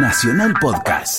Nacional 0.00 0.54
Podcast. 0.60 1.18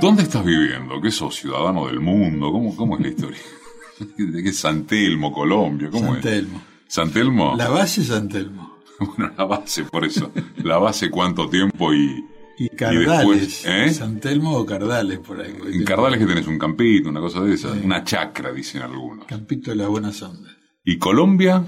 ¿Dónde 0.00 0.22
estás 0.24 0.44
viviendo? 0.44 1.00
¿Qué 1.00 1.10
sos? 1.10 1.36
¿Ciudadano 1.36 1.86
del 1.86 2.00
mundo? 2.00 2.50
¿Cómo, 2.52 2.74
cómo 2.76 2.96
es 2.96 3.02
la 3.02 3.08
historia? 3.08 3.38
¿De 4.18 4.42
qué 4.42 4.48
es 4.50 4.58
San 4.58 4.84
Telmo, 4.84 5.32
Colombia? 5.32 5.88
¿Cómo 5.90 6.12
San 6.12 6.20
Telmo. 6.20 6.58
es? 6.86 6.94
¿San 6.94 7.10
Telmo? 7.10 7.54
La 7.56 7.68
base 7.68 8.02
es 8.02 8.08
San 8.08 8.28
Telmo. 8.28 8.72
Bueno, 9.00 9.32
la 9.36 9.44
base, 9.44 9.82
por 9.84 10.04
eso. 10.04 10.30
La 10.62 10.78
base, 10.78 11.10
¿cuánto 11.10 11.48
tiempo? 11.48 11.92
Y, 11.92 12.24
Y 12.58 12.68
Cardales. 12.68 13.08
después, 13.18 13.64
¿eh? 13.66 13.92
San 13.92 14.20
Telmo 14.20 14.56
o 14.58 14.64
Cardales, 14.66 15.18
por 15.18 15.40
ahí. 15.40 15.52
en 15.72 15.84
Cardales 15.84 16.20
que 16.20 16.26
tenés 16.26 16.46
un 16.46 16.58
campito, 16.58 17.08
una 17.08 17.18
cosa 17.20 17.40
de 17.40 17.54
esa. 17.54 17.72
Una 17.72 18.04
chacra, 18.04 18.52
dicen 18.52 18.82
algunos. 18.82 19.26
Campito 19.26 19.70
de 19.70 19.76
las 19.76 19.88
buenas 19.88 20.22
ondas. 20.22 20.52
¿Y 20.84 20.98
Colombia? 20.98 21.64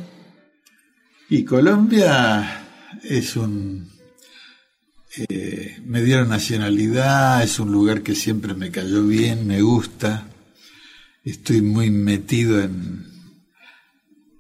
Y 1.28 1.44
Colombia 1.44 2.62
es 3.02 3.34
un... 3.36 3.93
eh, 5.16 5.78
me 5.84 6.02
dieron 6.02 6.28
nacionalidad, 6.28 7.42
es 7.42 7.58
un 7.60 7.70
lugar 7.70 8.02
que 8.02 8.14
siempre 8.14 8.54
me 8.54 8.70
cayó 8.70 9.06
bien, 9.06 9.46
me 9.46 9.62
gusta. 9.62 10.26
Estoy 11.22 11.62
muy 11.62 11.90
metido 11.90 12.60
en, 12.60 13.06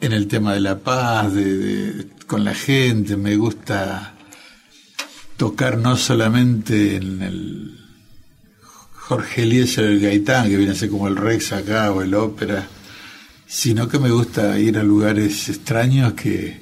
en 0.00 0.12
el 0.12 0.26
tema 0.26 0.54
de 0.54 0.60
la 0.60 0.80
paz, 0.80 1.32
de, 1.32 2.08
con 2.26 2.44
la 2.44 2.54
gente, 2.54 3.16
me 3.16 3.36
gusta 3.36 4.16
tocar 5.36 5.78
no 5.78 5.96
solamente 5.96 6.96
en 6.96 7.22
el 7.22 7.78
Jorge 8.92 9.42
Eliezer 9.42 9.84
el 9.84 10.00
Gaitán, 10.00 10.48
que 10.48 10.56
viene 10.56 10.72
a 10.72 10.76
ser 10.76 10.90
como 10.90 11.06
el 11.08 11.16
Rex 11.16 11.52
acá, 11.52 11.92
o 11.92 12.02
el 12.02 12.14
ópera, 12.14 12.66
sino 13.46 13.88
que 13.88 13.98
me 13.98 14.10
gusta 14.10 14.58
ir 14.58 14.76
a 14.78 14.82
lugares 14.82 15.48
extraños 15.48 16.14
que, 16.14 16.60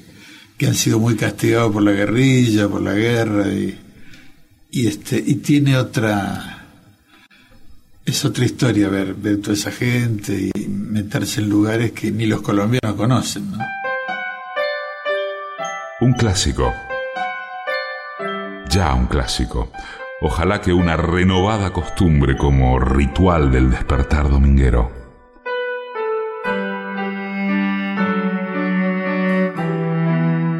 que 0.57 0.67
han 0.67 0.75
sido 0.75 0.99
muy 0.99 1.15
castigados 1.15 1.71
por 1.71 1.81
la 1.81 1.93
guerrilla, 1.93 2.67
por 2.67 2.81
la 2.81 2.93
guerra, 2.93 3.47
y, 3.51 3.82
y 4.75 4.87
este, 4.87 5.23
y 5.23 5.35
tiene 5.35 5.77
otra, 5.77 6.65
es 8.03 8.25
otra 8.25 8.43
historia 8.43 8.89
ver, 8.89 9.13
ver 9.13 9.39
toda 9.39 9.53
esa 9.53 9.69
gente 9.69 10.49
y 10.51 10.67
meterse 10.67 11.41
en 11.41 11.49
lugares 11.49 11.91
que 11.91 12.09
ni 12.09 12.25
los 12.25 12.41
colombianos 12.41 12.95
conocen, 12.97 13.51
¿no? 13.51 13.59
Un 16.01 16.13
clásico. 16.13 16.73
Ya 18.67 18.95
un 18.95 19.05
clásico. 19.05 19.71
Ojalá 20.21 20.59
que 20.59 20.73
una 20.73 20.97
renovada 20.97 21.71
costumbre 21.71 22.35
como 22.35 22.79
ritual 22.79 23.51
del 23.51 23.69
despertar 23.69 24.27
dominguero. 24.27 24.91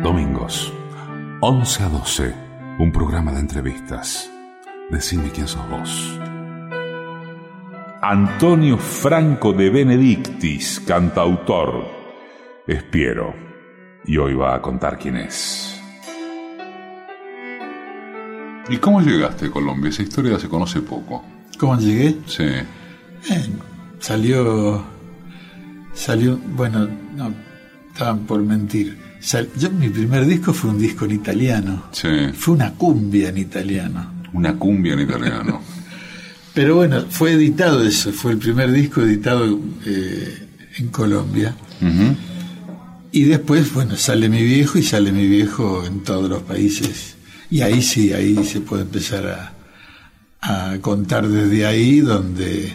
Domingos, 0.04 0.72
11 1.42 1.84
a 1.84 1.90
12, 1.90 2.53
un 2.80 2.92
programa 2.92 3.32
de 3.32 3.40
entrevistas. 3.40 4.30
Decime 4.90 5.30
quién 5.32 5.48
sos 5.48 5.68
vos. 5.70 6.20
Antonio 8.02 8.78
Franco 8.78 9.54
de 9.54 9.70
Benedictis, 9.70 10.82
cantautor. 10.86 11.86
Espiero. 12.68 13.34
Y 14.06 14.18
hoy 14.18 14.34
va 14.34 14.56
a 14.56 14.62
contar 14.62 14.98
quién 14.98 15.18
es. 15.18 15.82
¿Y 18.70 18.78
cómo 18.78 19.02
llegaste 19.02 19.46
a 19.46 19.52
Colombia? 19.52 19.90
Esa 19.90 20.04
historia 20.04 20.40
se 20.40 20.50
conoce 20.50 20.82
poco. 20.82 21.24
¿Cómo 21.58 21.78
llegué? 21.78 22.18
Sí. 22.26 22.46
Bien, 23.30 23.60
salió, 24.00 24.84
salió, 25.94 26.38
bueno, 26.38 26.88
no, 27.16 27.34
estaban 27.92 28.26
por 28.26 28.42
mentir. 28.42 29.03
Sal- 29.24 29.50
yo 29.58 29.72
mi 29.72 29.88
primer 29.90 30.26
disco 30.26 30.54
fue 30.54 30.70
un 30.72 30.80
disco 30.80 31.06
en 31.06 31.12
italiano, 31.12 31.86
Sí. 31.94 32.10
fue 32.38 32.54
una 32.56 32.74
cumbia 32.74 33.30
en 33.30 33.38
italiano. 33.38 34.12
Una 34.34 34.56
cumbia 34.58 34.94
en 34.94 35.00
italiano. 35.02 35.62
Pero 36.54 36.76
bueno, 36.76 37.06
fue 37.10 37.32
editado 37.34 37.84
eso, 37.84 38.12
fue 38.12 38.34
el 38.34 38.38
primer 38.38 38.72
disco 38.72 39.02
editado 39.02 39.60
eh, 39.86 40.48
en 40.78 40.88
Colombia. 40.90 41.56
Y 43.12 43.24
después, 43.26 43.72
bueno, 43.74 43.96
sale 43.96 44.28
mi 44.30 44.42
viejo 44.44 44.78
y 44.80 44.84
sale 44.84 45.12
mi 45.12 45.28
viejo 45.28 45.86
en 45.86 46.02
todos 46.04 46.30
los 46.30 46.42
países. 46.44 47.16
Y 47.52 47.62
ahí 47.62 47.82
sí, 47.82 48.12
ahí 48.14 48.44
se 48.44 48.60
puede 48.62 48.84
empezar 48.84 49.54
a, 50.42 50.72
a 50.74 50.78
contar 50.80 51.28
desde 51.28 51.66
ahí 51.66 52.00
donde, 52.02 52.74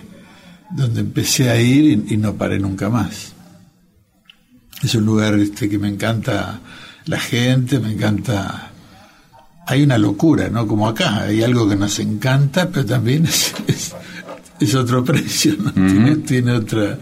donde 0.76 1.00
empecé 1.00 1.50
a 1.50 1.60
ir 1.60 2.04
y, 2.08 2.14
y 2.14 2.16
no 2.16 2.34
paré 2.34 2.58
nunca 2.60 2.88
más. 2.88 3.32
Es 4.82 4.94
un 4.94 5.04
lugar 5.04 5.34
este, 5.34 5.68
que 5.68 5.78
me 5.78 5.88
encanta 5.88 6.60
la 7.06 7.18
gente, 7.18 7.78
me 7.78 7.92
encanta... 7.92 8.72
Hay 9.66 9.82
una 9.82 9.98
locura, 9.98 10.48
¿no? 10.48 10.66
Como 10.66 10.88
acá, 10.88 11.24
hay 11.24 11.42
algo 11.42 11.68
que 11.68 11.76
nos 11.76 11.98
encanta, 11.98 12.70
pero 12.70 12.86
también 12.86 13.26
es, 13.26 13.54
es, 13.66 13.94
es 14.60 14.74
otro 14.74 15.04
precio, 15.04 15.56
¿no? 15.58 15.72
tiene, 15.72 16.16
tiene 16.16 16.52
otra... 16.52 16.98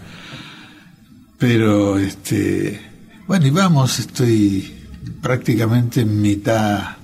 Pero, 1.37 1.97
este... 1.97 2.81
Bueno, 3.27 3.47
y 3.47 3.51
vamos, 3.51 3.99
estoy 3.99 4.73
prácticamente 5.21 6.01
en 6.01 6.21
mitad 6.21 6.97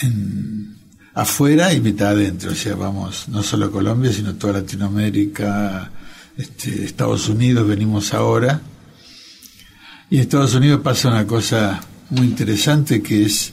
en, 0.00 0.76
afuera 1.14 1.72
y 1.72 1.80
mitad 1.80 2.08
adentro. 2.08 2.52
O 2.52 2.54
sea, 2.54 2.74
vamos 2.74 3.28
no 3.28 3.42
solo 3.42 3.66
a 3.66 3.70
Colombia, 3.70 4.12
sino 4.12 4.34
toda 4.34 4.54
Latinoamérica, 4.54 5.90
este, 6.36 6.84
Estados 6.84 7.28
Unidos, 7.28 7.66
venimos 7.66 8.12
ahora. 8.14 8.60
Y 10.10 10.16
en 10.16 10.22
Estados 10.22 10.54
Unidos 10.54 10.80
pasa 10.82 11.08
una 11.08 11.26
cosa 11.26 11.80
muy 12.10 12.26
interesante 12.26 13.02
que 13.02 13.24
es 13.24 13.52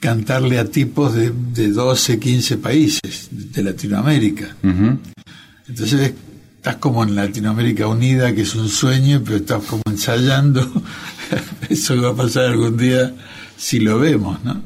cantarle 0.00 0.58
a 0.58 0.64
tipos 0.64 1.14
de, 1.14 1.30
de 1.30 1.68
12, 1.68 2.18
15 2.18 2.58
países 2.58 3.28
de 3.30 3.62
Latinoamérica. 3.62 4.56
Entonces 4.62 6.14
estás 6.56 6.76
como 6.76 7.02
en 7.02 7.14
Latinoamérica 7.14 7.86
Unida, 7.86 8.34
que 8.34 8.42
es 8.42 8.54
un 8.54 8.68
sueño, 8.68 9.22
pero 9.24 9.36
estás 9.36 9.64
como 9.64 9.82
ensayando. 9.88 10.82
Eso 11.68 12.00
va 12.00 12.10
a 12.10 12.16
pasar 12.16 12.46
algún 12.46 12.76
día 12.76 13.14
si 13.56 13.80
lo 13.80 13.98
vemos, 13.98 14.42
¿no? 14.44 14.62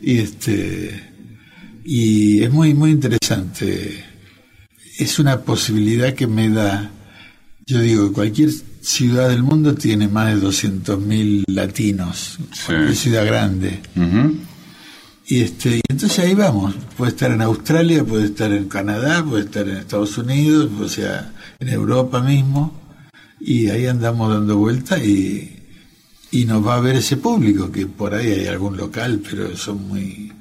Y 0.00 0.18
este 0.18 1.12
y 1.84 2.42
es 2.42 2.52
muy 2.52 2.74
muy 2.74 2.90
interesante. 2.90 4.04
Es 4.98 5.18
una 5.18 5.40
posibilidad 5.40 6.14
que 6.14 6.26
me 6.26 6.48
da. 6.50 6.90
Yo 7.66 7.80
digo, 7.80 8.12
cualquier 8.12 8.50
ciudad 8.80 9.28
del 9.28 9.42
mundo 9.42 9.74
tiene 9.74 10.08
más 10.08 10.28
de 10.34 10.46
200.000 10.46 11.44
latinos, 11.48 12.38
Sí. 12.52 12.62
cualquier 12.66 12.96
ciudad 12.96 13.26
grande. 13.26 13.80
Y 15.26 15.42
este, 15.42 15.76
y 15.76 15.80
entonces 15.88 16.18
ahí 16.20 16.34
vamos. 16.34 16.74
Puede 16.96 17.10
estar 17.10 17.30
en 17.30 17.42
Australia, 17.42 18.02
puede 18.04 18.24
estar 18.26 18.50
en 18.52 18.68
Canadá, 18.68 19.22
puede 19.24 19.44
estar 19.44 19.68
en 19.68 19.76
Estados 19.76 20.16
Unidos, 20.16 20.70
o 20.80 20.88
sea, 20.88 21.32
en 21.58 21.68
Europa 21.68 22.20
mismo. 22.22 22.72
Y 23.40 23.68
ahí 23.68 23.86
andamos 23.86 24.32
dando 24.32 24.56
vueltas 24.56 25.04
y, 25.04 25.54
y 26.30 26.44
nos 26.46 26.66
va 26.66 26.76
a 26.76 26.80
ver 26.80 26.96
ese 26.96 27.18
público, 27.18 27.70
que 27.70 27.86
por 27.86 28.14
ahí 28.14 28.26
hay 28.32 28.46
algún 28.46 28.76
local, 28.76 29.20
pero 29.22 29.54
son 29.56 29.86
muy 29.86 30.32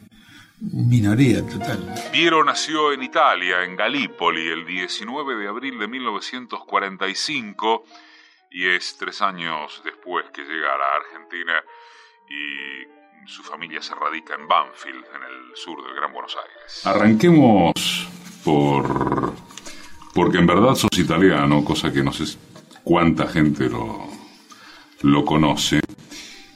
minoría 0.61 1.45
total. 1.45 1.93
Piero 2.11 2.43
nació 2.43 2.91
en 2.93 3.03
Italia, 3.03 3.63
en 3.65 3.75
Galípoli, 3.75 4.47
el 4.47 4.65
19 4.65 5.35
de 5.35 5.47
abril 5.49 5.77
de 5.79 5.87
1945 5.87 7.83
y 8.51 8.67
es 8.67 8.97
tres 8.97 9.21
años 9.21 9.81
después 9.83 10.25
que 10.33 10.43
llega 10.43 10.73
a 10.73 10.77
la 10.77 10.85
Argentina 11.05 11.63
y 12.29 13.27
su 13.27 13.43
familia 13.43 13.81
se 13.81 13.93
radica 13.93 14.35
en 14.35 14.47
Banfield, 14.47 15.03
en 15.15 15.23
el 15.23 15.55
sur 15.55 15.83
del 15.83 15.95
Gran 15.95 16.13
Buenos 16.13 16.35
Aires. 16.35 16.85
Arranquemos 16.85 18.07
por. 18.43 19.33
Porque 20.13 20.37
en 20.37 20.47
verdad 20.47 20.75
sos 20.75 20.97
italiano, 20.97 21.63
cosa 21.63 21.91
que 21.91 22.01
no 22.01 22.11
sé 22.11 22.37
cuánta 22.83 23.27
gente 23.27 23.69
lo, 23.69 24.07
lo 25.01 25.25
conoce. 25.25 25.79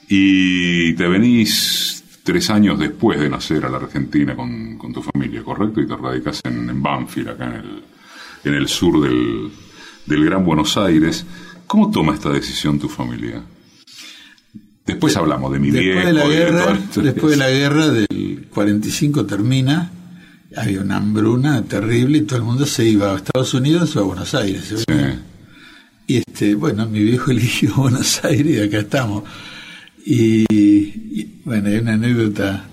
Y 0.08 0.94
te 0.94 1.06
venís 1.06 2.20
tres 2.24 2.50
años 2.50 2.78
después 2.78 3.20
de 3.20 3.28
nacer 3.28 3.64
a 3.64 3.68
la 3.68 3.76
Argentina 3.76 4.34
con, 4.34 4.78
con 4.78 4.92
tu 4.92 5.02
familia, 5.02 5.44
¿correcto? 5.44 5.80
Y 5.80 5.86
te 5.86 5.96
radicas 5.96 6.40
en, 6.44 6.68
en 6.70 6.82
Banfield, 6.82 7.28
acá 7.28 7.46
en 7.46 7.52
el, 7.52 7.84
en 8.44 8.54
el 8.54 8.68
sur 8.68 9.00
del, 9.00 9.52
del 10.06 10.24
Gran 10.24 10.44
Buenos 10.44 10.76
Aires. 10.76 11.24
¿Cómo 11.72 11.90
toma 11.90 12.12
esta 12.12 12.28
decisión 12.28 12.78
tu 12.78 12.86
familia? 12.86 13.42
Después 14.84 15.16
hablamos 15.16 15.50
de 15.54 15.58
mi 15.58 15.70
Después 15.70 15.94
viejo 15.94 16.06
de 16.06 16.12
la 16.12 16.28
de 16.28 16.36
guerra, 16.36 16.78
después 16.96 17.30
de 17.30 17.36
la 17.38 17.48
guerra 17.48 17.88
del 17.88 18.46
45 18.52 19.24
termina, 19.24 19.90
había 20.54 20.82
una 20.82 20.98
hambruna 20.98 21.62
terrible 21.62 22.18
y 22.18 22.22
todo 22.24 22.40
el 22.40 22.44
mundo 22.44 22.66
se 22.66 22.84
iba 22.84 23.14
a 23.14 23.16
Estados 23.16 23.54
Unidos 23.54 23.96
o 23.96 24.00
a 24.00 24.02
Buenos 24.02 24.34
Aires. 24.34 24.64
se 24.64 24.76
Sí. 24.76 24.84
Y 26.08 26.16
este, 26.18 26.54
bueno, 26.56 26.86
mi 26.86 27.02
viejo 27.02 27.30
eligió 27.30 27.74
Buenos 27.74 28.22
Aires 28.22 28.54
y 28.54 28.60
acá 28.60 28.80
estamos. 28.80 29.24
Y, 30.04 30.44
y, 30.50 31.40
bueno, 31.42 31.70
hay 31.70 31.76
una 31.76 31.94
anécdota 31.94 32.66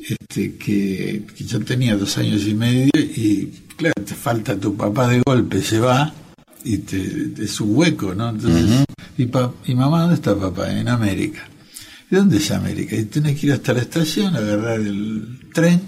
este, 0.00 0.54
que, 0.58 1.24
que 1.36 1.44
yo 1.44 1.58
tenía 1.64 1.96
dos 1.96 2.16
años 2.18 2.46
y 2.46 2.54
medio 2.54 2.92
y 2.94 3.46
claro, 3.76 3.94
te 4.06 4.14
falta 4.14 4.56
tu 4.56 4.76
papá 4.76 5.08
de 5.08 5.20
golpe, 5.26 5.60
se 5.60 5.80
va 5.80 6.14
y 6.64 6.78
te, 6.78 7.32
es 7.42 7.60
un 7.60 7.76
hueco, 7.76 8.14
¿no? 8.14 8.30
Entonces, 8.30 8.84
y, 9.18 9.26
pa- 9.26 9.52
y 9.66 9.74
mamá, 9.74 10.00
¿dónde 10.02 10.14
está 10.16 10.34
papá? 10.36 10.72
En 10.72 10.88
América. 10.88 11.48
¿De 12.10 12.18
dónde 12.18 12.36
es 12.38 12.50
América? 12.50 12.94
Y 12.96 13.04
tenés 13.04 13.38
que 13.40 13.46
ir 13.46 13.52
hasta 13.54 13.72
la 13.72 13.80
estación, 13.80 14.36
agarrar 14.36 14.80
el 14.80 15.40
tren, 15.54 15.80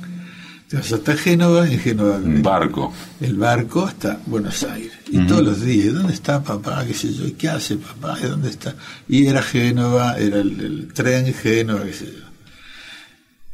te 0.69 0.77
vas 0.77 0.93
hasta 0.93 1.17
Génova, 1.17 1.69
en 1.71 1.79
Génova... 1.79 2.17
Un 2.17 2.43
barco. 2.43 2.93
El 3.21 3.37
barco 3.37 3.85
hasta 3.85 4.21
Buenos 4.27 4.63
Aires. 4.65 4.93
Y 5.11 5.27
todos 5.27 5.45
los 5.45 5.61
días, 5.63 5.95
¿dónde 5.95 6.15
está 6.15 6.43
papá? 6.43 6.85
¿Qué 6.87 6.95
sé 6.95 7.13
yo? 7.13 7.25
¿Qué 7.37 7.49
hace 7.49 7.77
papá? 7.77 8.19
¿Y 8.23 8.27
dónde 8.27 8.49
está? 8.51 8.75
Y 9.09 9.27
era 9.27 9.43
Génova, 9.43 10.19
era 10.19 10.41
el, 10.41 10.89
tren 10.95 11.33
Génova, 11.35 11.85
qué 11.85 11.93
sé 11.93 12.07
yo. 12.07 12.25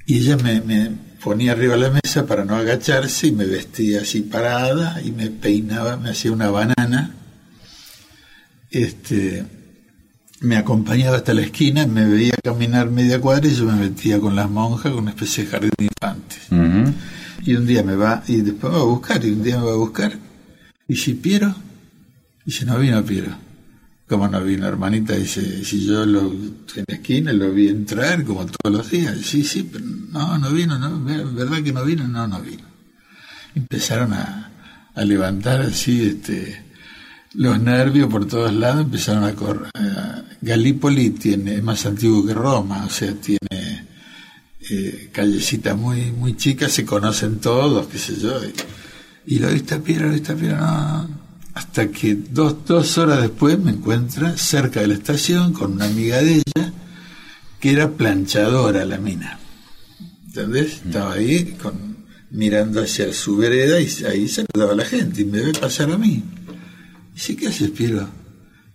Y 0.06 0.18
ella 0.18 0.36
me, 0.38 0.60
me 0.60 0.90
ponía 1.22 1.52
arriba 1.52 1.74
de 1.74 1.80
la 1.80 1.90
mesa 1.90 2.26
para 2.26 2.44
no 2.44 2.56
agacharse 2.56 3.28
y 3.28 3.32
me 3.32 3.44
vestía 3.44 4.02
así 4.02 4.22
parada 4.22 5.00
y 5.02 5.12
me 5.12 5.30
peinaba, 5.30 5.96
me 5.96 6.10
hacía 6.10 6.32
una 6.32 6.50
banana. 6.50 7.14
Este, 8.70 9.44
me 10.40 10.56
acompañaba 10.56 11.16
hasta 11.18 11.34
la 11.34 11.42
esquina, 11.42 11.86
me 11.86 12.06
veía 12.06 12.34
caminar 12.42 12.90
media 12.90 13.20
cuadra 13.20 13.46
y 13.48 13.54
yo 13.54 13.66
me 13.66 13.74
metía 13.74 14.18
con 14.18 14.34
las 14.34 14.48
monjas 14.50 14.92
con 14.92 15.02
una 15.02 15.10
especie 15.10 15.44
de 15.44 15.50
jardín 15.50 15.70
de 15.76 15.84
infantes. 15.84 16.48
Y 17.42 17.54
un 17.54 17.66
día 17.66 17.82
me 17.82 17.96
va, 17.96 18.22
y 18.26 18.42
después 18.42 18.72
me 18.72 18.78
va 18.78 18.84
a 18.84 18.86
buscar, 18.86 19.24
y 19.24 19.30
un 19.30 19.42
día 19.42 19.58
me 19.58 19.64
va 19.64 19.72
a 19.72 19.76
buscar. 19.76 20.12
Y 20.88 20.96
si 20.96 21.14
Piero, 21.14 21.54
y 22.44 22.50
si 22.50 22.64
no 22.64 22.78
vino 22.78 23.02
Piero. 23.04 23.49
¿Cómo 24.10 24.26
no 24.26 24.42
vino, 24.42 24.66
hermanita? 24.66 25.14
Dice, 25.14 25.64
si 25.64 25.86
yo 25.86 26.04
lo 26.04 26.32
en 26.32 26.84
la 26.88 26.96
esquina 26.96 27.32
lo 27.32 27.52
vi 27.52 27.68
entrar 27.68 28.24
como 28.24 28.44
todos 28.44 28.76
los 28.76 28.90
días. 28.90 29.16
Sí, 29.22 29.44
sí, 29.44 29.62
pero 29.72 29.84
no, 29.86 30.36
no 30.36 30.50
vino, 30.50 30.76
no, 30.80 31.04
¿verdad 31.32 31.62
que 31.62 31.72
no 31.72 31.84
vino? 31.84 32.08
No, 32.08 32.26
no 32.26 32.40
vino. 32.40 32.64
Empezaron 33.54 34.12
a, 34.12 34.50
a 34.96 35.04
levantar 35.04 35.60
así, 35.60 36.02
este, 36.02 36.60
los 37.34 37.60
nervios 37.60 38.10
por 38.10 38.26
todos 38.26 38.52
lados 38.52 38.86
empezaron 38.86 39.22
a 39.22 39.32
correr. 39.36 39.70
Galípoli 40.40 41.10
tiene, 41.10 41.54
es 41.54 41.62
más 41.62 41.86
antiguo 41.86 42.26
que 42.26 42.34
Roma, 42.34 42.86
o 42.86 42.90
sea, 42.90 43.14
tiene 43.14 43.86
eh, 44.70 45.10
callecitas 45.12 45.76
muy, 45.76 46.10
muy 46.10 46.36
chicas, 46.36 46.72
se 46.72 46.84
conocen 46.84 47.38
todos, 47.38 47.86
qué 47.86 47.98
sé 47.98 48.16
yo. 48.16 48.40
Y, 49.24 49.38
lo 49.38 49.50
viste 49.50 49.78
piedra, 49.78 50.06
lo 50.06 50.14
viste 50.14 50.34
piedra, 50.34 50.58
no, 50.58 51.29
Hasta 51.54 51.90
que 51.90 52.14
dos, 52.14 52.64
dos 52.64 52.98
horas 52.98 53.22
después 53.22 53.58
me 53.58 53.72
encuentra 53.72 54.36
cerca 54.36 54.80
de 54.80 54.88
la 54.88 54.94
estación 54.94 55.52
con 55.52 55.72
una 55.72 55.86
amiga 55.86 56.22
de 56.22 56.36
ella, 56.36 56.72
que 57.58 57.72
era 57.72 57.90
planchadora 57.90 58.84
la 58.84 58.98
mina. 58.98 59.38
¿Entendés? 60.26 60.80
Mm. 60.84 60.88
Estaba 60.88 61.12
ahí 61.14 61.56
con, 61.60 61.96
mirando 62.30 62.82
hacia 62.82 63.12
su 63.12 63.36
vereda 63.36 63.80
y 63.80 63.88
ahí 64.04 64.28
saludaba 64.28 64.72
a 64.72 64.76
la 64.76 64.84
gente 64.84 65.22
y 65.22 65.24
me 65.24 65.40
ve 65.40 65.52
pasar 65.52 65.90
a 65.90 65.98
mí. 65.98 66.22
Dice, 67.14 67.36
¿qué 67.36 67.48
haces, 67.48 67.70
Piero? 67.70 68.08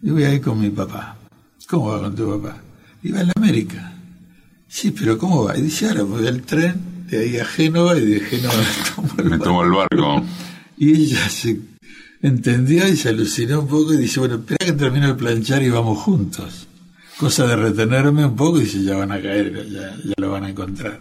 Yo 0.02 0.14
voy 0.14 0.24
a 0.24 0.34
ir 0.34 0.42
con 0.42 0.60
mi 0.60 0.70
papá. 0.70 1.18
¿Cómo 1.68 1.88
va 1.88 2.02
con 2.02 2.16
tu 2.16 2.40
papá? 2.40 2.62
Iba 3.02 3.22
a 3.22 3.24
la 3.24 3.34
América. 3.36 3.94
Sí, 4.68 4.92
pero 4.92 5.18
¿cómo 5.18 5.46
va? 5.46 5.58
Y 5.58 5.62
dice, 5.62 5.88
ahora 5.88 6.04
voy 6.04 6.28
al 6.28 6.42
tren 6.42 6.76
de 7.10 7.20
ahí 7.20 7.38
a 7.38 7.46
Génova 7.46 7.98
y 7.98 8.06
de 8.06 8.20
Génova 8.20 8.54
me 9.24 9.38
tomo 9.40 9.64
el 9.64 9.72
barco. 9.72 10.24
Y 10.78 10.92
ella 10.92 11.30
se 11.30 11.60
entendió 12.22 12.88
y 12.88 12.96
se 12.96 13.10
alucinó 13.10 13.62
un 13.62 13.68
poco 13.68 13.94
y 13.94 13.98
dice, 13.98 14.20
bueno, 14.20 14.36
espera 14.36 14.66
que 14.66 14.74
termine 14.74 15.08
de 15.08 15.14
planchar 15.16 15.64
y 15.64 15.70
vamos 15.70 16.00
juntos. 16.00 16.68
Cosa 17.18 17.48
de 17.48 17.56
retenerme 17.56 18.26
un 18.26 18.36
poco 18.36 18.60
y 18.60 18.64
dice, 18.64 18.84
ya 18.84 18.98
van 18.98 19.12
a 19.12 19.22
caer, 19.22 19.68
ya, 19.70 19.96
ya 20.04 20.14
lo 20.18 20.32
van 20.32 20.44
a 20.44 20.50
encontrar. 20.50 21.00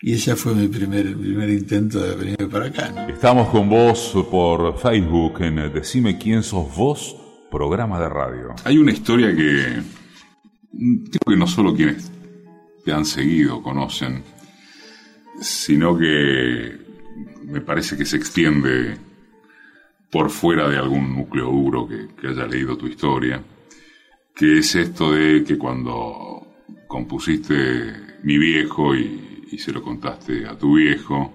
Y 0.00 0.14
ese 0.14 0.36
fue 0.36 0.54
mi 0.54 0.68
primer, 0.68 1.16
primer 1.16 1.50
intento 1.50 1.98
de 1.98 2.14
venir 2.14 2.48
para 2.48 2.66
acá. 2.66 3.08
Estamos 3.08 3.48
con 3.48 3.68
vos 3.68 4.14
por 4.30 4.78
Facebook 4.78 5.42
en 5.42 5.56
Decime 5.72 6.16
quién 6.18 6.42
sos 6.44 6.74
vos, 6.76 7.16
programa 7.50 8.00
de 8.00 8.08
radio. 8.08 8.54
Hay 8.64 8.78
una 8.78 8.92
historia 8.92 9.34
que 9.34 9.82
creo 10.70 11.20
que 11.26 11.36
no 11.36 11.46
solo 11.46 11.74
quienes 11.74 12.12
te 12.84 12.92
han 12.92 13.04
seguido 13.04 13.60
conocen, 13.60 14.22
sino 15.40 15.98
que 15.98 16.78
me 17.44 17.60
parece 17.60 17.96
que 17.96 18.04
se 18.04 18.16
extiende 18.16 18.96
por 20.10 20.30
fuera 20.30 20.68
de 20.68 20.78
algún 20.78 21.14
núcleo 21.14 21.46
duro 21.46 21.88
que, 21.88 22.08
que 22.20 22.28
haya 22.28 22.46
leído 22.46 22.76
tu 22.76 22.86
historia, 22.86 23.42
que 24.34 24.58
es 24.58 24.74
esto 24.74 25.12
de 25.12 25.44
que 25.44 25.58
cuando 25.58 26.46
compusiste 26.86 28.18
Mi 28.22 28.36
viejo 28.38 28.94
y 28.94 29.28
y 29.50 29.58
se 29.58 29.72
lo 29.72 29.82
contaste 29.82 30.46
a 30.46 30.56
tu 30.56 30.76
viejo, 30.76 31.34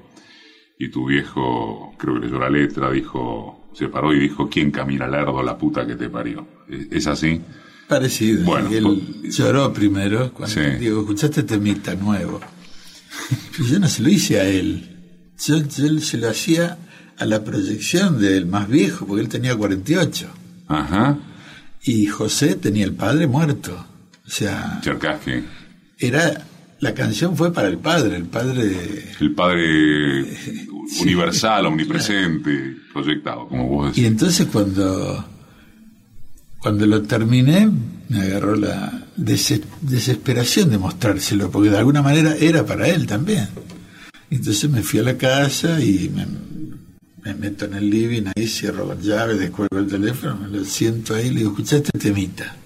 y 0.77 0.89
tu 0.89 1.07
viejo, 1.07 1.93
creo 1.97 2.15
que 2.15 2.25
leyó 2.25 2.39
la 2.39 2.49
letra, 2.49 2.91
dijo, 2.91 3.69
se 3.73 3.87
paró 3.87 4.13
y 4.13 4.19
dijo, 4.19 4.49
¿quién 4.49 4.71
camina 4.71 5.07
lerdo 5.07 5.41
la 5.41 5.57
puta 5.57 5.85
que 5.85 5.95
te 5.95 6.09
parió? 6.09 6.45
¿Es 6.67 7.07
así? 7.07 7.41
Parecido. 7.87 8.43
Bueno, 8.43 8.69
él 8.69 9.01
pues, 9.21 9.37
lloró 9.37 9.71
primero 9.71 10.33
cuando 10.33 10.61
digo, 10.79 11.01
escuchaste 11.01 11.43
temita 11.43 11.95
nuevo. 11.95 12.39
yo 13.69 13.79
no 13.79 13.87
se 13.87 14.01
lo 14.01 14.09
hice 14.09 14.39
a 14.39 14.45
él. 14.45 14.89
Yo, 15.45 15.57
yo, 15.57 15.99
se 15.99 16.17
lo 16.17 16.29
hacía 16.29 16.77
a 17.17 17.25
la 17.25 17.43
proyección 17.43 18.19
del 18.19 18.45
más 18.45 18.67
viejo, 18.67 19.05
porque 19.05 19.21
él 19.21 19.29
tenía 19.29 19.55
48. 19.55 20.27
Ajá. 20.67 21.19
Y 21.83 22.05
José 22.05 22.55
tenía 22.55 22.85
el 22.85 22.93
padre 22.93 23.27
muerto. 23.27 23.85
O 24.25 24.29
sea. 24.29 24.81
Era 25.99 26.45
la 26.83 26.93
canción 26.93 27.37
fue 27.37 27.53
para 27.53 27.69
el 27.69 27.77
padre, 27.77 28.17
el 28.17 28.25
padre... 28.25 29.05
El 29.21 29.33
padre 29.33 30.25
universal, 31.01 31.65
omnipresente, 31.67 32.75
proyectado, 32.91 33.47
como 33.47 33.69
vos 33.69 33.87
decís. 33.87 34.03
Y 34.03 34.05
entonces 34.05 34.47
cuando, 34.51 35.25
cuando 36.59 36.85
lo 36.85 37.01
terminé, 37.03 37.71
me 38.09 38.21
agarró 38.23 38.57
la 38.57 39.05
desesperación 39.15 40.71
de 40.71 40.77
mostrárselo, 40.77 41.49
porque 41.49 41.69
de 41.69 41.77
alguna 41.77 42.01
manera 42.01 42.35
era 42.35 42.65
para 42.65 42.89
él 42.89 43.07
también. 43.07 43.47
Entonces 44.29 44.69
me 44.69 44.83
fui 44.83 44.99
a 44.99 45.03
la 45.03 45.17
casa 45.17 45.79
y 45.79 46.11
me, 46.13 46.25
me 47.23 47.33
meto 47.33 47.65
en 47.65 47.75
el 47.75 47.89
living, 47.89 48.23
ahí 48.35 48.47
cierro 48.47 48.85
la 48.85 48.99
llave, 48.99 49.35
descuelgo 49.35 49.79
el 49.79 49.87
teléfono, 49.87 50.35
me 50.35 50.47
lo 50.49 50.65
siento 50.65 51.15
ahí 51.15 51.29
le 51.29 51.39
digo, 51.39 51.51
escuchaste 51.51 51.97
temita. 51.97 52.57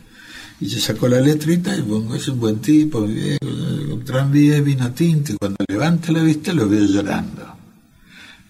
Y 0.59 0.65
yo 0.65 0.79
saco 0.79 1.07
la 1.07 1.21
letrita 1.21 1.75
y 1.77 1.83
pongo, 1.83 2.15
es 2.15 2.27
un 2.27 2.39
buen 2.39 2.59
tipo, 2.59 2.99
un 2.99 4.03
tranvía 4.03 4.59
vino 4.61 4.91
tinto. 4.91 5.33
Y 5.33 5.37
cuando 5.37 5.57
levanta 5.67 6.11
la 6.11 6.23
vista 6.23 6.51
lo 6.51 6.67
veo 6.67 6.83
llorando. 6.85 7.45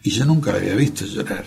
Y 0.03 0.11
yo 0.11 0.23
nunca 0.23 0.51
lo 0.51 0.59
había 0.59 0.75
visto 0.75 1.05
llorar. 1.05 1.43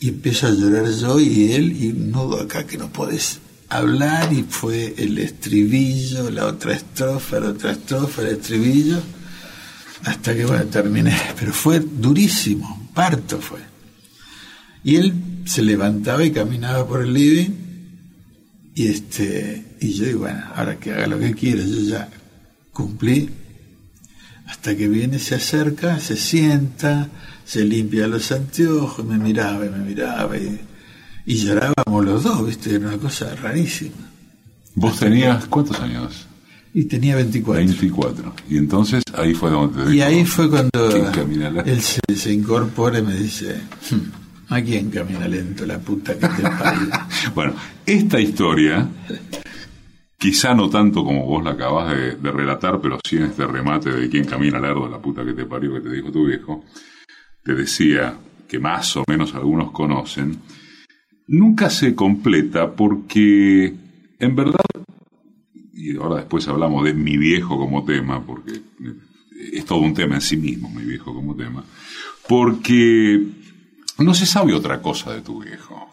Y 0.00 0.08
empiezo 0.08 0.46
a 0.46 0.50
llorar 0.50 0.90
yo 0.90 1.20
y 1.20 1.52
él, 1.52 1.76
y 1.76 1.92
nudo 1.92 2.40
acá 2.40 2.64
que 2.64 2.78
no 2.78 2.90
podés 2.90 3.40
hablar. 3.68 4.32
Y 4.32 4.44
fue 4.44 4.94
el 4.96 5.18
estribillo, 5.18 6.30
la 6.30 6.46
otra 6.46 6.72
estrofa, 6.72 7.40
la 7.40 7.50
otra 7.50 7.72
estrofa, 7.72 8.22
el 8.22 8.28
estribillo. 8.28 8.98
Hasta 10.04 10.34
que, 10.34 10.46
bueno, 10.46 10.64
terminé. 10.64 11.14
Pero 11.38 11.52
fue 11.52 11.80
durísimo, 11.80 12.90
parto 12.94 13.38
fue. 13.38 13.71
Y 14.84 14.96
él 14.96 15.14
se 15.44 15.62
levantaba 15.62 16.24
y 16.24 16.30
caminaba 16.32 16.86
por 16.86 17.02
el 17.02 17.12
living. 17.12 17.50
Y 18.74 18.88
este 18.88 19.72
y 19.82 19.94
yo 19.94 20.04
digo, 20.04 20.18
bueno, 20.20 20.40
ahora 20.54 20.78
que 20.78 20.92
haga 20.92 21.08
lo 21.08 21.18
que 21.18 21.34
quiera, 21.34 21.64
yo 21.64 21.80
ya 21.80 22.08
cumplí. 22.72 23.28
Hasta 24.46 24.76
que 24.76 24.88
viene, 24.88 25.18
se 25.18 25.34
acerca, 25.34 25.98
se 25.98 26.16
sienta, 26.16 27.08
se 27.44 27.64
limpia 27.64 28.06
los 28.06 28.30
anteojos, 28.30 29.04
me 29.04 29.18
miraba 29.18 29.66
y 29.66 29.70
me 29.70 29.78
miraba 29.78 30.36
y, 30.36 30.60
llorábamos 31.26 32.04
los 32.04 32.22
dos, 32.22 32.46
¿viste? 32.46 32.74
Era 32.76 32.88
una 32.88 32.98
cosa 32.98 33.34
rarísima. 33.34 34.10
¿Vos 34.74 34.98
tenías 34.98 35.46
cuántos 35.46 35.80
años? 35.80 36.26
Y 36.74 36.84
tenía 36.84 37.16
24. 37.16 37.64
24. 37.64 38.34
Y 38.48 38.56
entonces 38.56 39.02
ahí 39.14 39.34
fue 39.34 39.50
donde 39.50 39.84
te 39.84 39.94
Y 39.96 40.00
ahí 40.00 40.24
fue 40.24 40.48
cuando 40.48 40.90
él 41.64 41.80
se, 41.82 42.32
incorpora 42.32 43.00
y 43.00 43.02
me 43.02 43.14
dice, 43.14 43.60
hmm, 43.90 44.21
¿a 44.48 44.62
quién 44.62 44.90
camina 44.90 45.26
lento 45.28 45.64
la 45.66 45.78
puta 45.78 46.14
que 46.14 46.26
te 46.26 46.42
parió? 46.42 46.88
bueno, 47.34 47.54
esta 47.86 48.20
historia 48.20 48.88
Quizá 50.22 50.54
no 50.54 50.70
tanto 50.70 51.02
como 51.02 51.26
vos 51.26 51.42
la 51.42 51.50
acabas 51.50 51.90
de, 51.90 52.30
relatar, 52.30 52.80
pero 52.80 52.96
sí 53.04 53.16
en 53.16 53.24
este 53.24 53.44
remate 53.44 53.90
de 53.90 54.08
quién 54.08 54.24
camina 54.24 54.60
lerdo, 54.60 54.88
la 54.88 55.02
puta 55.02 55.24
que 55.24 55.32
te 55.32 55.46
parió, 55.46 55.74
que 55.74 55.80
te 55.80 55.90
dijo 55.90 56.12
tu 56.12 56.26
viejo, 56.26 56.64
te 57.42 57.56
decía 57.56 58.16
que 58.46 58.60
más 58.60 58.96
o 58.96 59.02
menos 59.08 59.34
algunos 59.34 59.72
conocen, 59.72 60.38
nunca 61.26 61.70
se 61.70 61.96
completa 61.96 62.70
porque 62.70 63.74
en 64.20 64.36
verdad, 64.36 64.60
y 65.74 65.96
ahora 65.96 66.18
después 66.18 66.46
hablamos 66.46 66.84
de 66.84 66.94
mi 66.94 67.16
viejo 67.16 67.58
como 67.58 67.84
tema, 67.84 68.24
porque 68.24 68.60
es 69.52 69.64
todo 69.64 69.80
un 69.80 69.92
tema 69.92 70.14
en 70.14 70.20
sí 70.20 70.36
mismo, 70.36 70.70
mi 70.70 70.84
viejo 70.84 71.12
como 71.12 71.34
tema, 71.34 71.64
porque 72.28 73.20
no 74.02 74.14
se 74.14 74.26
sabe 74.26 74.54
otra 74.54 74.80
cosa 74.80 75.12
de 75.12 75.20
tu 75.20 75.42
viejo. 75.42 75.88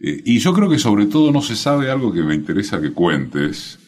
Eh, 0.00 0.22
y 0.24 0.38
yo 0.38 0.52
creo 0.54 0.68
que 0.68 0.78
sobre 0.78 1.06
todo 1.06 1.30
no 1.30 1.42
se 1.42 1.56
sabe 1.56 1.90
algo 1.90 2.12
que 2.12 2.22
me 2.22 2.34
interesa 2.34 2.80
que 2.80 2.92
cuentes, 2.92 3.78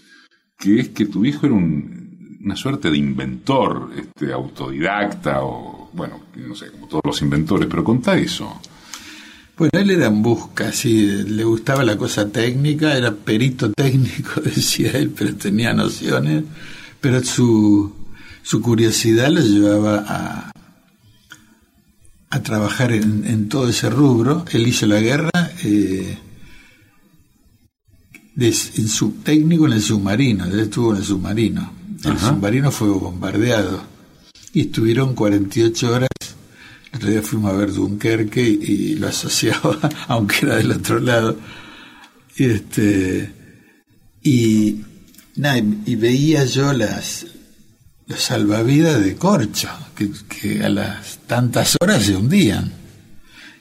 que 0.58 0.80
es 0.80 0.88
que 0.90 1.06
tu 1.06 1.24
hijo 1.24 1.46
era 1.46 1.54
una 1.54 2.56
suerte 2.56 2.90
de 2.90 2.98
inventor, 2.98 3.90
este, 3.96 4.32
autodidacta 4.32 5.42
o, 5.42 5.90
bueno, 5.92 6.20
no 6.36 6.54
sé, 6.54 6.70
como 6.70 6.88
todos 6.88 7.02
los 7.04 7.22
inventores, 7.22 7.68
pero 7.70 7.82
contá 7.82 8.16
eso. 8.16 8.60
Bueno, 9.56 9.70
él 9.78 9.90
era 9.90 10.06
en 10.06 10.22
busca, 10.22 10.72
sí, 10.72 11.24
le 11.24 11.44
gustaba 11.44 11.84
la 11.84 11.96
cosa 11.96 12.30
técnica, 12.30 12.96
era 12.96 13.14
perito 13.14 13.70
técnico, 13.72 14.40
decía 14.44 14.92
él, 14.92 15.10
pero 15.16 15.34
tenía 15.36 15.72
nociones, 15.72 16.44
pero 17.00 17.22
su, 17.22 17.94
su 18.42 18.60
curiosidad 18.60 19.30
lo 19.30 19.40
llevaba 19.40 20.04
a, 20.06 20.52
a 22.32 22.42
trabajar 22.42 22.92
en, 22.92 23.48
todo 23.50 23.68
ese 23.68 23.90
rubro. 23.90 24.46
Él 24.52 24.66
hizo 24.66 24.86
la 24.86 25.00
guerra 25.00 25.30
eh, 25.64 26.16
en 28.36 28.88
su, 28.88 29.10
técnico 29.22 29.66
en 29.66 29.74
el 29.74 29.82
submarino, 29.82 30.46
él 30.46 30.60
estuvo 30.60 30.92
en 30.92 30.96
el 30.96 31.04
submarino. 31.04 31.72
El 32.02 32.18
submarino 32.18 32.70
fue 32.72 32.88
bombardeado 32.88 33.82
y 34.54 34.62
estuvieron 34.62 35.14
48 35.14 35.92
horas. 35.92 36.08
El 36.90 36.96
otro 36.96 37.10
día 37.10 37.22
fuimos 37.22 37.52
a 37.52 37.56
ver 37.56 37.72
Dunkerque 37.74 38.42
y, 38.42 38.94
lo 38.94 39.08
asociaba, 39.08 39.78
aunque 40.08 40.46
era 40.46 40.56
del 40.56 40.70
otro 40.70 41.00
lado. 41.00 41.36
Y, 42.36 42.44
este, 42.44 43.30
y, 44.22 44.80
y 45.84 45.96
veía 45.96 46.46
yo 46.46 46.72
las, 46.72 47.26
los 48.06 48.20
salvavidas 48.22 49.04
de 49.04 49.16
corcho, 49.16 49.68
que, 50.28 50.62
a 50.64 50.68
las 50.68 51.18
tantas 51.26 51.76
horas 51.80 52.02
se 52.04 52.16
hundían. 52.16 52.72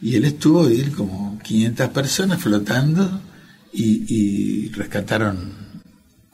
Y 0.01 0.15
él 0.15 0.25
estuvo 0.25 0.65
ahí 0.65 0.83
como 0.95 1.37
500 1.39 1.89
personas 1.89 2.41
flotando 2.41 3.21
y, 3.73 4.69
rescataron 4.69 5.53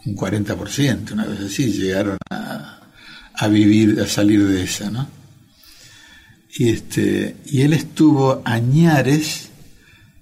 un 0.06 0.16
40%, 0.16 1.12
una 1.12 1.26
vez 1.26 1.42
así, 1.42 1.72
llegaron 1.72 2.18
a, 2.30 3.48
vivir, 3.50 4.00
a 4.00 4.08
salir 4.08 4.46
de 4.46 4.64
esa, 4.64 4.90
¿no? 4.90 5.08
Y, 6.58 6.70
este, 6.70 7.36
y 7.46 7.62
él 7.62 7.74
estuvo 7.74 8.42
añares 8.46 9.50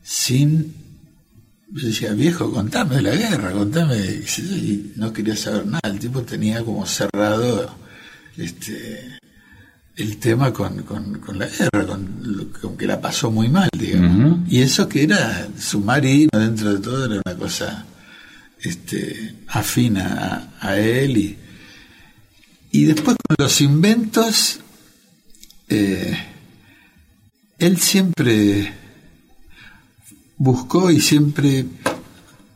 sin 0.02 0.74
yo 1.76 1.88
decía, 1.88 2.14
viejo, 2.14 2.52
contame 2.52 2.96
de 2.96 3.02
la 3.02 3.16
guerra, 3.16 3.52
contame. 3.52 3.98
Y 3.98 4.94
no 4.96 5.12
quería 5.12 5.36
saber 5.36 5.66
nada. 5.66 5.82
El 5.84 6.00
tipo 6.00 6.22
tenía 6.22 6.64
como 6.64 6.86
cerrado 6.86 7.76
este, 8.38 9.18
el 9.96 10.18
tema 10.18 10.52
con, 10.52 10.84
con, 10.84 11.40
la 11.40 11.48
guerra, 11.48 11.86
con, 11.86 12.78
que 12.78 12.86
la 12.86 13.00
pasó 13.00 13.32
muy 13.32 13.48
mal, 13.48 13.70
digamos. 13.78 14.40
Y 14.50 14.62
eso 14.62 14.90
que 14.90 15.04
era 15.04 15.48
submarino, 15.58 16.38
dentro 16.38 16.74
de 16.74 16.80
todo, 16.80 17.06
era 17.06 17.22
una 17.26 17.36
cosa 17.36 17.86
este, 18.62 19.36
afina 19.48 20.52
a, 20.60 20.78
él. 20.78 21.18
Y, 21.18 21.38
y 22.72 22.84
después 22.86 23.16
con 23.26 23.36
los 23.40 23.62
inventos, 23.62 24.60
eh, 25.70 26.18
él 27.58 27.78
siempre 27.78 28.74
buscó 30.38 30.92
y 30.92 31.00
siempre 31.00 31.66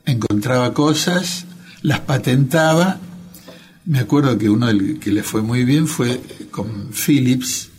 encontraba 0.06 0.74
cosas, 0.74 1.46
las 1.82 2.02
patentaba 2.02 3.00
me 3.90 3.98
acuerdo 3.98 4.38
que 4.38 4.48
uno 4.48 4.68
del 4.68 5.00
que 5.00 5.12
le 5.12 5.24
fue 5.24 5.42
muy 5.42 5.64
bien 5.64 5.88
fue 5.88 6.22
con 6.52 6.92
Philips, 6.92 7.70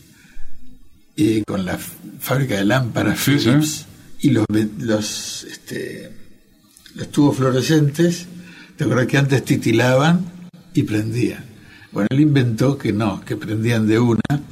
y 1.14 1.42
con 1.42 1.64
la 1.64 1.78
fábrica 1.78 2.56
de 2.56 2.64
lámparas 2.64 3.20
Philips, 3.24 3.86
y 4.20 4.30
los, 4.30 4.44
los, 4.78 5.44
este, 5.44 6.10
los 6.96 7.12
tubos 7.12 7.36
fluorescentes, 7.36 8.26
te 8.76 8.84
acuerdas 8.84 9.06
que 9.06 9.18
antes 9.18 9.44
titilaban 9.44 10.26
y 10.74 10.82
prendían. 10.82 11.44
Bueno, 11.92 12.08
él 12.10 12.20
inventó 12.20 12.76
que 12.76 12.92
no, 12.92 13.24
que 13.24 13.36
prendían 13.36 13.86
de 13.86 14.00
una, 14.00 14.42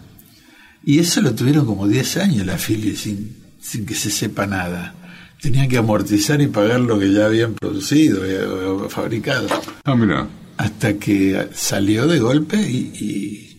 y 0.85 1.01
eso 1.01 1.21
lo 1.23 1.35
tuvieron 1.35 1.67
como 1.67 1.89
10 1.89 2.19
años 2.19 2.47
la 2.47 2.57
Philips 2.57 3.01
sin, 3.01 3.37
sin 3.61 3.85
que 3.85 3.97
se 3.97 4.11
sepa 4.11 4.47
nada. 4.47 4.95
Tenían 5.41 5.69
que 5.69 5.79
amortizar 5.79 6.41
y 6.41 6.47
pagar 6.47 6.79
lo 6.79 7.01
que 7.01 7.13
ya 7.13 7.27
habían 7.27 7.55
producido 7.55 8.25
eh, 8.25 8.47
o 8.47 8.89
fabricado. 8.89 9.49
Ah, 9.85 9.97
mira 9.97 10.29
hasta 10.59 10.95
que 10.99 11.49
salió 11.55 12.07
de 12.07 12.19
golpe 12.19 12.61
y, 12.61 13.55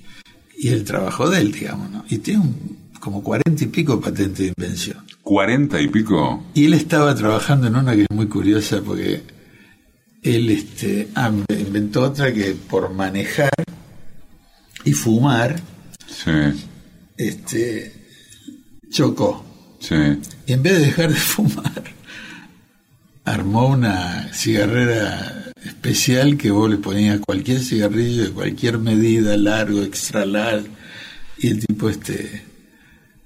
y, 0.62 0.68
el 0.68 0.84
trabajo 0.84 1.30
de 1.30 1.40
él, 1.40 1.54
digamos, 1.54 1.90
¿no? 1.90 2.04
Y 2.10 2.18
tiene 2.18 2.44
como 3.00 3.24
cuarenta 3.24 3.64
y 3.64 3.68
pico 3.68 4.02
patentes 4.02 4.40
de 4.40 4.54
invención. 4.58 4.98
¿Cuarenta 5.24 5.80
y 5.82 5.88
pico? 5.88 6.44
Y 6.54 6.66
él 6.66 6.74
estaba 6.74 7.16
trabajando 7.16 7.68
en 7.68 7.78
una 7.78 7.96
que 7.96 8.02
es 8.02 8.12
muy 8.12 8.28
curiosa 8.28 8.82
porque 8.86 9.24
él 10.22 10.50
este, 10.50 11.08
ah, 11.16 11.32
inventó 11.58 12.04
otra 12.04 12.34
que 12.34 12.52
por 12.70 12.94
manejar 12.94 13.54
y 14.84 14.92
fumar, 14.92 15.62
este, 17.16 17.94
chocó. 18.90 19.46
Sí. 19.80 19.96
Y 20.46 20.54
en 20.54 20.62
vez 20.62 20.74
de 20.74 20.86
dejar 20.88 21.14
de 21.14 21.20
fumar, 21.20 21.84
armó 23.24 23.68
una 23.68 24.30
cigarrera 24.34 25.49
especial 25.64 26.38
que 26.38 26.52
vos 26.52 26.70
le 26.70 26.78
ponías 26.78 27.20
cualquier 27.20 27.60
cigarrillo 27.60 28.24
de 28.24 28.32
cualquier 28.32 28.78
medida, 28.78 29.36
largo, 29.38 29.82
extra 29.84 30.26
largo, 30.26 30.68
y 31.38 31.48
el 31.50 31.66
tipo 31.66 31.90
este 31.90 32.44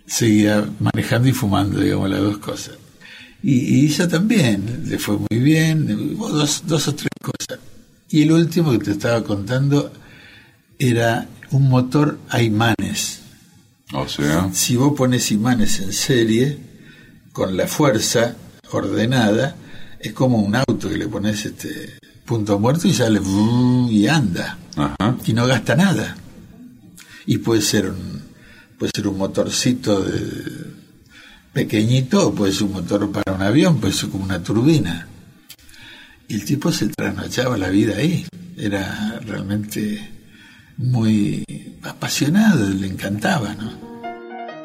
seguía 0.05 0.69
manejando 0.79 1.29
y 1.29 1.33
fumando, 1.33 1.79
digamos, 1.79 2.09
las 2.09 2.19
dos 2.19 2.37
cosas. 2.37 2.77
Y, 3.41 3.85
y 3.85 3.89
también, 4.07 4.83
le 4.87 4.97
fue 4.99 5.17
muy 5.17 5.39
bien, 5.39 6.17
dos, 6.17 6.63
dos 6.65 6.87
o 6.87 6.95
tres 6.95 7.11
cosas. 7.21 7.59
Y 8.09 8.21
el 8.21 8.31
último 8.31 8.71
que 8.71 8.79
te 8.79 8.91
estaba 8.91 9.23
contando 9.23 9.91
era 10.79 11.27
un 11.51 11.67
motor 11.67 12.19
a 12.29 12.41
imanes. 12.41 13.21
O 13.93 14.07
sea. 14.07 14.49
Si 14.53 14.75
vos 14.75 14.93
pones 14.95 15.31
imanes 15.31 15.79
en 15.79 15.91
serie, 15.91 16.57
con 17.31 17.57
la 17.57 17.67
fuerza 17.67 18.35
ordenada, 18.71 19.55
es 19.99 20.13
como 20.13 20.39
un 20.39 20.55
auto 20.55 20.89
que 20.89 20.97
le 20.97 21.07
pones 21.07 21.45
este 21.45 21.97
punto 22.25 22.59
muerto 22.59 22.87
y 22.87 22.93
sale 22.93 23.21
y 23.89 24.07
anda. 24.07 24.57
Y 25.25 25.33
no 25.33 25.45
gasta 25.47 25.75
nada. 25.75 26.15
Y 27.25 27.37
puede 27.39 27.61
ser 27.61 27.89
un 27.89 28.23
puede 28.77 28.91
ser 28.95 29.07
un 29.07 29.17
motorcito 29.17 30.01
de, 30.01 30.73
pequeñito 31.53 32.27
o 32.27 32.35
puede 32.35 32.51
ser 32.51 32.63
un 32.63 32.73
motor 32.73 33.11
para 33.11 33.33
un 33.33 33.41
avión 33.41 33.79
puede 33.79 33.93
ser 33.93 34.09
como 34.09 34.23
una 34.23 34.43
turbina. 34.43 35.07
Y 36.27 36.35
el 36.35 36.45
tipo 36.45 36.71
se 36.71 36.87
trasnochaba 36.89 37.57
la 37.57 37.69
vida 37.69 37.97
ahí. 37.97 38.25
Era 38.57 39.19
realmente 39.25 40.09
muy 40.77 41.43
apasionado 41.83 42.67
le 42.69 42.87
encantaba 42.87 43.53
¿no? 43.53 43.93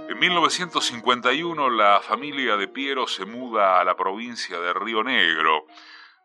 En 0.09 0.19
1951 0.19 1.71
la 1.71 2.01
familia 2.01 2.57
de 2.57 2.67
Piero 2.67 3.07
se 3.07 3.25
muda 3.25 3.81
a 3.81 3.85
la 3.85 3.97
provincia 3.97 4.59
de 4.59 4.73
Río 4.73 5.05
Negro 5.05 5.67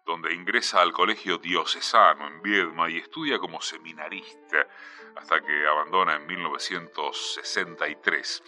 donde 0.06 0.34
ingresa 0.34 0.82
al 0.82 0.92
colegio 0.92 1.38
diocesano 1.38 2.28
en 2.28 2.42
Viedma 2.42 2.90
y 2.90 2.98
estudia 2.98 3.40
como 3.40 3.62
seminarista 3.62 4.68
hasta 5.16 5.40
que 5.42 5.66
abandona 5.68 6.16
en 6.16 6.28
1963. 6.28 8.44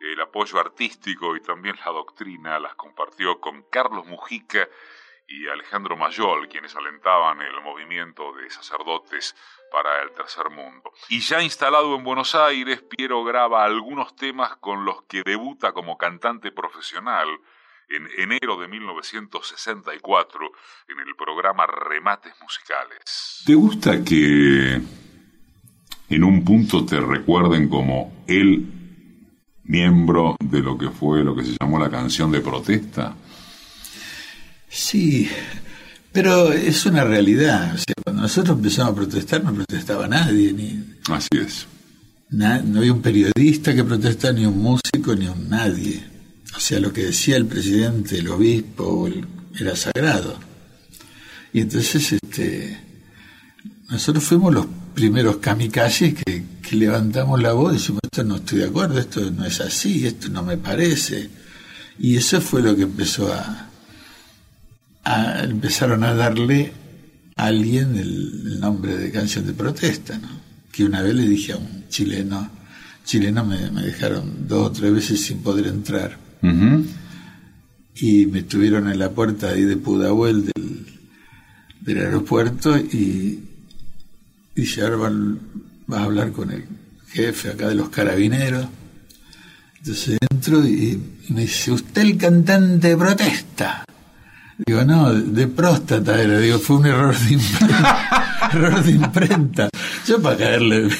El 0.00 0.20
apoyo 0.20 0.58
artístico 0.58 1.36
y 1.36 1.40
también 1.40 1.76
la 1.84 1.92
doctrina 1.92 2.58
las 2.58 2.74
compartió 2.74 3.38
con 3.38 3.62
Carlos 3.64 4.06
Mujica 4.06 4.66
y 5.28 5.46
Alejandro 5.46 5.94
Mayol, 5.96 6.48
quienes 6.48 6.74
alentaban 6.74 7.40
el 7.40 7.60
movimiento 7.60 8.32
de 8.32 8.50
sacerdotes 8.50 9.36
para 9.70 10.02
el 10.02 10.10
tercer 10.12 10.50
mundo. 10.50 10.90
Y 11.08 11.20
ya 11.20 11.40
instalado 11.40 11.94
en 11.94 12.02
Buenos 12.02 12.34
Aires, 12.34 12.82
Piero 12.82 13.22
graba 13.22 13.64
algunos 13.64 14.16
temas 14.16 14.56
con 14.56 14.84
los 14.84 15.04
que 15.04 15.22
debuta 15.24 15.72
como 15.72 15.96
cantante 15.96 16.50
profesional 16.50 17.28
en 17.90 18.08
enero 18.16 18.58
de 18.60 18.68
1964 18.68 20.40
en 20.88 21.00
el 21.00 21.14
programa 21.16 21.66
Remates 21.66 22.32
Musicales. 22.40 23.42
¿Te 23.44 23.54
gusta 23.54 24.02
que 24.04 24.80
en 26.08 26.24
un 26.24 26.44
punto 26.44 26.84
te 26.86 27.00
recuerden 27.00 27.68
como 27.68 28.24
el 28.28 28.64
miembro 29.64 30.36
de 30.42 30.60
lo 30.60 30.78
que 30.78 30.90
fue 30.90 31.24
lo 31.24 31.34
que 31.34 31.44
se 31.44 31.56
llamó 31.60 31.78
la 31.78 31.90
canción 31.90 32.30
de 32.30 32.40
protesta? 32.40 33.14
Sí, 34.68 35.28
pero 36.12 36.52
es 36.52 36.86
una 36.86 37.04
realidad. 37.04 37.76
cuando 38.04 38.22
nosotros 38.22 38.56
empezamos 38.56 38.92
a 38.92 38.96
protestar 38.96 39.42
no 39.42 39.52
protestaba 39.52 40.06
nadie. 40.06 40.52
Ni, 40.52 40.96
Así 41.12 41.28
es. 41.32 41.66
no 42.30 42.78
había 42.78 42.92
un 42.92 43.02
periodista 43.02 43.74
que 43.74 43.82
protestara, 43.82 44.32
ni 44.34 44.46
un 44.46 44.58
músico, 44.58 45.16
ni 45.16 45.26
un 45.26 45.48
nadie. 45.48 46.19
O 46.60 46.62
sea, 46.62 46.78
lo 46.78 46.92
que 46.92 47.06
decía 47.06 47.38
el 47.38 47.46
presidente, 47.46 48.18
el 48.18 48.28
obispo, 48.28 49.08
era 49.58 49.74
sagrado. 49.74 50.38
Y 51.54 51.60
entonces 51.60 52.12
este, 52.12 52.78
nosotros 53.88 54.22
fuimos 54.22 54.52
los 54.52 54.66
primeros 54.94 55.38
kamikazes 55.38 56.16
que, 56.22 56.44
levantamos 56.72 57.40
la 57.40 57.54
voz 57.54 57.72
y 57.72 57.76
decimos, 57.78 58.00
esto 58.04 58.24
no 58.24 58.36
estoy 58.36 58.58
de 58.58 58.66
acuerdo, 58.66 58.98
esto 58.98 59.30
no 59.30 59.46
es 59.46 59.58
así, 59.62 60.06
esto 60.06 60.28
no 60.28 60.42
me 60.42 60.58
parece. 60.58 61.30
Y 61.98 62.16
eso 62.16 62.42
fue 62.42 62.60
lo 62.60 62.76
que 62.76 62.82
empezó 62.82 63.32
a, 63.32 63.70
a 65.04 65.42
empezaron 65.44 66.04
a 66.04 66.12
darle 66.12 66.74
a 67.36 67.46
alguien 67.46 67.96
el, 67.96 68.60
nombre 68.60 68.98
de 68.98 69.10
canción 69.10 69.46
de 69.46 69.54
protesta, 69.54 70.18
¿no? 70.18 70.28
Que 70.70 70.84
una 70.84 71.00
vez 71.00 71.14
le 71.14 71.26
dije 71.26 71.54
a 71.54 71.56
un 71.56 71.88
chileno, 71.88 72.50
chileno 73.06 73.46
me, 73.46 73.70
me 73.70 73.80
dejaron 73.80 74.46
dos 74.46 74.66
o 74.66 74.72
tres 74.72 74.92
veces 74.92 75.22
sin 75.22 75.42
poder 75.42 75.66
entrar 75.66 76.29
y 76.42 78.26
me 78.26 78.38
estuvieron 78.40 78.90
en 78.90 78.98
la 78.98 79.10
puerta 79.10 79.50
ahí 79.50 79.62
de 79.62 79.76
Pudahuel 79.76 80.46
del, 80.46 80.86
del 81.80 81.98
aeropuerto 81.98 82.76
y 82.78 83.40
dice, 84.54 84.82
ahora 84.82 84.96
vas 85.86 86.00
a 86.00 86.04
hablar 86.04 86.32
con 86.32 86.50
el 86.50 86.64
jefe 87.08 87.50
acá 87.50 87.68
de 87.68 87.74
los 87.74 87.88
carabineros. 87.88 88.66
Entonces 89.78 90.18
entro 90.30 90.66
y, 90.66 91.00
me 91.28 91.42
dice, 91.42 91.72
usted 91.72 92.02
el 92.02 92.16
cantante 92.16 92.96
protesta. 92.96 93.84
Digo, 94.66 94.84
no, 94.84 95.12
de 95.12 95.46
próstata 95.46 96.20
era. 96.20 96.38
Digo, 96.38 96.58
fue 96.58 96.76
un 96.76 96.86
error 96.86 97.18
de 97.18 97.32
imprenta. 97.32 98.50
error 98.52 98.84
de 98.84 98.90
imprenta. 98.90 99.70
Yo 100.06 100.20
para 100.20 100.36
caerle. 100.36 100.90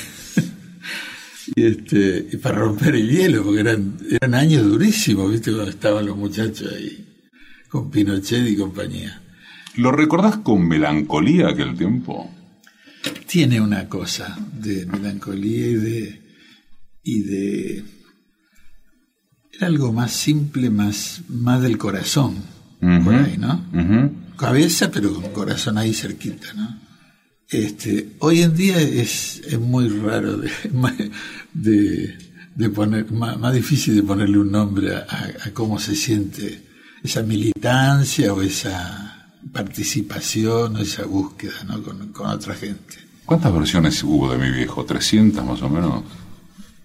Y, 1.54 1.66
este, 1.66 2.28
y 2.33 2.37
para 2.37 2.59
romper 2.59 2.95
el 2.95 3.11
hielo, 3.11 3.45
porque 3.45 3.61
eran, 3.61 3.99
eran 4.11 4.35
años 4.35 4.64
durísimos, 4.64 5.30
¿viste? 5.30 5.52
Cuando 5.52 5.71
estaban 5.71 6.07
los 6.07 6.16
muchachos 6.16 6.73
ahí 6.73 7.07
con 7.71 7.90
Pinochet 7.90 8.49
y 8.49 8.57
compañía. 8.57 9.23
¿Lo 9.76 9.92
recordás 9.92 10.38
con 10.38 10.66
melancolía 10.66 11.49
aquel 11.49 11.76
tiempo? 11.76 12.30
Tiene 13.26 13.61
una 13.61 13.88
cosa 13.88 14.37
de 14.52 14.85
melancolía 14.87 15.69
y 15.69 15.75
de. 15.75 16.23
y 17.04 17.23
de. 17.23 17.85
Era 19.52 19.69
algo 19.69 19.92
más 19.92 20.12
simple, 20.12 20.69
más, 20.71 21.23
más 21.28 21.62
del 21.62 21.78
corazón, 21.78 22.37
por 22.80 23.14
ahí, 23.14 23.37
¿no? 23.38 23.64
Cabeza, 24.37 24.90
pero 24.90 25.12
con 25.12 25.33
corazón 25.33 25.78
ahí 25.78 25.95
cerquita, 25.95 26.52
¿no? 26.54 26.80
Este, 27.50 28.12
hoy 28.21 28.42
en 28.42 28.54
día 28.57 28.80
es, 28.80 29.42
es 29.47 29.59
muy 29.59 29.88
raro 29.88 30.37
de, 30.37 30.50
de, 31.52 32.19
de 32.54 32.71
poner, 32.71 33.11
más, 33.12 33.52
difícil 33.52 33.97
de 33.97 34.02
ponerle 34.02 34.38
un 34.38 34.50
nombre 34.50 34.95
a, 34.95 35.07
a 35.45 35.50
cómo 35.52 35.78
se 35.78 35.95
siente 35.95 36.62
esa 37.02 37.23
militancia 37.23 38.33
o 38.33 38.42
esa 38.42 39.11
participación 39.52 40.76
o 40.76 40.78
esa 40.80 41.04
búsqueda 41.04 41.64
¿no? 41.66 41.83
con, 41.83 42.26
otra 42.26 42.54
gente. 42.54 42.97
¿Cuántas 43.25 43.52
versiones 43.52 44.02
hubo 44.02 44.33
de 44.33 44.38
mi 44.38 44.50
viejo? 44.50 44.87
¿300 44.87 45.45
más 45.45 45.62
o 45.62 45.69
menos? 45.69 46.04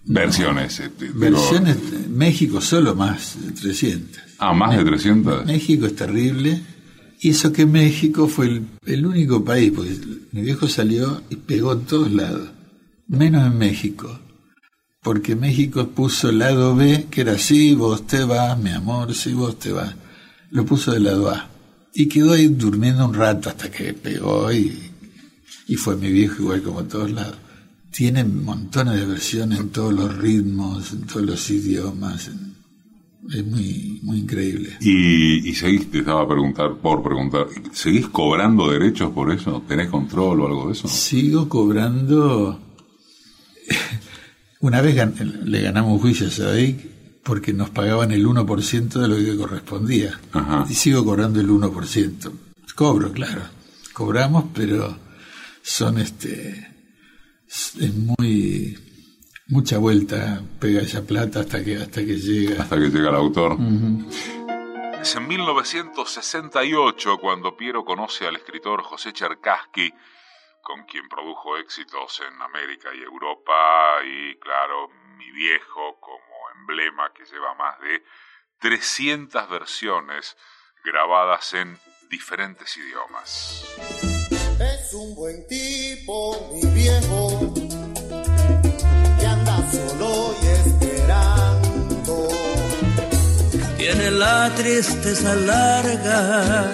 Versiones. 0.06 0.80
Eh, 0.80 0.92
versiones, 1.16 1.78
México 2.10 2.62
solo 2.62 2.96
más 2.96 3.38
de 3.44 3.52
300. 3.52 4.22
Ah, 4.38 4.54
más 4.54 4.78
de 4.78 4.84
300. 4.84 5.46
México 5.46 5.88
es 5.88 5.96
terrible. 5.96 6.62
Y 7.20 7.30
eso 7.30 7.52
que 7.52 7.66
México 7.66 8.28
fue 8.28 8.48
el, 8.48 8.66
el, 8.86 9.06
único 9.06 9.44
país, 9.44 9.72
porque 9.76 9.98
mi 10.32 10.42
viejo 10.42 10.68
salió 10.68 11.24
y 11.30 11.38
pegó 11.38 11.74
en 11.74 11.82
todos 11.82 12.12
lados, 12.12 12.50
menos 13.08 13.48
en 13.48 13.58
México. 13.58 14.20
Porque 15.06 15.36
México 15.36 15.88
puso 15.90 16.30
el 16.32 16.40
lado 16.40 16.76
B, 16.76 17.06
que 17.12 17.22
era 17.22 17.38
sí, 17.38 17.76
vos 17.76 18.08
te 18.08 18.24
vas, 18.24 18.58
mi 18.58 18.72
amor, 18.72 19.14
sí, 19.14 19.34
vos 19.34 19.60
te 19.60 19.72
vas. 19.72 19.96
Lo 20.50 20.66
puso 20.66 20.94
del 20.94 21.04
lado 21.04 21.30
A. 21.30 21.48
Y 21.94 22.08
quedó 22.08 22.34
ahí 22.34 22.48
durmiendo 22.48 23.06
un 23.06 23.14
rato 23.14 23.50
hasta 23.50 23.70
que 23.70 23.94
pegó 23.94 24.52
y, 24.52 24.76
y 25.68 25.76
fue 25.76 25.96
mi 25.96 26.12
viejo 26.12 26.42
igual 26.42 26.64
como 26.64 26.80
en 26.80 26.88
todos 26.88 27.12
lados. 27.12 27.38
Tiene 27.92 28.24
montones 28.24 29.00
de 29.00 29.06
versiones 29.06 29.60
en 29.60 29.70
todos 29.70 29.94
los 29.94 30.18
ritmos, 30.18 30.92
en 30.92 31.02
todos 31.04 31.24
los 31.24 31.52
idiomas. 31.52 32.32
es 33.30 33.46
muy, 33.46 34.00
muy 34.02 34.18
increíble. 34.22 34.76
¿Y, 34.82 35.48
y 35.48 35.54
seguís, 35.54 35.92
te 35.92 36.00
estaba 36.00 36.24
a 36.24 36.28
preguntar, 36.28 36.78
por 36.82 37.04
preguntar, 37.04 37.46
¿seguís 37.74 38.08
cobrando 38.08 38.72
derechos 38.72 39.12
por 39.12 39.32
eso? 39.32 39.62
¿Tenés 39.68 39.88
control 39.90 40.42
o 40.42 40.48
algo 40.48 40.66
de 40.66 40.74
eso? 40.74 40.88
Sigo 40.88 41.48
cobrando. 41.48 42.60
Una 44.66 44.82
vez 44.82 44.96
le 45.44 45.62
ganamos 45.62 46.02
juicio 46.02 46.26
a 46.26 46.32
Sadik 46.32 47.22
porque 47.22 47.54
nos 47.54 47.70
pagaban 47.70 48.12
el 48.12 48.26
1% 48.26 49.00
de 49.00 49.08
lo 49.08 49.16
que 49.16 49.38
correspondía. 49.38 50.20
Y 50.68 50.74
sigo 50.74 51.06
cobrando 51.06 51.40
el 51.40 51.48
1%. 51.50 52.32
Cobro, 52.74 53.12
claro. 53.12 53.44
Cobramos, 53.94 54.46
pero 54.56 54.98
son 55.62 56.00
este 56.00 56.68
es 57.48 57.94
muy 57.94 58.76
mucha 59.50 59.78
vuelta 59.78 60.42
pega 60.60 60.82
esa 60.82 61.04
plata 61.04 61.42
hasta 61.42 61.64
que 61.64 61.78
hasta 61.78 62.04
que 62.04 62.18
llega 62.18 62.64
hasta 62.64 62.76
que 62.76 62.90
llega 62.90 63.10
el 63.10 63.16
autor. 63.16 63.60
Es 65.00 65.16
en 65.16 65.28
1968 65.28 67.20
cuando 67.22 67.56
Piero 67.56 67.86
conoce 67.86 68.26
al 68.26 68.38
escritor 68.38 68.82
José 68.82 69.14
Cherkassky, 69.14 69.94
con 70.66 70.84
quien 70.86 71.08
produjo 71.08 71.58
éxitos 71.58 72.22
en 72.28 72.42
América 72.42 72.90
y 72.92 73.04
Europa 73.04 74.02
y 74.04 74.36
claro, 74.40 74.90
mi 75.16 75.32
viejo 75.32 76.00
como 76.00 76.50
emblema 76.60 77.14
que 77.14 77.24
lleva 77.24 77.54
más 77.54 77.80
de 77.82 78.04
300 78.62 79.48
versiones 79.48 80.36
grabadas 80.84 81.54
en 81.54 81.78
diferentes 82.10 82.76
idiomas. 82.78 83.64
Es 84.60 84.92
un 84.96 85.14
buen 85.14 85.46
tipo, 85.48 86.50
mi 86.52 86.66
viejo, 86.74 87.54
que 89.20 89.26
anda 89.28 89.72
solo 89.72 90.36
y 90.42 90.48
esperando. 90.48 92.28
Tiene 93.78 94.10
la 94.10 94.52
tristeza 94.56 95.36
larga 95.36 96.74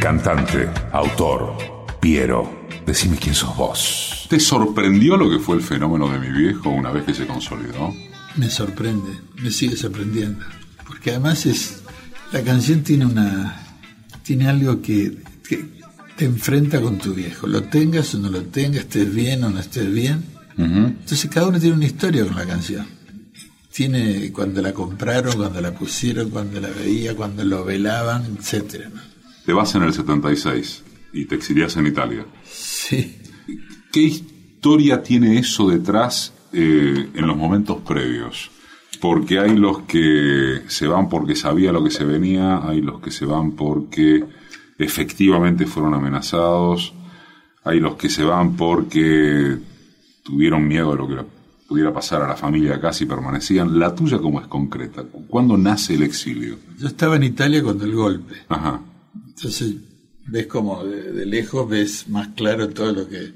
Cantante, 0.00 0.68
autor, 0.92 1.56
Piero. 2.00 2.66
Decime 2.86 3.16
quién 3.16 3.34
sos 3.34 3.56
vos. 3.56 4.26
¿Te 4.28 4.38
sorprendió 4.38 5.16
lo 5.16 5.28
que 5.30 5.38
fue 5.38 5.56
el 5.56 5.62
fenómeno 5.62 6.08
de 6.08 6.18
mi 6.18 6.30
viejo 6.30 6.68
una 6.68 6.92
vez 6.92 7.04
que 7.04 7.14
se 7.14 7.26
consolidó? 7.26 7.92
Me 8.36 8.50
sorprende, 8.50 9.10
me 9.42 9.50
sigue 9.50 9.76
sorprendiendo. 9.76 10.44
Porque 10.86 11.10
además 11.10 11.46
es. 11.46 11.82
La 12.32 12.42
canción 12.42 12.82
tiene 12.82 13.06
una. 13.06 13.78
tiene 14.22 14.48
algo 14.48 14.80
que, 14.82 15.18
te 16.16 16.24
enfrenta 16.24 16.80
con 16.80 16.98
tu 16.98 17.14
viejo. 17.14 17.46
Lo 17.46 17.64
tengas 17.64 18.14
o 18.14 18.18
no 18.18 18.30
lo 18.30 18.42
tengas, 18.42 18.82
estés 18.82 19.12
bien 19.12 19.42
o 19.44 19.50
no 19.50 19.58
estés 19.58 19.92
bien. 19.92 20.24
Entonces 20.56 21.28
cada 21.30 21.48
uno 21.48 21.58
tiene 21.58 21.76
una 21.76 21.86
historia 21.86 22.24
con 22.24 22.36
la 22.36 22.46
canción. 22.46 22.86
Tiene 23.72 24.30
cuando 24.32 24.62
la 24.62 24.72
compraron, 24.72 25.36
cuando 25.36 25.60
la 25.60 25.72
pusieron, 25.72 26.30
cuando 26.30 26.60
la 26.60 26.68
veía, 26.68 27.14
cuando 27.14 27.44
lo 27.44 27.64
velaban, 27.64 28.24
etcétera. 28.38 28.90
Te 29.46 29.52
vas 29.52 29.72
en 29.76 29.84
el 29.84 29.92
76 29.92 30.82
y 31.12 31.24
te 31.26 31.36
exilias 31.36 31.76
en 31.76 31.86
Italia. 31.86 32.26
Sí. 32.44 33.16
¿Qué 33.92 34.02
historia 34.02 35.04
tiene 35.04 35.38
eso 35.38 35.68
detrás 35.68 36.34
eh, 36.52 37.10
en 37.14 37.26
los 37.26 37.36
momentos 37.36 37.78
previos? 37.82 38.50
Porque 39.00 39.38
hay 39.38 39.56
los 39.56 39.82
que 39.82 40.62
se 40.66 40.88
van 40.88 41.08
porque 41.08 41.36
sabía 41.36 41.70
lo 41.70 41.84
que 41.84 41.92
se 41.92 42.04
venía, 42.04 42.66
hay 42.66 42.80
los 42.80 43.00
que 43.00 43.12
se 43.12 43.24
van 43.24 43.52
porque 43.52 44.24
efectivamente 44.78 45.64
fueron 45.66 45.94
amenazados, 45.94 46.92
hay 47.62 47.78
los 47.78 47.94
que 47.94 48.08
se 48.08 48.24
van 48.24 48.56
porque 48.56 49.58
tuvieron 50.24 50.66
miedo 50.66 50.90
de 50.90 50.96
lo 50.96 51.06
que 51.06 51.16
pudiera 51.68 51.92
pasar 51.92 52.20
a 52.22 52.28
la 52.28 52.36
familia 52.36 52.74
acá 52.74 52.92
si 52.92 53.06
permanecían. 53.06 53.78
La 53.78 53.94
tuya, 53.94 54.18
¿cómo 54.18 54.40
es 54.40 54.48
concreta? 54.48 55.04
¿Cuándo 55.28 55.56
nace 55.56 55.94
el 55.94 56.02
exilio? 56.02 56.56
Yo 56.78 56.88
estaba 56.88 57.14
en 57.14 57.22
Italia 57.22 57.62
cuando 57.62 57.84
el 57.84 57.94
golpe. 57.94 58.34
Ajá. 58.48 58.80
Entonces 59.36 59.74
ves 60.26 60.46
como 60.46 60.84
de, 60.84 61.26
lejos 61.26 61.68
ves 61.68 62.08
más 62.08 62.28
claro 62.28 62.70
todo 62.70 62.92
lo 62.92 63.08
que 63.08 63.34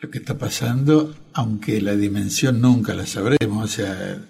lo 0.00 0.10
que 0.10 0.18
está 0.18 0.36
pasando, 0.36 1.14
aunque 1.32 1.80
la 1.80 1.96
dimensión 1.96 2.60
nunca 2.60 2.94
la 2.94 3.06
sabremos, 3.06 3.64
o 3.64 3.68
sea, 3.68 4.22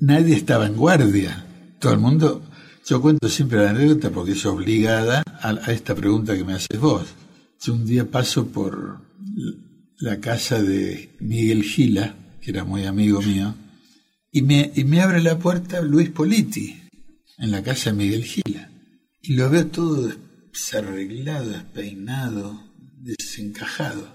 nadie 0.00 0.36
estaba 0.36 0.66
en 0.66 0.76
guardia, 0.76 1.46
todo 1.80 1.94
el 1.94 2.00
mundo, 2.00 2.42
yo 2.86 3.00
cuento 3.00 3.30
siempre 3.30 3.64
la 3.64 3.70
anécdota 3.70 4.10
porque 4.10 4.32
es 4.32 4.44
obligada 4.44 5.22
a, 5.40 5.72
esta 5.72 5.94
pregunta 5.94 6.36
que 6.36 6.44
me 6.44 6.52
haces 6.52 6.78
vos. 6.78 7.06
Yo 7.62 7.72
un 7.72 7.86
día 7.86 8.10
paso 8.10 8.48
por 8.48 9.00
la 10.00 10.20
casa 10.20 10.62
de 10.62 11.16
Miguel 11.18 11.62
Gila, 11.62 12.14
que 12.42 12.50
era 12.50 12.64
muy 12.64 12.84
amigo 12.84 13.22
mío, 13.22 13.54
y 14.30 14.42
me, 14.42 14.70
y 14.74 14.84
me 14.84 15.00
abre 15.00 15.22
la 15.22 15.38
puerta 15.38 15.80
Luis 15.80 16.10
Politi, 16.10 16.78
en 17.38 17.50
la 17.50 17.62
casa 17.62 17.90
de 17.90 17.96
Miguel 17.96 18.24
Gila. 18.24 18.73
Y 19.26 19.34
lo 19.34 19.48
veo 19.48 19.66
todo 19.68 20.12
desarreglado, 20.52 21.50
despeinado, 21.50 22.62
desencajado. 23.00 24.06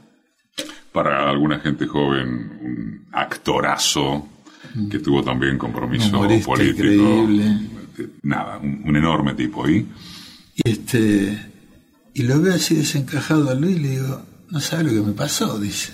Para 0.92 1.30
alguna 1.30 1.60
gente 1.60 1.88
joven, 1.88 2.28
un 2.62 3.08
actorazo 3.12 4.28
que 4.90 5.00
tuvo 5.00 5.24
también 5.24 5.58
compromiso 5.58 6.12
político. 6.12 6.64
increíble. 6.64 7.58
Nada, 8.24 8.60
un, 8.60 8.84
un 8.86 8.96
enorme 8.96 9.34
tipo 9.34 9.66
ahí. 9.66 9.88
Y 10.56 10.70
este 10.70 11.50
y 12.14 12.24
lo 12.24 12.42
veo 12.42 12.54
así 12.54 12.76
desencajado 12.76 13.50
a 13.50 13.54
Luis 13.56 13.78
y 13.78 13.80
le 13.80 13.90
digo, 13.90 14.26
no 14.50 14.60
sabe 14.60 14.84
lo 14.84 14.94
que 14.94 15.08
me 15.08 15.14
pasó, 15.14 15.60
dice. 15.60 15.94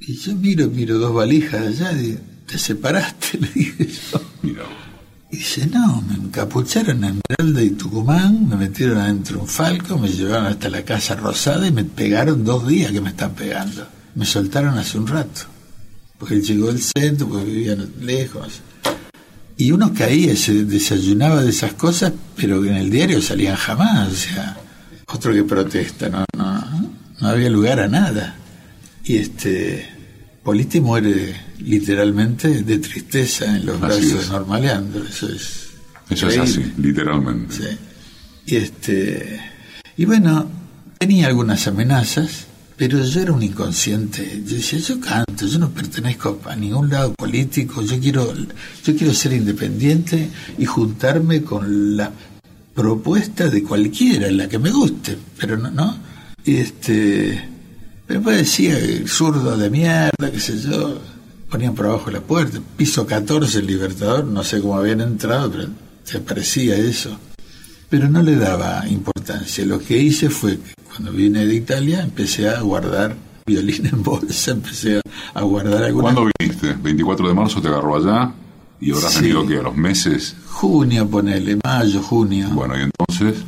Y 0.00 0.16
yo 0.16 0.34
miro, 0.34 0.68
miro 0.68 0.98
dos 0.98 1.12
valijas 1.12 1.66
allá, 1.66 1.92
y 1.92 1.96
digo, 1.96 2.20
te 2.46 2.56
separaste, 2.56 3.38
le 3.40 3.48
dije 3.48 3.86
yo. 3.86 4.22
Mira 4.42 4.62
vos. 4.62 4.87
Y 5.30 5.36
dice, 5.36 5.66
no, 5.66 6.00
me 6.02 6.14
encapucharon 6.14 7.04
en 7.04 7.20
Esmeralda 7.20 7.62
y 7.62 7.70
Tucumán, 7.70 8.48
me 8.48 8.56
metieron 8.56 8.96
adentro 8.96 9.36
de 9.36 9.42
un 9.42 9.48
falco, 9.48 9.98
me 9.98 10.08
llevaron 10.08 10.46
hasta 10.46 10.70
la 10.70 10.82
casa 10.82 11.16
rosada 11.16 11.66
y 11.66 11.72
me 11.72 11.84
pegaron 11.84 12.44
dos 12.44 12.66
días 12.66 12.92
que 12.92 13.00
me 13.02 13.10
están 13.10 13.34
pegando. 13.34 13.86
Me 14.14 14.24
soltaron 14.24 14.78
hace 14.78 14.98
un 14.98 15.06
rato, 15.06 15.42
porque 16.18 16.40
llegó 16.40 16.68
del 16.68 16.80
centro, 16.80 17.28
porque 17.28 17.44
vivían 17.44 17.92
lejos. 18.00 18.62
Y 19.58 19.70
uno 19.70 19.92
caía, 19.92 20.34
se 20.34 20.64
desayunaba 20.64 21.42
de 21.42 21.50
esas 21.50 21.74
cosas, 21.74 22.12
pero 22.34 22.64
en 22.64 22.76
el 22.76 22.90
diario 22.90 23.20
salían 23.20 23.56
jamás, 23.56 24.08
o 24.10 24.16
sea, 24.16 24.56
otro 25.12 25.34
que 25.34 25.44
protesta, 25.44 26.08
no, 26.08 26.24
no, 26.36 26.94
no 27.20 27.28
había 27.28 27.50
lugar 27.50 27.80
a 27.80 27.88
nada. 27.88 28.34
Y 29.04 29.16
este, 29.16 29.86
Politi 30.42 30.80
muere 30.80 31.47
literalmente 31.58 32.62
de 32.62 32.78
tristeza 32.78 33.56
en 33.56 33.66
los 33.66 33.82
Así 33.82 34.00
brazos 34.06 34.26
de 34.26 34.32
Norma 34.32 34.58
Leandro, 34.58 35.04
eso 35.04 35.28
es. 35.28 35.68
Eso 36.10 36.28
es 36.28 36.38
así, 36.38 36.72
literalmente. 36.78 37.54
Sí. 37.54 37.78
Y 38.46 38.56
este 38.56 39.40
y 39.96 40.04
bueno, 40.04 40.48
tenía 40.98 41.26
algunas 41.26 41.66
amenazas, 41.66 42.46
pero 42.76 43.04
yo 43.04 43.20
era 43.20 43.32
un 43.32 43.42
inconsciente. 43.42 44.42
Yo 44.46 44.56
decía, 44.56 44.78
yo 44.78 45.00
canto, 45.00 45.46
yo 45.46 45.58
no 45.58 45.70
pertenezco 45.70 46.40
a 46.44 46.54
ningún 46.54 46.88
lado 46.88 47.12
político, 47.14 47.82
yo 47.82 47.98
quiero 47.98 48.32
yo 48.34 48.96
quiero 48.96 49.12
ser 49.12 49.32
independiente 49.32 50.30
y 50.56 50.64
juntarme 50.64 51.42
con 51.42 51.96
la 51.96 52.12
propuesta 52.74 53.48
de 53.48 53.62
cualquiera, 53.64 54.30
la 54.30 54.48
que 54.48 54.58
me 54.58 54.70
guste, 54.70 55.18
pero 55.38 55.56
no, 55.56 55.70
¿no? 55.70 55.98
Y 56.44 56.56
este 56.56 57.44
pero 58.06 58.20
después 58.20 58.38
decía 58.38 58.78
el 58.78 59.08
zurdo 59.08 59.56
de 59.56 59.68
mierda, 59.68 60.30
qué 60.32 60.40
sé 60.40 60.58
yo, 60.60 60.98
ponían 61.50 61.74
por 61.74 61.86
abajo 61.86 62.10
la 62.10 62.20
puerta, 62.20 62.60
piso 62.76 63.06
14 63.06 63.58
el 63.58 63.66
Libertador, 63.66 64.24
no 64.24 64.42
sé 64.44 64.60
cómo 64.60 64.76
habían 64.76 65.00
entrado, 65.00 65.50
pero 65.50 65.68
se 66.04 66.20
parecía 66.20 66.76
eso. 66.76 67.18
Pero 67.88 68.08
no 68.08 68.22
le 68.22 68.36
daba 68.36 68.86
importancia. 68.88 69.64
Lo 69.64 69.78
que 69.78 69.96
hice 69.98 70.28
fue 70.28 70.58
que 70.58 70.74
cuando 70.90 71.10
vine 71.12 71.46
de 71.46 71.54
Italia 71.54 72.02
empecé 72.02 72.48
a 72.48 72.60
guardar 72.60 73.16
violín 73.46 73.86
en 73.86 74.02
bolsa, 74.02 74.50
empecé 74.50 75.00
a, 75.34 75.40
guardar 75.42 75.82
alguna 75.84 76.12
¿Cuándo 76.12 76.30
viniste? 76.38 76.76
¿24 76.76 77.28
de 77.28 77.34
marzo 77.34 77.62
te 77.62 77.68
agarró 77.68 77.96
allá? 77.96 78.32
¿Y 78.80 78.92
habrás 78.92 79.12
Sí. 79.14 79.22
venido 79.22 79.46
que 79.46 79.58
a 79.58 79.62
los 79.62 79.76
meses? 79.76 80.36
junio, 80.46 81.08
ponele, 81.08 81.56
mayo, 81.64 82.02
junio. 82.02 82.48
Bueno, 82.52 82.74
y 82.78 82.82
entonces, 82.82 83.42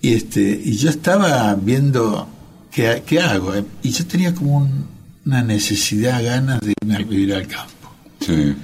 Y 0.00 0.12
este 0.14 0.62
y 0.64 0.76
yo 0.76 0.90
estaba 0.90 1.52
viendo 1.56 2.28
qué, 2.70 3.02
qué 3.04 3.18
hago. 3.20 3.54
eh, 3.56 3.64
Y 3.82 3.90
yo 3.90 4.06
tenía 4.06 4.32
como 4.32 4.58
un- 4.58 4.86
una 5.28 5.42
necesidad, 5.42 6.24
ganas 6.24 6.60
de 6.60 6.72
irme 6.80 6.96
a 6.96 6.98
vivir 6.98 7.34
al 7.34 7.46
campo. 7.46 7.92
sí, 8.20 8.54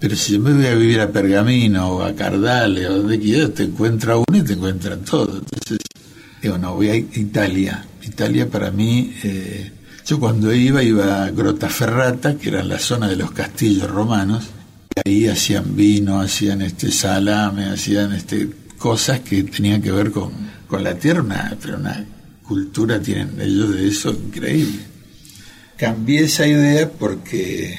Pero 0.00 0.16
si 0.16 0.32
yo 0.32 0.40
me 0.40 0.52
voy 0.52 0.66
a 0.66 0.74
vivir 0.74 1.00
a 1.00 1.08
Pergamino 1.12 1.88
o 1.92 2.02
a 2.02 2.14
Cardale 2.14 2.88
o 2.88 2.98
donde 2.98 3.18
quiera, 3.20 3.48
te 3.48 3.62
encuentra 3.64 4.16
uno 4.16 4.38
y 4.38 4.42
te 4.42 4.54
encuentran 4.54 5.00
todo. 5.04 5.38
Entonces, 5.38 5.78
digo, 6.42 6.58
no, 6.58 6.74
voy 6.74 6.88
a 6.88 6.96
Italia. 6.96 7.84
Italia 8.02 8.48
para 8.50 8.70
mí, 8.72 9.14
eh, 9.22 9.70
yo 10.06 10.18
cuando 10.18 10.52
iba, 10.52 10.82
iba 10.82 11.24
a 11.24 11.30
Grottaferrata, 11.30 12.34
que 12.36 12.48
era 12.48 12.64
la 12.64 12.78
zona 12.80 13.06
de 13.08 13.14
los 13.16 13.30
castillos 13.30 13.88
romanos, 13.88 14.44
y 15.04 15.08
ahí 15.08 15.26
hacían 15.28 15.76
vino, 15.76 16.20
hacían 16.20 16.62
este 16.62 16.90
salame, 16.90 17.66
hacían 17.66 18.12
este 18.14 18.48
cosas 18.78 19.20
que 19.20 19.44
tenían 19.44 19.80
que 19.80 19.92
ver 19.92 20.10
con, 20.10 20.32
con 20.66 20.82
la 20.82 20.94
tierra, 20.94 21.22
una- 21.22 21.56
pero 21.62 21.76
una 21.76 22.04
cultura 22.42 22.98
tienen 23.00 23.38
ellos 23.40 23.72
de 23.74 23.86
eso 23.86 24.10
increíble. 24.10 24.89
Cambié 25.80 26.24
esa 26.24 26.46
idea 26.46 26.90
porque 26.90 27.74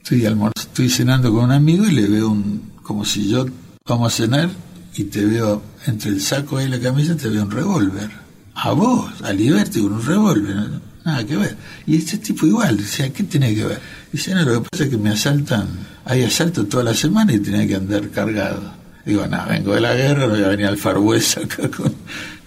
estoy 0.00 0.22
almorz- 0.26 0.52
estoy 0.60 0.88
cenando 0.88 1.32
con 1.32 1.44
un 1.46 1.50
amigo 1.52 1.84
y 1.86 1.90
le 1.92 2.06
veo 2.06 2.28
un 2.30 2.70
como 2.84 3.04
si 3.04 3.28
yo 3.28 3.46
vamos 3.84 4.12
a 4.12 4.16
cenar 4.16 4.48
y 4.94 5.04
te 5.04 5.24
veo 5.24 5.60
entre 5.86 6.10
el 6.10 6.20
saco 6.20 6.60
y 6.60 6.68
la 6.68 6.78
camisa 6.78 7.16
te 7.16 7.28
veo 7.28 7.42
un 7.42 7.50
revólver. 7.50 8.10
A 8.54 8.70
vos 8.72 9.10
a 9.24 9.32
Liberty 9.32 9.80
con 9.82 9.94
un 9.94 10.06
revólver 10.06 10.54
no- 10.54 10.80
nada 11.04 11.24
que 11.26 11.36
ver. 11.36 11.56
Y 11.84 11.96
este 11.96 12.18
tipo 12.18 12.46
igual 12.46 12.76
decía 12.76 13.12
qué 13.12 13.24
tiene 13.24 13.52
que 13.56 13.64
ver 13.64 13.80
dice 14.12 14.34
no 14.36 14.42
lo 14.44 14.62
que 14.62 14.68
pasa 14.70 14.84
es 14.84 14.90
que 14.90 14.96
me 14.98 15.10
asaltan 15.10 15.66
hay 16.04 16.22
asalto 16.22 16.66
toda 16.66 16.84
la 16.84 16.94
semana 16.94 17.32
y 17.32 17.40
tenía 17.40 17.66
que 17.66 17.74
andar 17.74 18.08
cargado 18.10 18.72
digo 19.04 19.26
no 19.26 19.44
vengo 19.48 19.74
de 19.74 19.80
la 19.80 19.94
guerra 19.94 20.26
no 20.28 20.34
voy 20.34 20.44
a 20.44 20.48
venir 20.48 20.66
al 20.66 20.76
Far 20.76 20.98
West 20.98 21.38
acá 21.38 21.68
con 21.70 21.92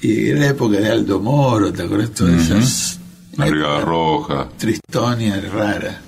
y 0.02 0.28
era 0.30 0.40
la 0.42 0.48
época 0.50 0.78
de 0.80 0.90
Aldo 0.90 1.20
Moro 1.20 1.74
te 1.74 1.84
acuerdas 1.84 2.12
todas 2.12 2.42
esas 2.44 3.00
la 3.38 3.46
Brigada 3.46 3.82
Roja. 3.82 4.50
tristonia 4.58 5.40
rara. 5.42 6.02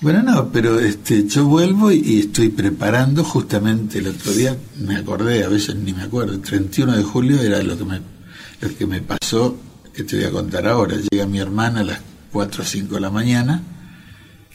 Bueno, 0.00 0.22
no, 0.22 0.50
pero 0.50 0.80
este, 0.80 1.26
yo 1.28 1.44
vuelvo 1.44 1.92
y, 1.92 2.02
y 2.04 2.20
estoy 2.20 2.48
preparando 2.48 3.22
justamente 3.22 3.98
el 3.98 4.08
otro 4.08 4.32
día, 4.32 4.56
me 4.80 4.96
acordé, 4.96 5.44
a 5.44 5.48
veces 5.48 5.76
ni 5.76 5.92
me 5.92 6.02
acuerdo, 6.02 6.32
el 6.32 6.40
31 6.40 6.96
de 6.96 7.02
julio 7.04 7.40
era 7.40 7.62
lo 7.62 7.78
que 7.78 7.84
me, 7.84 8.00
lo 8.60 8.76
que 8.76 8.86
me 8.86 9.00
pasó, 9.00 9.56
que 9.94 10.02
te 10.02 10.16
voy 10.16 10.24
a 10.24 10.30
contar 10.30 10.66
ahora. 10.66 10.96
Llega 11.10 11.26
mi 11.26 11.38
hermana 11.38 11.80
a 11.80 11.84
las 11.84 12.00
4 12.32 12.62
o 12.62 12.66
5 12.66 12.94
de 12.96 13.00
la 13.00 13.10
mañana, 13.10 13.62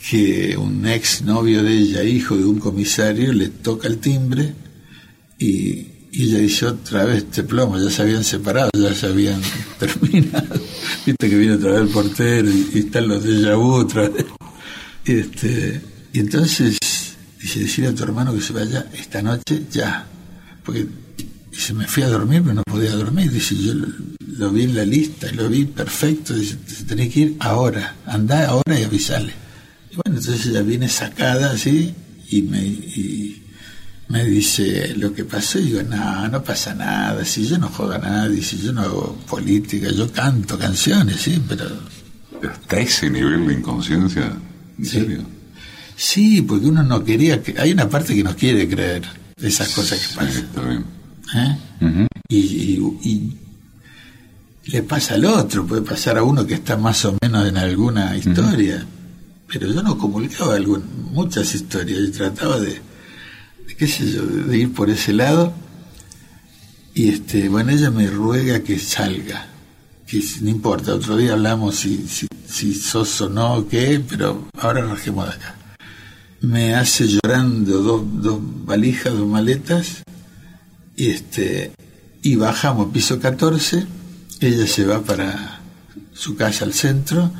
que 0.09 0.57
un 0.57 0.85
ex 0.85 1.21
novio 1.21 1.63
de 1.63 1.77
ella, 1.77 2.03
hijo 2.03 2.35
de 2.35 2.45
un 2.45 2.59
comisario, 2.59 3.31
le 3.31 3.49
toca 3.49 3.87
el 3.87 3.99
timbre 3.99 4.53
y, 5.39 5.96
y 6.17 6.23
ella 6.23 6.39
dice 6.39 6.65
otra 6.65 7.05
vez 7.05 7.17
este 7.17 7.43
plomo, 7.43 7.77
ya 7.77 7.91
se 7.91 8.01
habían 8.01 8.23
separado, 8.23 8.71
ya 8.73 8.91
se 8.91 9.05
habían 9.05 9.39
terminado. 9.79 10.59
Viste 11.05 11.29
que 11.29 11.37
viene 11.37 11.53
otra 11.53 11.73
vez 11.73 11.81
el 11.81 11.89
portero 11.89 12.49
y, 12.49 12.71
y 12.73 12.79
están 12.79 13.07
los 13.07 13.23
de 13.23 13.53
vu 13.53 13.73
otra 13.73 14.09
vez. 14.09 14.25
Y, 15.05 15.11
este, 15.11 15.79
y 16.13 16.19
entonces 16.19 16.79
dice, 17.39 17.59
decirle 17.59 17.91
a 17.91 17.93
tu 17.93 18.01
hermano 18.01 18.33
que 18.33 18.41
se 18.41 18.51
vaya 18.51 18.87
esta 18.95 19.21
noche 19.21 19.61
ya. 19.71 20.07
Porque 20.65 20.87
dice, 21.51 21.75
me 21.75 21.85
fui 21.85 22.01
a 22.01 22.09
dormir, 22.09 22.41
pero 22.41 22.55
no 22.55 22.63
podía 22.63 22.95
dormir. 22.95 23.31
Dice, 23.31 23.55
yo 23.55 23.75
lo, 23.75 24.49
vi 24.49 24.63
en 24.63 24.73
la 24.73 24.85
lista, 24.85 25.31
lo 25.33 25.47
vi 25.47 25.65
perfecto. 25.65 26.33
Dice, 26.33 26.57
tenés 26.87 27.13
que 27.13 27.19
ir 27.19 27.35
ahora, 27.41 27.95
andá 28.07 28.47
ahora 28.47 28.79
y 28.79 28.83
avisale. 28.83 29.33
Y 29.91 29.95
bueno, 29.97 30.19
entonces 30.19 30.47
ella 30.47 30.63
viene 30.63 30.89
sacada 30.89 31.51
así 31.51 31.93
y 32.31 32.41
me, 32.41 32.65
y 32.65 33.43
me 34.09 34.23
dice 34.23 34.93
lo 34.95 35.13
que 35.13 35.25
pasó 35.25 35.59
y 35.59 35.63
digo, 35.63 35.83
no, 35.83 36.27
no 36.29 36.43
pasa 36.43 36.73
nada, 36.73 37.25
si 37.25 37.45
yo 37.47 37.57
no 37.57 37.67
juego 37.69 37.93
a 37.93 37.97
nadie, 37.97 38.41
si 38.41 38.57
yo 38.61 38.71
no 38.71 38.81
hago 38.81 39.15
política, 39.29 39.89
yo 39.91 40.11
canto 40.11 40.57
canciones, 40.57 41.17
sí, 41.21 41.41
pero 41.47 41.65
¿Hasta 42.49 42.79
ese 42.79 43.09
nivel 43.09 43.47
de 43.47 43.53
inconsciencia? 43.55 44.31
¿En 44.77 44.85
Sí. 44.85 44.91
serio? 44.91 45.21
sí, 45.95 46.41
porque 46.43 46.67
uno 46.67 46.83
no 46.83 47.03
quería, 47.03 47.41
que, 47.41 47.59
hay 47.59 47.71
una 47.71 47.89
parte 47.89 48.13
que 48.15 48.23
no 48.23 48.35
quiere 48.35 48.69
creer 48.69 49.01
esas 49.41 49.69
cosas 49.69 49.99
que 49.99 50.05
Sí, 50.07 50.15
pasan. 50.15 50.43
está 50.43 50.61
bien. 50.61 50.85
¿eh? 51.35 52.07
Y, 52.29 52.37
y- 52.37 52.97
y 53.03 53.37
le 54.71 54.83
pasa 54.83 55.15
al 55.15 55.25
otro, 55.25 55.65
puede 55.65 55.81
pasar 55.81 56.17
a 56.17 56.23
uno 56.23 56.45
que 56.45 56.53
está 56.55 56.77
más 56.77 57.03
o 57.05 57.17
menos 57.21 57.47
en 57.47 57.57
alguna 57.57 58.15
historia, 58.15 58.85
pero 59.51 59.71
yo 59.73 59.81
no 59.81 59.97
comulgaba 59.97 60.55
algún, 60.55 60.83
muchas 61.13 61.55
historias 61.55 61.99
y 62.07 62.11
trataba 62.11 62.59
de, 62.59 62.79
qué 63.75 63.87
sé 63.87 64.11
yo, 64.11 64.25
de, 64.25 64.57
ir 64.57 64.73
por 64.73 64.89
ese 64.89 65.13
lado 65.13 65.53
y 66.93 67.09
este, 67.09 67.49
bueno, 67.49 67.71
ella 67.71 67.91
me 67.91 68.07
ruega 68.07 68.61
que 68.61 68.79
salga, 68.79 69.47
que 70.05 70.23
no 70.41 70.49
importa, 70.49 70.95
otro 70.95 71.17
día 71.17 71.33
hablamos 71.33 71.75
si, 71.75 72.07
si, 72.07 72.27
si 72.47 72.73
sos 72.73 73.21
o 73.21 73.29
no, 73.29 73.55
o 73.55 73.67
qué, 73.67 74.01
pero 74.07 74.47
ahora 74.59 74.85
rajemos 74.85 75.27
de 75.27 75.33
acá. 75.33 75.55
Me 76.41 76.75
hace 76.75 77.07
llorando 77.07 77.81
dos, 77.81 78.03
dos 78.21 78.39
valijas, 78.65 79.13
dos 79.13 79.27
maletas, 79.27 80.03
y 80.95 81.09
este 81.09 81.71
y 82.23 82.35
bajamos 82.35 82.91
piso 82.91 83.19
14 83.19 83.85
ella 84.41 84.67
se 84.67 84.85
va 84.85 85.01
para 85.01 85.61
su 86.13 86.35
casa 86.35 86.65
al 86.65 86.73
centro 86.73 87.31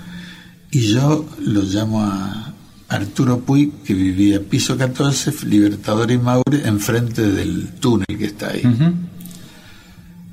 y 0.71 0.93
yo 0.93 1.27
lo 1.39 1.61
llamo 1.63 2.03
a 2.03 2.53
Arturo 2.89 3.39
Puig 3.39 3.71
que 3.84 3.93
vivía 3.93 4.41
piso 4.41 4.78
14 4.78 5.45
Libertador 5.45 6.10
y 6.12 6.17
Maure 6.17 6.65
enfrente 6.67 7.21
del 7.21 7.67
túnel 7.80 8.06
que 8.17 8.26
está 8.26 8.50
ahí. 8.52 8.62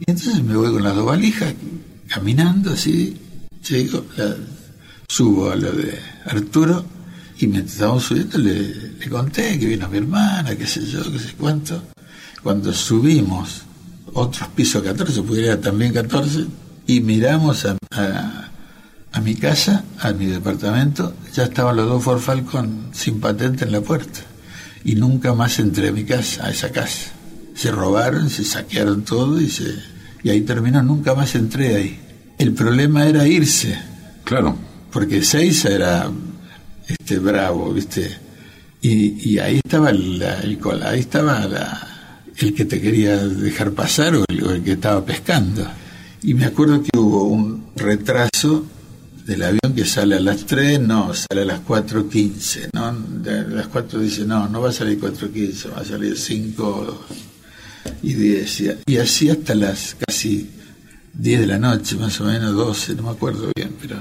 Y 0.00 0.10
entonces 0.10 0.42
me 0.42 0.56
voy 0.56 0.72
con 0.72 0.82
las 0.82 0.94
dos 0.94 1.06
valijas 1.06 1.54
caminando 2.08 2.72
así 2.72 3.16
llego 3.68 4.04
la- 4.16 4.36
subo 5.08 5.50
a 5.50 5.56
lo 5.56 5.72
de 5.72 5.98
Arturo 6.26 6.84
y 7.38 7.46
mientras 7.46 7.74
estábamos 7.74 8.04
subiendo 8.04 8.38
le, 8.38 8.74
le 8.98 9.08
conté 9.08 9.58
que 9.58 9.66
vino 9.66 9.88
mi 9.88 9.98
hermana 9.98 10.54
qué 10.56 10.66
sé 10.66 10.84
yo 10.86 11.02
qué 11.12 11.18
sé 11.18 11.32
cuánto. 11.38 11.82
Cuando 12.42 12.72
subimos 12.72 13.62
otros 14.12 14.48
pisos 14.50 14.82
14, 14.82 15.22
porque 15.22 15.44
era 15.46 15.60
también 15.60 15.92
14, 15.92 16.44
y 16.86 17.00
miramos 17.00 17.64
a, 17.64 17.76
a, 17.96 18.50
a 19.14 19.20
mi 19.20 19.36
casa, 19.36 19.84
a 20.00 20.12
mi 20.12 20.26
departamento, 20.26 21.14
ya 21.32 21.44
estaban 21.44 21.76
los 21.76 21.88
dos 21.88 22.02
Ford 22.02 22.18
Falcon 22.18 22.88
sin 22.92 23.20
patente 23.20 23.64
en 23.64 23.70
la 23.70 23.80
puerta. 23.80 24.20
Y 24.84 24.96
nunca 24.96 25.32
más 25.32 25.60
entré 25.60 25.88
a 25.88 25.92
mi 25.92 26.04
casa, 26.04 26.46
a 26.46 26.50
esa 26.50 26.72
casa. 26.72 27.12
Se 27.54 27.70
robaron, 27.70 28.28
se 28.28 28.44
saquearon 28.44 29.04
todo 29.04 29.40
y, 29.40 29.48
se, 29.48 29.72
y 30.24 30.30
ahí 30.30 30.40
terminó, 30.40 30.82
nunca 30.82 31.14
más 31.14 31.36
entré 31.36 31.76
ahí. 31.76 32.00
El 32.38 32.54
problema 32.54 33.06
era 33.06 33.26
irse. 33.28 33.78
Claro. 34.24 34.58
Porque 34.90 35.22
Seiza 35.22 35.68
era 35.68 36.10
este 36.88 37.20
bravo, 37.20 37.72
¿viste? 37.72 38.18
Y, 38.82 39.30
y 39.30 39.38
ahí 39.38 39.60
estaba 39.64 39.90
el, 39.90 40.20
el, 40.20 40.58
ahí 40.84 41.00
estaba 41.00 41.46
la, 41.46 42.22
el 42.36 42.52
que 42.52 42.64
te 42.64 42.80
quería 42.80 43.16
dejar 43.16 43.70
pasar 43.70 44.16
o 44.16 44.24
el, 44.26 44.42
o 44.42 44.50
el 44.50 44.64
que 44.64 44.72
estaba 44.72 45.04
pescando. 45.04 45.64
Y 46.24 46.34
me 46.34 46.46
acuerdo 46.46 46.82
que 46.82 46.98
hubo 46.98 47.24
un 47.24 47.66
retraso 47.76 48.73
del 49.26 49.42
avión 49.42 49.74
que 49.74 49.84
sale 49.84 50.16
a 50.16 50.20
las 50.20 50.44
3, 50.44 50.80
no, 50.80 51.12
sale 51.14 51.42
a 51.42 51.44
las 51.44 51.60
4.15, 51.64 52.68
¿no? 52.74 52.92
De 52.92 53.48
las 53.48 53.68
4 53.68 53.98
dice, 54.00 54.24
no, 54.24 54.48
no 54.48 54.60
va 54.60 54.68
a 54.68 54.72
salir 54.72 55.00
4.15, 55.00 55.72
va 55.72 55.80
a 55.80 55.84
salir 55.84 56.16
5 56.16 57.06
y 58.02 58.12
10. 58.12 58.62
Y 58.86 58.96
así 58.98 59.30
hasta 59.30 59.54
las 59.54 59.96
casi 60.06 60.50
10 61.14 61.40
de 61.40 61.46
la 61.46 61.58
noche, 61.58 61.96
más 61.96 62.20
o 62.20 62.24
menos 62.24 62.54
12, 62.54 62.96
no 62.96 63.04
me 63.04 63.10
acuerdo 63.10 63.50
bien, 63.56 63.74
pero 63.80 63.96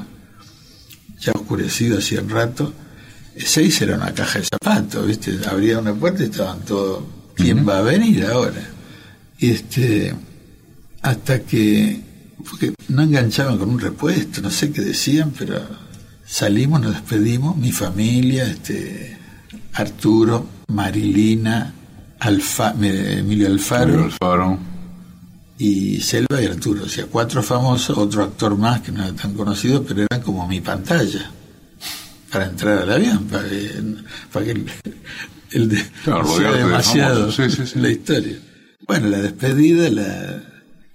ya 1.19 1.31
oscurecido 1.31 1.99
hacía 1.99 2.21
un 2.21 2.29
rato. 2.29 2.73
6 3.37 3.81
era 3.81 3.95
una 3.95 4.13
caja 4.13 4.39
de 4.39 4.45
zapatos, 4.45 5.07
¿viste? 5.07 5.39
Abría 5.49 5.79
una 5.79 5.93
puerta 5.93 6.21
y 6.21 6.25
estaban 6.25 6.59
todos, 6.65 7.03
¿quién 7.35 7.67
va 7.67 7.79
a 7.79 7.81
venir 7.81 8.25
ahora? 8.25 8.61
Y 9.39 9.51
este, 9.51 10.13
hasta 11.01 11.39
que 11.39 12.12
porque 12.49 12.73
no 12.89 13.03
enganchaban 13.03 13.57
con 13.57 13.69
un 13.69 13.79
repuesto, 13.79 14.41
no 14.41 14.49
sé 14.49 14.71
qué 14.71 14.81
decían, 14.81 15.33
pero 15.37 15.61
salimos, 16.25 16.81
nos 16.81 16.93
despedimos, 16.93 17.57
mi 17.57 17.71
familia, 17.71 18.45
este 18.45 19.17
Arturo, 19.73 20.47
Marilina, 20.67 21.73
Alfa, 22.19 22.73
Emilio 22.79 23.47
Alfaro, 23.47 24.05
Alfaro, 24.05 24.59
y 25.57 25.99
Selva 26.01 26.41
y 26.41 26.45
Arturo, 26.45 26.83
o 26.83 26.89
sea, 26.89 27.05
cuatro 27.07 27.43
famosos, 27.43 27.97
otro 27.97 28.23
actor 28.23 28.57
más 28.57 28.81
que 28.81 28.91
no 28.91 29.03
era 29.03 29.13
tan 29.13 29.33
conocido, 29.33 29.83
pero 29.83 30.05
eran 30.09 30.21
como 30.21 30.47
mi 30.47 30.61
pantalla 30.61 31.31
para 32.31 32.45
entrar 32.45 32.79
al 32.79 32.91
avión, 32.91 33.25
para 33.25 33.47
que, 33.47 33.71
para 34.31 34.45
que 34.45 34.51
el, 34.51 34.65
el 35.51 35.69
de, 35.69 35.85
claro, 36.03 36.27
sea 36.35 36.51
de 36.51 36.57
demasiado 36.57 37.31
sí, 37.31 37.49
sí, 37.49 37.65
sí. 37.65 37.79
la 37.79 37.89
historia. 37.89 38.39
Bueno, 38.87 39.07
la 39.07 39.19
despedida, 39.19 39.89
la 39.89 40.52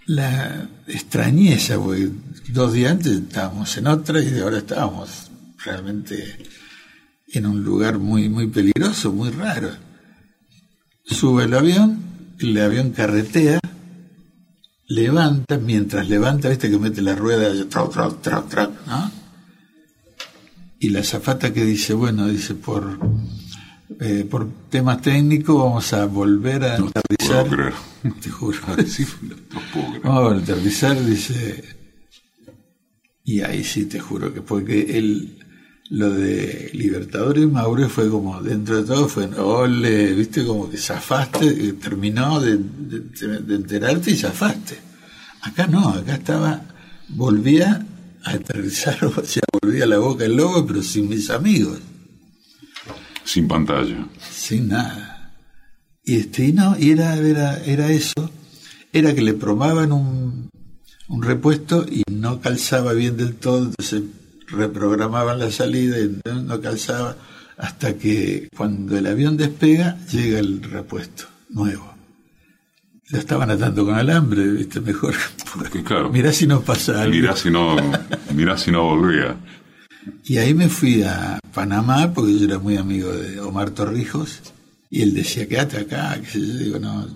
la 0.08 0.68
extrañeza, 0.86 1.78
porque 1.78 2.10
dos 2.48 2.72
días 2.72 2.92
antes 2.92 3.12
estábamos 3.12 3.76
en 3.76 3.86
otra 3.86 4.22
y 4.22 4.38
ahora 4.40 4.58
estábamos 4.58 5.30
realmente 5.62 6.38
en 7.28 7.46
un 7.46 7.62
lugar 7.62 7.98
muy, 7.98 8.28
muy 8.30 8.46
peligroso, 8.46 9.12
muy 9.12 9.28
raro. 9.28 9.70
Sube 11.04 11.44
el 11.44 11.52
avión, 11.52 12.02
el 12.38 12.58
avión 12.58 12.90
carretea, 12.92 13.60
levanta, 14.86 15.58
mientras 15.58 16.08
levanta, 16.08 16.48
viste 16.48 16.70
que 16.70 16.78
mete 16.78 17.02
la 17.02 17.14
rueda, 17.14 17.52
troc, 17.68 17.92
troc, 18.22 18.70
¿no? 18.86 19.12
Y 20.80 20.88
la 20.88 21.04
zafata 21.04 21.52
que 21.52 21.66
dice, 21.66 21.92
bueno, 21.92 22.28
dice, 22.28 22.54
por 22.54 22.98
eh, 24.00 24.26
por 24.30 24.48
temas 24.68 25.00
técnicos 25.00 25.56
vamos 25.56 25.92
a 25.92 26.04
volver 26.04 26.64
a 26.64 26.78
no 26.78 26.88
aterrizar. 26.88 27.44
Te, 27.44 27.50
creer. 27.50 27.74
te 28.20 28.30
juro. 28.30 28.58
sí, 28.86 29.06
no 29.22 29.60
puedo 29.72 29.86
creer. 29.86 30.02
Vamos 30.02 30.32
a 30.32 30.36
aterrizar, 30.36 31.04
dice. 31.04 31.64
Y 33.24 33.40
ahí 33.40 33.64
sí 33.64 33.86
te 33.86 33.98
juro 33.98 34.32
que 34.32 34.42
porque 34.42 34.98
él, 34.98 35.38
lo 35.90 36.10
de 36.10 36.70
Libertadores 36.74 37.50
Maure 37.50 37.88
fue 37.88 38.08
como, 38.08 38.40
dentro 38.42 38.76
de 38.76 38.84
todo, 38.84 39.08
fue, 39.08 39.26
ole, 39.38 40.14
viste, 40.14 40.44
como 40.46 40.70
que 40.70 40.78
zafaste, 40.78 41.74
terminó 41.74 42.40
de, 42.40 42.56
de, 42.56 43.40
de 43.40 43.54
enterarte 43.54 44.10
y 44.10 44.16
zafaste. 44.16 44.78
Acá 45.42 45.66
no, 45.66 45.90
acá 45.90 46.14
estaba, 46.14 46.62
volvía 47.08 47.86
a 48.24 48.30
aterrizar, 48.30 48.98
o 49.16 49.24
sea, 49.24 49.42
volvía 49.60 49.84
a 49.84 49.88
la 49.88 49.98
boca 49.98 50.24
del 50.24 50.36
lobo, 50.36 50.66
pero 50.66 50.82
sin 50.82 51.08
mis 51.08 51.28
amigos 51.28 51.78
sin 53.28 53.46
pantalla. 53.46 54.06
Sin 54.30 54.68
nada. 54.68 55.34
Y 56.02 56.16
este, 56.16 56.46
y 56.46 56.52
no, 56.54 56.76
y 56.78 56.92
era, 56.92 57.16
era, 57.16 57.62
era 57.62 57.92
eso, 57.92 58.30
era 58.90 59.14
que 59.14 59.20
le 59.20 59.34
probaban 59.34 59.92
un, 59.92 60.48
un 61.08 61.22
repuesto 61.22 61.84
y 61.86 62.02
no 62.10 62.40
calzaba 62.40 62.94
bien 62.94 63.18
del 63.18 63.34
todo, 63.34 63.66
entonces 63.66 64.02
reprogramaban 64.46 65.38
la 65.38 65.50
salida 65.50 65.98
y 65.98 66.18
no, 66.24 66.60
calzaba 66.62 67.16
hasta 67.58 67.98
que 67.98 68.48
cuando 68.56 68.96
el 68.96 69.06
avión 69.06 69.36
despega 69.36 69.98
llega 70.10 70.38
el 70.38 70.62
repuesto 70.62 71.24
nuevo. 71.50 71.94
Lo 73.10 73.18
estaban 73.18 73.50
atando 73.50 73.84
con 73.84 73.94
alambre, 73.94 74.48
viste, 74.48 74.80
mejor. 74.80 75.14
Porque, 75.54 75.82
claro, 75.82 76.08
mirá 76.12 76.32
si 76.32 76.46
no 76.46 76.62
pasa 76.62 77.02
algo. 77.02 77.14
Mirá 77.14 77.36
si 77.36 77.50
no, 77.50 77.76
mirá 78.34 78.56
si 78.56 78.70
no 78.70 78.84
volvía. 78.84 79.36
Y 80.24 80.38
ahí 80.38 80.54
me 80.54 80.68
fui 80.68 81.02
a 81.02 81.38
Panamá, 81.52 82.12
porque 82.12 82.38
yo 82.38 82.44
era 82.44 82.58
muy 82.58 82.76
amigo 82.76 83.10
de 83.12 83.40
Omar 83.40 83.70
Torrijos, 83.70 84.40
y 84.90 85.02
él 85.02 85.14
decía, 85.14 85.46
quédate 85.48 85.78
acá, 85.78 86.20
que 86.20 86.40
yo 86.40 86.54
digo, 86.58 86.78
no, 86.78 87.06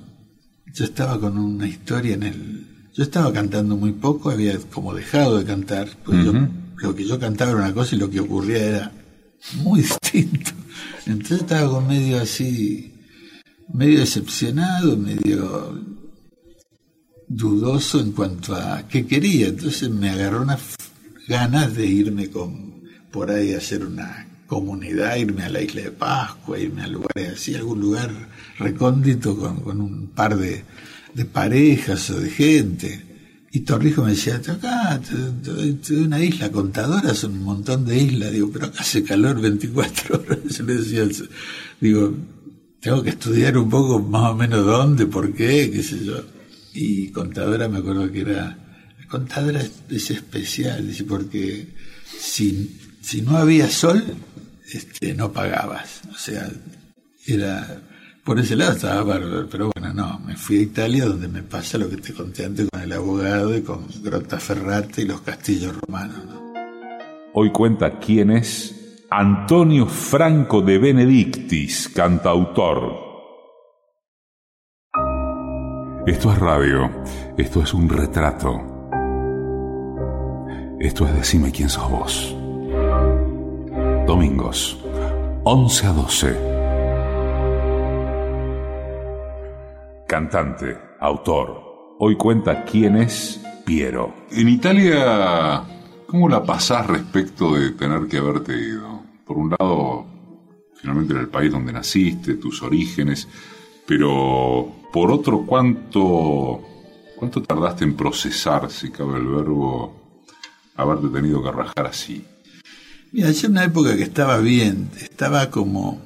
yo 0.72 0.84
estaba 0.84 1.18
con 1.20 1.38
una 1.38 1.68
historia 1.68 2.14
en 2.14 2.22
el... 2.22 2.66
Yo 2.94 3.02
estaba 3.04 3.32
cantando 3.32 3.76
muy 3.76 3.92
poco, 3.92 4.30
había 4.30 4.58
como 4.58 4.94
dejado 4.94 5.38
de 5.38 5.44
cantar, 5.44 5.88
pues 6.04 6.18
uh 6.26 6.32
-huh. 6.32 6.32
yo, 6.32 6.48
lo 6.76 6.94
que 6.94 7.06
yo 7.06 7.18
cantaba 7.18 7.52
era 7.52 7.60
una 7.60 7.74
cosa 7.74 7.96
y 7.96 7.98
lo 7.98 8.10
que 8.10 8.20
ocurría 8.20 8.62
era 8.62 8.92
muy 9.62 9.80
distinto. 9.82 10.50
Entonces 11.06 11.40
estaba 11.40 11.80
medio 11.80 12.20
así, 12.20 12.92
medio 13.72 14.00
decepcionado, 14.00 14.96
medio 14.96 15.80
dudoso 17.28 18.00
en 18.00 18.12
cuanto 18.12 18.54
a 18.54 18.86
qué 18.88 19.06
quería. 19.06 19.48
Entonces 19.48 19.88
me 19.88 20.10
agarró 20.10 20.42
unas 20.42 20.76
ganas 21.26 21.74
de 21.74 21.86
irme 21.86 22.28
con 22.28 22.71
por 23.12 23.30
ahí 23.30 23.54
hacer 23.54 23.84
una 23.84 24.26
comunidad, 24.46 25.16
irme 25.16 25.44
a 25.44 25.48
la 25.48 25.62
isla 25.62 25.82
de 25.82 25.92
Pascua, 25.92 26.58
irme 26.58 26.82
a 26.82 26.86
lugares 26.86 27.34
así, 27.34 27.54
algún 27.54 27.80
lugar 27.80 28.10
recóndito 28.58 29.36
con, 29.36 29.60
con 29.60 29.80
un 29.80 30.08
par 30.08 30.36
de, 30.36 30.64
de, 31.14 31.24
parejas 31.24 32.10
o 32.10 32.20
de 32.20 32.30
gente. 32.30 33.02
Y 33.52 33.60
Torrijo 33.60 34.02
me 34.02 34.10
decía, 34.10 34.36
acá 34.36 35.00
doy 35.42 35.78
una 36.04 36.22
isla 36.22 36.50
contadora, 36.50 37.14
son 37.14 37.32
un 37.32 37.44
montón 37.44 37.84
de 37.84 37.98
islas. 37.98 38.32
Digo, 38.32 38.50
pero 38.52 38.66
acá 38.66 38.80
hace 38.80 39.02
calor 39.04 39.40
24 39.40 40.16
horas. 40.20 40.38
Yo 40.44 40.64
le 40.64 40.74
decía, 40.76 41.06
digo, 41.80 42.14
tengo 42.80 43.02
que 43.02 43.10
estudiar 43.10 43.56
un 43.58 43.70
poco 43.70 44.00
más 44.00 44.32
o 44.32 44.34
menos 44.34 44.66
dónde, 44.66 45.06
por 45.06 45.32
qué, 45.32 45.70
qué 45.70 45.82
sé 45.82 46.04
yo. 46.04 46.24
Y 46.74 47.08
contadora 47.08 47.68
me 47.68 47.78
acuerdo 47.78 48.10
que 48.10 48.20
era, 48.20 48.58
contadora 49.08 49.62
es 49.90 50.10
especial, 50.10 50.86
dice, 50.88 51.04
porque 51.04 51.68
si 52.18 52.80
si 53.02 53.20
no 53.22 53.36
había 53.36 53.68
sol, 53.68 54.02
este, 54.72 55.14
no 55.14 55.32
pagabas. 55.32 56.02
O 56.10 56.14
sea, 56.14 56.48
era 57.26 57.82
por 58.24 58.38
ese 58.38 58.54
lado 58.54 58.72
estaba 58.72 59.02
bárbaro, 59.02 59.48
pero 59.50 59.72
bueno, 59.74 59.92
no, 59.92 60.20
me 60.20 60.36
fui 60.36 60.58
a 60.58 60.62
Italia 60.62 61.06
donde 61.06 61.26
me 61.26 61.42
pasa 61.42 61.76
lo 61.76 61.90
que 61.90 61.96
te 61.96 62.14
conté 62.14 62.44
antes 62.44 62.68
con 62.70 62.80
el 62.80 62.92
abogado 62.92 63.56
y 63.56 63.62
con 63.62 63.84
Grottaferrate 64.02 65.02
y 65.02 65.06
los 65.06 65.22
castillos 65.22 65.74
romanos. 65.80 66.24
¿no? 66.26 66.52
Hoy 67.34 67.50
cuenta 67.50 67.98
quién 67.98 68.30
es 68.30 69.04
Antonio 69.10 69.86
Franco 69.86 70.62
de 70.62 70.78
Benedictis, 70.78 71.90
cantautor. 71.92 73.10
Esto 76.06 76.32
es 76.32 76.38
radio, 76.38 76.90
esto 77.36 77.62
es 77.62 77.74
un 77.74 77.88
retrato. 77.88 78.68
Esto 80.78 81.06
es 81.06 81.14
Decime 81.14 81.50
quién 81.50 81.68
sos 81.68 81.90
vos 81.90 82.36
domingos, 84.12 84.76
11 85.44 85.86
a 85.86 85.92
12. 85.92 86.36
Cantante, 90.06 90.76
autor. 91.00 91.96
Hoy 91.98 92.16
cuenta 92.16 92.62
quién 92.62 92.96
es 92.96 93.40
Piero. 93.64 94.12
En 94.30 94.50
Italia, 94.50 95.62
¿cómo 96.06 96.28
la 96.28 96.44
pasás 96.44 96.88
respecto 96.88 97.54
de 97.54 97.70
tener 97.70 98.06
que 98.06 98.18
haberte 98.18 98.52
ido? 98.52 99.00
Por 99.24 99.38
un 99.38 99.54
lado, 99.58 100.04
finalmente 100.74 101.14
era 101.14 101.22
el 101.22 101.30
país 101.30 101.50
donde 101.50 101.72
naciste, 101.72 102.34
tus 102.34 102.62
orígenes, 102.62 103.26
pero 103.86 104.70
por 104.92 105.10
otro, 105.10 105.46
¿cuánto, 105.46 106.60
cuánto 107.16 107.42
tardaste 107.42 107.84
en 107.84 107.96
procesar, 107.96 108.70
si 108.70 108.90
cabe 108.90 109.16
el 109.16 109.26
verbo, 109.26 109.94
haberte 110.76 111.08
tenido 111.08 111.42
que 111.42 111.50
rajar 111.50 111.86
así? 111.86 112.26
Mira, 113.12 113.30
yo 113.30 113.50
una 113.50 113.64
época 113.64 113.94
que 113.94 114.04
estaba 114.04 114.38
bien, 114.38 114.88
estaba 114.98 115.50
como... 115.50 116.00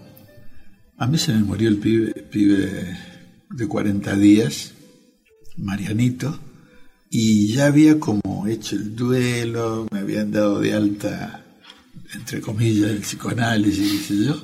A 0.99 1.07
mí 1.07 1.19
se 1.19 1.33
me 1.33 1.45
murió 1.45 1.69
el 1.69 1.77
pibe, 1.77 2.12
pibe 2.12 2.99
de 3.49 3.69
40 3.69 4.16
días, 4.16 4.73
Marianito, 5.57 6.37
y 7.09 7.53
ya 7.53 7.66
había 7.66 8.01
como 8.01 8.49
hecho 8.49 8.75
el 8.75 8.97
duelo, 8.97 9.87
me 9.92 10.01
habían 10.01 10.33
dado 10.33 10.59
de 10.59 10.75
alta, 10.75 11.45
entre 12.12 12.40
comillas, 12.40 12.90
el 12.90 13.03
psicoanálisis, 13.03 13.92
qué 13.92 13.99
sé 13.99 14.25
yo. 14.25 14.42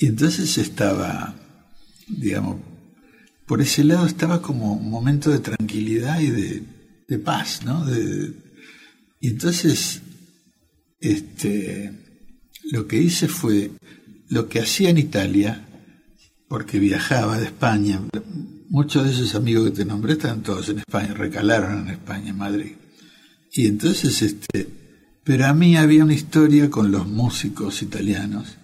Y 0.00 0.06
entonces 0.06 0.58
estaba, 0.58 1.36
digamos, 2.08 2.56
por 3.46 3.60
ese 3.60 3.84
lado 3.84 4.04
estaba 4.04 4.42
como 4.42 4.72
un 4.72 4.90
momento 4.90 5.30
de 5.30 5.38
tranquilidad 5.38 6.18
y 6.18 6.30
de, 6.30 6.62
de 7.06 7.18
paz, 7.20 7.60
¿no? 7.64 7.84
De, 7.84 8.32
y 9.20 9.28
entonces, 9.28 10.02
este, 11.00 11.92
lo 12.70 12.86
que 12.86 13.00
hice 13.00 13.28
fue 13.28 13.70
lo 14.28 14.48
que 14.48 14.60
hacía 14.60 14.90
en 14.90 14.98
Italia, 14.98 15.66
porque 16.48 16.78
viajaba 16.78 17.38
de 17.38 17.46
España, 17.46 18.00
muchos 18.68 19.04
de 19.04 19.12
esos 19.12 19.34
amigos 19.34 19.70
que 19.70 19.76
te 19.76 19.84
nombré 19.84 20.14
están 20.14 20.42
todos 20.42 20.68
en 20.68 20.78
España, 20.78 21.14
recalaron 21.14 21.86
en 21.86 21.94
España, 21.94 22.30
en 22.30 22.38
Madrid. 22.38 22.72
Y 23.52 23.66
entonces, 23.66 24.20
este, 24.22 24.68
pero 25.24 25.46
a 25.46 25.54
mí 25.54 25.76
había 25.76 26.04
una 26.04 26.14
historia 26.14 26.70
con 26.70 26.90
los 26.90 27.06
músicos 27.06 27.82
italianos, 27.82 28.56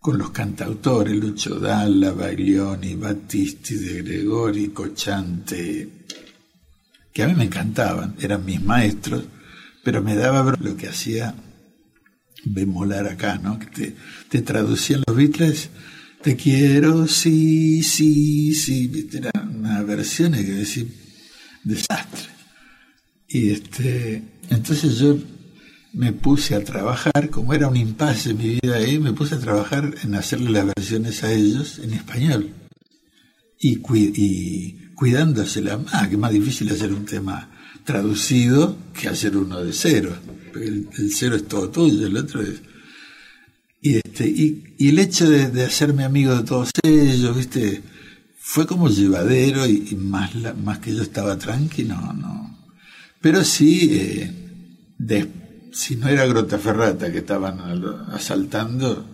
con 0.00 0.18
los 0.18 0.30
cantautores, 0.30 1.16
Lucio 1.16 1.56
Dalla, 1.56 2.12
Baglioni, 2.12 2.94
Battisti, 2.94 3.74
De 3.74 4.02
Gregori, 4.02 4.68
Cochante, 4.68 6.06
que 7.12 7.22
a 7.22 7.28
mí 7.28 7.34
me 7.34 7.44
encantaban, 7.44 8.14
eran 8.20 8.44
mis 8.44 8.62
maestros, 8.62 9.24
pero 9.84 10.02
me 10.02 10.14
daba 10.14 10.56
lo 10.60 10.76
que 10.76 10.88
hacía 10.88 11.34
bemolar 12.44 13.06
acá, 13.06 13.38
¿no? 13.38 13.58
Que 13.58 13.66
te, 13.66 13.94
te 14.28 14.42
traducían 14.42 15.02
los 15.06 15.16
Beatles 15.16 15.70
te 16.22 16.36
quiero, 16.36 17.06
sí, 17.06 17.82
sí, 17.82 18.54
sí. 18.54 19.08
Era 19.12 19.30
una 19.48 19.82
versión 19.82 20.32
que 20.32 20.42
decir 20.42 20.88
desastre. 21.64 22.28
Y 23.28 23.50
este, 23.50 24.22
entonces 24.50 24.98
yo 24.98 25.18
me 25.92 26.12
puse 26.12 26.54
a 26.54 26.64
trabajar, 26.64 27.30
como 27.30 27.54
era 27.54 27.68
un 27.68 27.76
impasse 27.76 28.30
en 28.30 28.38
mi 28.38 28.58
vida 28.60 28.76
ahí, 28.76 28.98
me 28.98 29.12
puse 29.12 29.36
a 29.36 29.40
trabajar 29.40 29.94
en 30.02 30.14
hacerle 30.14 30.50
las 30.50 30.66
versiones 30.66 31.22
a 31.24 31.32
ellos 31.32 31.78
en 31.78 31.94
español. 31.94 32.50
Y, 33.60 33.80
y 33.94 34.72
cuidándosela 34.94 35.78
más, 35.78 36.08
que 36.08 36.14
es 36.14 36.20
más 36.20 36.32
difícil 36.32 36.70
hacer 36.70 36.92
un 36.92 37.04
tema 37.04 37.50
traducido 37.88 38.76
que 38.92 39.08
hacer 39.08 39.34
uno 39.34 39.64
de 39.64 39.72
cero. 39.72 40.14
el 40.54 41.10
cero 41.10 41.36
es 41.36 41.48
todo 41.48 41.70
tuyo, 41.70 42.06
el 42.06 42.16
otro 42.18 42.42
es 42.42 42.60
y, 43.80 43.96
este, 43.96 44.26
y, 44.26 44.74
y 44.76 44.88
el 44.88 44.98
hecho 44.98 45.28
de, 45.28 45.64
hacerme 45.64 46.04
amigo 46.04 46.36
de 46.36 46.44
todos 46.44 46.70
ellos, 46.82 47.36
¿viste? 47.36 47.82
Fue 48.38 48.66
como 48.66 48.88
llevadero 48.88 49.66
y, 49.66 49.94
más, 49.96 50.32
más 50.56 50.78
que 50.78 50.94
yo 50.94 51.02
estaba 51.02 51.38
tranquilo, 51.38 51.94
no, 51.94 52.12
no. 52.12 52.58
Pero 53.20 53.44
sí, 53.44 53.90
eh, 53.92 55.26
si 55.72 55.96
no 55.96 56.08
era 56.08 56.26
Grotaferrata 56.26 57.12
que 57.12 57.18
estaban 57.18 57.60
asaltando, 58.12 59.04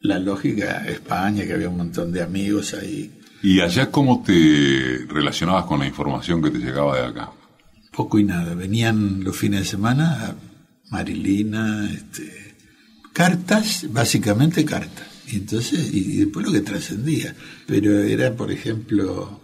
la 0.00 0.18
lógica 0.18 0.86
España, 0.88 1.44
que 1.44 1.54
había 1.54 1.68
un 1.68 1.78
montón 1.78 2.12
de 2.12 2.22
amigos 2.22 2.74
ahí. 2.74 3.10
¿Y 3.42 3.60
allá 3.60 3.90
cómo 3.90 4.22
te 4.24 5.04
relacionabas 5.08 5.64
con 5.64 5.80
la 5.80 5.86
información 5.86 6.42
que 6.42 6.50
te 6.50 6.58
llegaba 6.58 6.96
de 6.96 7.06
acá? 7.06 7.32
Poco 7.96 8.18
y 8.18 8.24
nada. 8.24 8.54
Venían 8.54 9.24
los 9.24 9.36
fines 9.36 9.60
de 9.60 9.66
semana 9.66 10.36
Marilina, 10.90 11.90
este, 11.90 12.54
cartas, 13.12 13.86
básicamente 13.90 14.64
cartas. 14.64 15.06
Y 15.28 15.36
entonces, 15.36 15.92
y 15.92 16.18
después 16.18 16.46
lo 16.46 16.52
que 16.52 16.60
trascendía. 16.60 17.34
Pero 17.66 18.02
era, 18.02 18.36
por 18.36 18.52
ejemplo, 18.52 19.40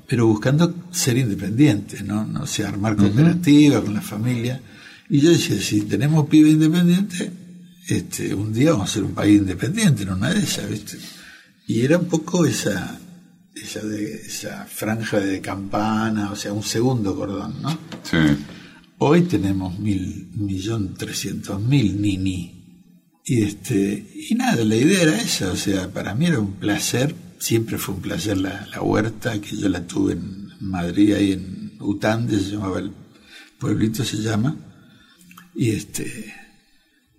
pero 0.07 0.27
buscando 0.27 0.75
ser 0.91 1.19
independiente, 1.19 2.03
¿no? 2.03 2.27
No 2.27 2.47
sea, 2.47 2.69
armar 2.69 2.97
cooperativa 2.97 3.83
con 3.83 3.93
la 3.93 4.01
familia. 4.01 4.61
Y 5.11 5.21
yo 5.21 5.31
decía, 5.31 5.61
si 5.61 5.83
tenemos 5.83 6.29
pibe 6.29 6.49
independiente, 6.49 7.31
este, 7.89 8.35
un 8.35 8.55
día 8.55 8.73
vamos 8.73 8.91
a 8.91 8.95
ser 8.95 9.05
un 9.05 9.13
país 9.13 9.39
independiente, 9.39 10.07
no 10.07 10.15
una 10.15 10.31
de 10.31 10.41
esas, 10.41 10.69
¿viste? 10.69 10.99
Y 11.71 11.85
era 11.85 11.99
un 11.99 12.07
poco 12.07 12.47
esa, 12.47 12.99
esa, 13.55 13.81
de, 13.87 14.13
esa 14.13 14.67
franja 14.67 15.21
de 15.21 15.41
campana, 15.41 16.33
o 16.33 16.35
sea, 16.35 16.53
un 16.53 16.65
segundo 16.65 17.15
cordón, 17.15 17.63
¿no? 17.63 17.71
Sí. 18.03 18.17
Hoy 18.99 19.23
tenemos 19.23 19.79
mil, 19.79 20.33
millón 20.35 20.95
trescientos 20.95 21.63
mil 21.63 22.03
nini 22.03 23.21
y, 23.25 23.45
este, 23.45 24.05
y 24.29 24.35
nada, 24.35 24.65
la 24.65 24.75
idea 24.75 25.03
era 25.03 25.17
esa, 25.23 25.53
o 25.53 25.57
sea, 25.57 25.93
para 25.93 26.13
mí 26.17 26.27
era 26.27 26.41
un 26.41 26.55
placer, 26.55 27.15
siempre 27.39 27.79
fue 27.79 27.95
un 27.95 28.01
placer 28.01 28.37
la, 28.39 28.67
huerta, 28.83 29.41
que 29.41 29.57
yo 29.57 29.69
la 29.69 29.87
tuve 29.87 30.15
en 30.15 30.49
Madrid, 30.59 31.13
ahí 31.13 31.33
en 31.35 31.77
Utande, 31.79 32.41
se 32.41 32.51
llamaba 32.51 32.81
el 32.81 32.91
pueblito, 33.61 34.05
se 34.05 34.17
llama, 34.17 34.57
y 35.55 35.71
este, 35.71 36.35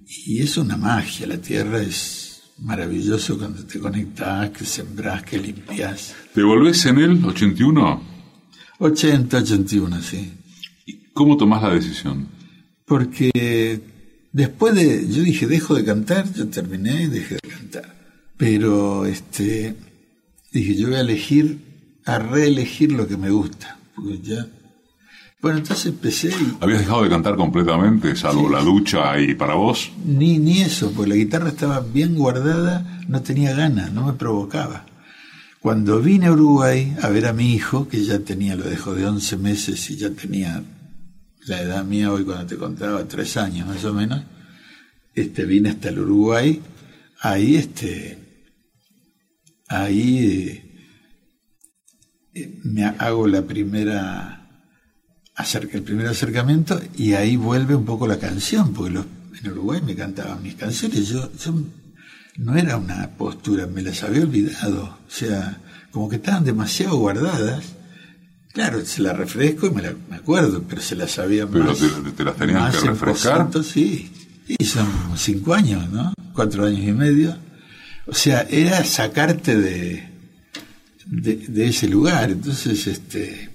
y 0.06 0.42
es 0.42 0.58
una 0.58 0.76
magia, 0.76 1.26
la 1.26 1.38
tierra 1.38 1.82
es 1.82 2.31
maravilloso 2.62 3.38
cuando 3.38 3.64
te 3.66 3.80
conectas, 3.80 4.50
que 4.52 4.66
sembras, 4.66 5.24
que 5.24 5.38
limpias. 5.38 6.16
¿Te 6.34 6.44
volvés 6.44 6.86
en 6.86 6.98
el 7.00 7.26
81? 7.26 8.02
80, 8.80 9.38
81, 9.38 10.02
sí. 10.02 10.32
¿Y 10.86 11.12
cómo 11.14 11.38
tomás 11.38 11.62
la 11.62 11.74
decisión? 11.74 12.28
Porque 12.86 13.82
Después 14.34 14.76
de, 14.76 15.08
yo 15.10 15.24
dije, 15.24 15.46
dejo 15.46 15.76
de 15.76 15.84
cantar, 15.84 16.32
yo 16.34 16.48
terminé 16.48 17.04
y 17.04 17.08
dejé 17.08 17.36
de 17.36 17.50
cantar. 17.50 17.96
Pero 18.38 19.06
este, 19.06 19.76
dije, 20.54 20.76
yo 20.76 20.88
voy 20.88 20.98
a 20.98 21.02
elegir, 21.02 21.60
a 22.06 22.18
reelegir 22.18 22.94
lo 22.94 23.08
que 23.08 23.18
me 23.18 23.30
gusta. 23.30 23.78
Porque 23.94 24.20
ya, 24.22 24.48
Bueno, 25.42 25.58
entonces 25.58 25.88
empecé 25.88 26.30
y 26.30 26.58
¿Habías 26.60 26.80
dejado 26.82 27.04
de 27.04 27.10
cantar 27.10 27.36
completamente, 27.36 28.16
salvo 28.16 28.48
la 28.48 28.62
ducha 28.62 29.20
y 29.20 29.34
para 29.34 29.56
vos? 29.56 29.92
ni, 30.06 30.38
ni 30.38 30.62
eso, 30.62 30.92
pues 30.92 31.10
la 31.10 31.16
guitarra 31.16 31.50
estaba 31.50 31.80
bien 31.80 32.16
guardada, 32.16 33.02
no 33.08 33.24
tenía 33.24 33.56
ganas, 33.56 33.92
no 33.92 34.06
me 34.06 34.14
provocaba. 34.14 34.86
Cuando 35.60 36.00
vine 36.00 36.28
a 36.28 36.32
Uruguay 36.32 36.96
a 37.02 37.10
ver 37.10 37.26
a 37.26 37.34
mi 37.34 37.54
hijo, 37.54 37.88
que 37.88 38.04
ya 38.04 38.20
tenía, 38.20 38.56
lo 38.56 38.64
dejó 38.66 38.94
de 38.94 39.08
11 39.08 39.38
meses 39.38 39.90
y 39.90 39.98
ya 39.98 40.12
tenía 40.12 40.64
la 41.48 41.62
edad 41.62 41.84
mía 41.86 42.12
hoy 42.12 42.24
cuando 42.24 42.46
te 42.46 42.58
contaba, 42.58 43.08
tres 43.08 43.36
años 43.38 43.68
más 43.68 43.84
o 43.86 43.94
menos, 43.94 44.24
este, 45.16 45.46
vine 45.46 45.70
hasta 45.70 45.90
el 45.90 46.00
Uruguay, 46.00 46.62
ahí 47.20 47.56
este, 47.56 48.46
ahí 49.68 50.18
eh, 50.20 50.86
eh, 52.36 52.60
me 52.64 52.86
hago 52.86 53.28
la 53.28 53.42
primera 53.42 54.41
acerca, 55.42 55.78
el 55.78 55.84
primer 55.84 56.08
acercamiento 56.08 56.80
y 56.98 57.14
ahí 57.14 57.36
vuelve 57.36 57.76
un 57.76 57.86
poco 57.86 58.08
la 58.08 58.18
canción, 58.20 58.74
porque 58.74 58.92
los, 58.94 59.06
en 59.44 59.52
Uruguay 59.52 59.82
me 59.86 59.96
cantaban 59.96 60.42
mis 60.42 60.56
canciones, 60.56 61.08
yo, 61.08 61.30
yo 61.44 61.54
no 62.38 62.56
era 62.56 62.78
una 62.78 63.10
postura, 63.18 63.68
me 63.68 63.82
las 63.82 64.04
había 64.04 64.22
olvidado, 64.24 64.84
o 65.08 65.10
sea, 65.12 65.60
como 65.92 66.08
que 66.10 66.16
estaban 66.18 66.44
demasiado 66.46 66.98
guardadas. 66.98 67.64
Claro, 68.54 68.86
se 68.86 69.02
las 69.02 69.16
refresco 69.18 69.68
y 69.68 69.72
me, 69.72 69.82
la- 69.82 69.96
me 70.10 70.18
acuerdo, 70.18 70.64
pero 70.68 70.82
se 70.82 70.96
las 70.96 71.18
Pero 71.52 71.66
más. 71.66 71.78
te, 71.80 71.88
te 72.12 72.24
las 72.24 72.36
tenías 72.36 72.76
que 72.76 72.88
refrescar. 72.88 73.38
porcento, 73.50 73.64
sí. 73.64 74.12
Y 74.60 74.66
son 74.66 74.88
cinco 75.16 75.54
años, 75.54 75.90
¿no? 75.90 76.14
Cuatro 76.34 76.66
años 76.66 76.82
y 76.82 76.92
medio. 76.92 77.38
O 78.08 78.14
sea, 78.14 78.42
era 78.50 78.84
sacarte 78.84 79.56
de, 79.56 80.04
de, 81.06 81.36
de 81.48 81.68
ese 81.68 81.88
lugar. 81.88 82.32
Entonces, 82.32 82.88
este, 82.88 83.50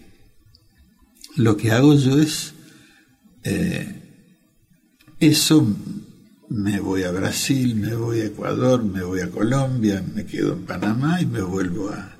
lo 1.36 1.56
que 1.56 1.70
hago 1.70 1.94
yo 1.94 2.18
es, 2.18 2.54
eh, 3.44 4.02
eso 5.20 5.66
me 6.48 6.80
voy 6.80 7.02
a 7.02 7.10
Brasil, 7.10 7.74
me 7.74 7.94
voy 7.94 8.20
a 8.20 8.26
Ecuador, 8.26 8.82
me 8.82 9.02
voy 9.02 9.20
a 9.20 9.30
Colombia, 9.30 10.02
me 10.14 10.24
quedo 10.24 10.54
en 10.54 10.64
Panamá 10.64 11.20
y 11.20 11.26
me 11.26 11.42
vuelvo 11.42 11.90
a, 11.90 12.16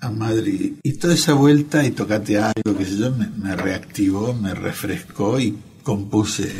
a 0.00 0.10
Madrid. 0.10 0.74
Y 0.82 0.94
toda 0.94 1.14
esa 1.14 1.34
vuelta 1.34 1.84
y 1.84 1.90
tocate 1.90 2.38
algo, 2.38 2.76
qué 2.76 2.84
sé 2.84 2.96
yo, 2.96 3.12
me, 3.12 3.56
reactivó, 3.56 4.34
me 4.34 4.54
refrescó 4.54 5.38
y 5.38 5.58
compuse 5.82 6.50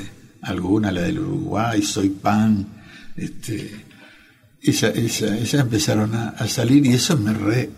alguna, 0.43 0.93
la 0.93 1.03
del 1.03 1.21
Uruguay, 1.21 1.83
Soy 1.83 2.11
Pan, 2.11 2.67
este, 3.17 3.71
esa, 4.61 4.89
esa, 4.89 5.37
esas 5.39 5.61
empezaron 5.61 6.15
a, 6.15 6.31
a 6.31 6.47
salir 6.49 6.85
y 6.85 6.95
eso 6.95 7.17
me 7.17 7.33
re, 7.33 7.71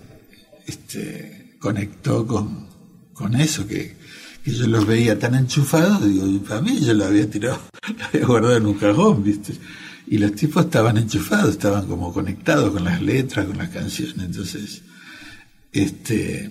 este, 0.67 1.57
conectó 1.61 2.27
con, 2.27 2.72
con 3.13 3.35
eso, 3.35 3.67
que, 3.67 3.97
que 4.45 4.51
yo 4.53 4.67
los 4.67 4.87
veía 4.87 5.19
tan 5.19 5.35
enchufados, 5.35 6.07
digo, 6.07 6.27
y 6.27 6.39
para 6.39 6.61
mí 6.61 6.81
yo 6.81 6.95
lo 6.95 7.05
había 7.05 7.29
tirado, 7.29 7.61
lo 7.99 8.05
había 8.07 8.27
guardado 8.27 8.57
en 8.57 8.67
un 8.67 8.75
cajón, 8.75 9.25
¿viste? 9.25 9.55
Y 10.07 10.19
los 10.19 10.35
tipos 10.35 10.65
estaban 10.65 10.97
enchufados, 10.97 11.51
estaban 11.51 11.87
como 11.87 12.13
conectados 12.13 12.73
con 12.73 12.85
las 12.85 13.01
letras, 13.01 13.47
con 13.47 13.59
las 13.59 13.69
canciones, 13.71 14.17
entonces, 14.19 14.83
este, 15.73 16.51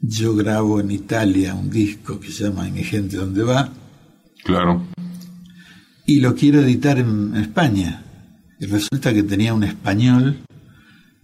yo 0.00 0.34
grabo 0.34 0.80
en 0.80 0.90
Italia 0.90 1.54
un 1.54 1.70
disco 1.70 2.18
que 2.18 2.30
se 2.30 2.44
llama 2.44 2.68
¿Y 2.68 2.72
mi 2.72 2.82
gente 2.84 3.16
dónde 3.16 3.44
va? 3.44 3.72
Claro. 4.44 4.84
y 6.04 6.18
lo 6.18 6.34
quiero 6.34 6.60
editar 6.60 6.98
en 6.98 7.36
España. 7.36 8.02
Y 8.58 8.66
resulta 8.66 9.14
que 9.14 9.22
tenía 9.22 9.54
un 9.54 9.62
español 9.62 10.38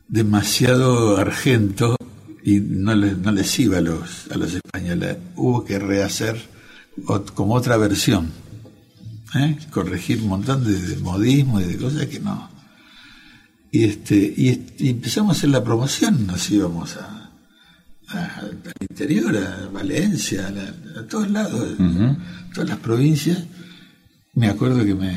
demasiado 0.09 1.17
argento 1.17 1.97
y 2.57 2.61
no, 2.61 2.95
le- 2.95 3.15
no 3.15 3.31
les 3.33 3.59
iba 3.59 3.79
a 3.79 3.81
los, 3.81 4.29
a 4.31 4.37
los 4.37 4.55
españoles. 4.55 5.17
Hubo 5.37 5.65
que 5.65 5.79
rehacer 5.79 6.37
ot- 7.07 7.33
como 7.33 7.55
otra 7.55 7.77
versión. 7.77 8.31
¿eh? 9.35 9.59
Corregir 9.71 10.23
un 10.23 10.29
montón 10.29 10.65
de, 10.65 10.73
de 10.81 10.97
modismo 10.97 11.61
y 11.61 11.65
de 11.65 11.77
cosas 11.77 12.07
que 12.07 12.21
no. 12.21 12.49
Y, 13.71 13.85
este, 13.85 14.17
y, 14.37 14.89
empezamos 14.89 15.35
a 15.35 15.39
hacer 15.39 15.51
la 15.51 15.63
promoción, 15.63 16.27
nos 16.27 16.51
íbamos 16.51 16.97
a, 16.97 17.31
a- 18.09 18.37
al 18.41 18.57
interior, 18.89 19.37
a 19.37 19.69
Valencia, 19.73 20.47
a, 20.49 20.51
la- 20.51 20.75
a 21.01 21.07
todos 21.07 21.31
lados, 21.31 21.77
todas 22.55 22.69
las 22.69 22.79
provincias. 22.79 23.39
Me 24.35 24.49
acuerdo 24.49 24.85
que 24.85 24.95
me 24.95 25.13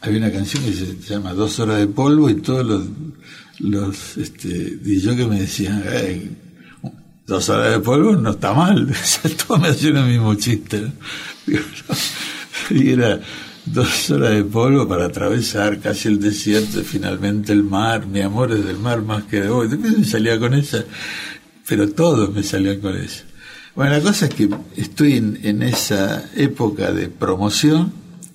había 0.00 0.18
una 0.18 0.32
canción 0.32 0.64
que 0.64 0.72
se 0.72 0.96
llama 1.08 1.32
Dos 1.34 1.58
horas 1.60 1.78
de 1.78 1.88
polvo 1.88 2.30
y 2.30 2.36
todos 2.36 2.64
los, 2.64 2.84
los 3.62 4.16
este, 4.16 4.78
que 4.82 5.26
me 5.26 5.40
decían, 5.40 5.82
"Ey, 5.90 6.36
dos 7.26 7.48
horas 7.48 7.72
de 7.72 7.78
polvo 7.80 8.16
no 8.16 8.30
está 8.30 8.52
mal, 8.52 8.92
todos 9.46 9.60
me 9.60 9.68
hacían 9.68 9.96
el 9.96 10.06
mismo 10.06 10.34
chiste. 10.34 10.92
Y 12.70 12.90
era 12.90 13.20
dos 13.66 14.10
horas 14.10 14.30
de 14.30 14.44
polvo 14.44 14.86
para 14.86 15.06
atravesar 15.06 15.80
casi 15.80 16.08
el 16.08 16.20
desierto 16.20 16.82
finalmente 16.82 17.52
el 17.52 17.64
mar, 17.64 18.06
mi 18.06 18.20
amor 18.20 18.52
es 18.52 18.64
del 18.64 18.78
mar 18.78 19.02
más 19.02 19.24
que 19.24 19.40
de 19.40 19.48
vos. 19.48 19.68
Después 19.68 19.98
me 19.98 20.04
salía 20.04 20.38
con 20.38 20.54
esa, 20.54 20.84
pero 21.66 21.88
todos 21.88 22.32
me 22.32 22.42
salían 22.42 22.80
con 22.80 22.96
eso. 22.96 23.24
Bueno, 23.74 23.92
la 23.92 24.00
cosa 24.00 24.26
es 24.26 24.34
que 24.34 24.48
estoy 24.76 25.14
en, 25.14 25.40
en 25.42 25.62
esa 25.62 26.30
época 26.36 26.92
de 26.92 27.08
promoción 27.08 27.92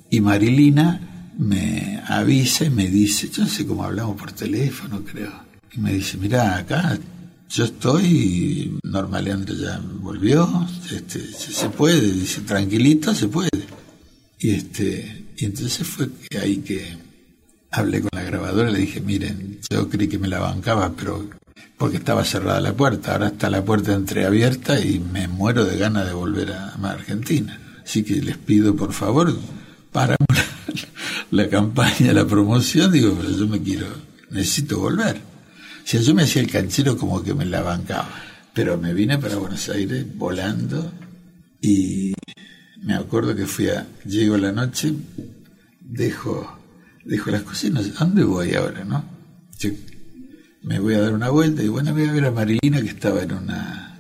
y 0.10 0.20
Marilina 0.20 1.07
me 1.38 2.02
avisa 2.08 2.66
y 2.66 2.70
me 2.70 2.88
dice, 2.88 3.30
yo 3.30 3.44
no 3.44 3.50
sé 3.50 3.66
cómo 3.66 3.84
hablamos 3.84 4.18
por 4.18 4.32
teléfono, 4.32 5.04
creo, 5.04 5.32
y 5.72 5.80
me 5.80 5.94
dice, 5.94 6.18
mira, 6.18 6.58
acá 6.58 6.98
yo 7.50 7.66
estoy, 7.66 8.78
Norma 8.84 9.22
Leandro 9.22 9.56
ya 9.56 9.80
volvió, 10.02 10.68
este, 10.92 11.20
se, 11.32 11.70
puede, 11.70 12.12
dice, 12.12 12.42
tranquilito, 12.42 13.14
se 13.16 13.28
puede. 13.28 13.50
Y 14.40 14.52
este, 14.52 15.26
y 15.38 15.46
entonces 15.46 15.88
fue 15.88 16.10
que 16.30 16.38
ahí 16.38 16.58
que 16.58 16.98
hablé 17.72 18.02
con 18.02 18.10
la 18.14 18.24
grabadora 18.24 18.70
y 18.70 18.74
le 18.74 18.80
dije, 18.80 19.02
miren, 19.02 19.60
yo 19.70 19.90
creí 19.90 20.08
que 20.08 20.20
me 20.20 20.28
la 20.28 20.40
bancaba, 20.40 20.94
pero 20.94 21.30
porque 21.78 21.98
estaba 21.98 22.26
cerrada 22.26 22.60
la 22.60 22.74
puerta, 22.74 23.14
ahora 23.14 23.28
está 23.28 23.50
la 23.50 23.64
puerta 23.64 23.94
entreabierta 23.94 24.80
y 24.80 25.00
me 25.00 25.28
muero 25.28 25.64
de 25.64 25.78
ganas 25.78 26.06
de 26.06 26.14
volver 26.14 26.52
a, 26.52 26.74
a 26.74 26.92
Argentina. 26.92 27.60
Así 27.84 28.04
que 28.04 28.16
les 28.22 28.38
pido 28.38 28.76
por 28.76 28.92
favor, 28.92 29.34
paramos 29.92 30.27
la, 31.32 31.50
campaña, 31.50 32.14
la 32.14 32.26
promoción, 32.26 32.92
digo, 32.92 33.16
pero 33.20 33.36
yo 33.36 33.48
me 33.48 33.62
quiero, 33.62 33.88
necesito 34.30 34.80
volver. 34.80 35.18
O 35.18 35.90
sea, 35.90 36.02
yo 36.02 36.14
me 36.14 36.24
hacía 36.24 36.42
el 36.42 36.52
canchero 36.52 36.98
como 36.98 37.24
que 37.24 37.34
me 37.34 37.46
la 37.46 37.62
bancaba, 37.62 38.10
pero 38.54 38.78
me 38.78 38.94
vine 38.94 39.18
para 39.18 39.38
Buenos 39.38 39.70
Aires 39.70 40.06
volando 40.16 40.92
y 41.62 42.14
me 42.82 42.94
acuerdo 42.96 43.36
que 43.36 43.46
fui 43.46 43.70
a, 43.70 43.88
llego 44.06 44.38
la 44.38 44.52
noche, 44.52 44.94
dejo, 45.80 46.60
dejo 47.06 47.32
las 47.32 47.44
cosas 47.44 47.72
¿a 47.98 48.06
dónde 48.06 48.24
voy 48.24 48.54
ahora, 48.54 48.84
no? 48.84 49.04
Me 50.64 50.80
voy 50.80 50.96
a 50.96 51.02
dar 51.02 51.14
una 51.14 51.30
vuelta 51.30 51.64
y 51.64 51.68
bueno, 51.68 51.94
voy 51.94 52.06
a 52.06 52.12
ver 52.12 52.26
a 52.26 52.32
Marilina 52.32 52.82
que 52.82 52.90
estaba 52.90 53.24
en 53.24 53.32
una, 53.32 54.00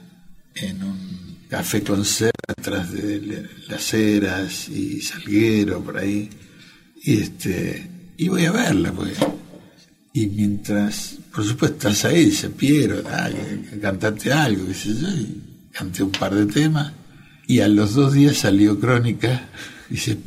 en 0.55 0.83
un 0.83 1.37
café 1.49 1.81
concert 1.81 2.35
atrás 2.47 2.91
de 2.91 3.47
Las 3.69 3.93
Heras 3.93 4.67
y 4.69 5.01
Salguero, 5.01 5.81
por 5.81 5.97
ahí, 5.97 6.29
y 7.03 7.21
este, 7.21 7.89
y 8.17 8.27
voy 8.29 8.45
a 8.45 8.51
verla, 8.51 8.91
pues. 8.91 9.17
Y 10.13 10.27
mientras, 10.27 11.17
por 11.33 11.43
supuesto, 11.43 11.89
estás 11.89 12.05
ahí, 12.05 12.25
dice 12.25 12.49
Piero, 12.49 13.03
ah, 13.07 13.29
cantate 13.81 14.33
algo, 14.33 14.65
qué 14.67 14.73
sé 14.73 14.95
yo, 14.95 15.07
y 15.09 15.41
canté 15.71 16.03
un 16.03 16.11
par 16.11 16.33
de 16.33 16.45
temas. 16.47 16.91
Y 17.45 17.59
a 17.59 17.67
los 17.67 17.93
dos 17.93 18.13
días 18.13 18.37
salió 18.37 18.79
Crónica, 18.79 19.47
dice, 19.89 20.17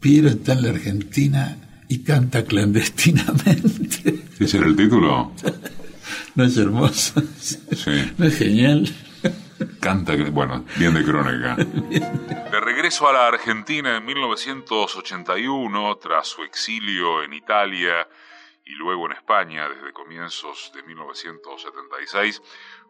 Piero 0.00 0.28
está 0.28 0.52
en 0.52 0.62
la 0.62 0.68
Argentina 0.70 1.56
y 1.88 2.00
canta 2.00 2.44
clandestinamente. 2.44 4.24
¿Ese 4.38 4.58
era 4.58 4.66
el 4.66 4.76
título? 4.76 5.32
¿No 6.34 6.44
es 6.44 6.56
hermoso? 6.56 7.22
Sí. 7.40 7.90
¿No 8.16 8.26
es 8.26 8.36
genial? 8.36 8.88
Canta, 9.80 10.14
bueno, 10.30 10.64
bien 10.78 10.94
de 10.94 11.02
crónica. 11.02 11.56
Regreso 12.88 13.06
a 13.06 13.12
la 13.12 13.26
Argentina 13.26 13.98
en 13.98 14.04
1981, 14.06 15.96
tras 15.96 16.26
su 16.26 16.42
exilio 16.42 17.22
en 17.22 17.34
Italia 17.34 18.08
y 18.64 18.70
luego 18.76 19.04
en 19.04 19.12
España 19.12 19.68
desde 19.68 19.92
comienzos 19.92 20.72
de 20.74 20.82
1976, 20.84 22.40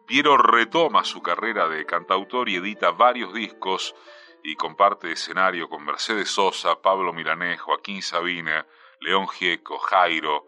Piero 0.07 0.37
retoma 0.37 1.03
su 1.03 1.21
carrera 1.21 1.67
de 1.67 1.85
cantautor 1.85 2.47
y 2.47 2.55
edita 2.55 2.91
varios 2.91 3.33
discos 3.33 3.93
y 4.41 4.55
comparte 4.55 5.11
escenario 5.11 5.67
con 5.67 5.83
Mercedes 5.83 6.29
Sosa, 6.29 6.81
Pablo 6.81 7.11
Milanés, 7.11 7.59
Joaquín 7.59 8.01
Sabina, 8.01 8.65
León 9.01 9.27
Gieco, 9.27 9.79
Jairo, 9.79 10.45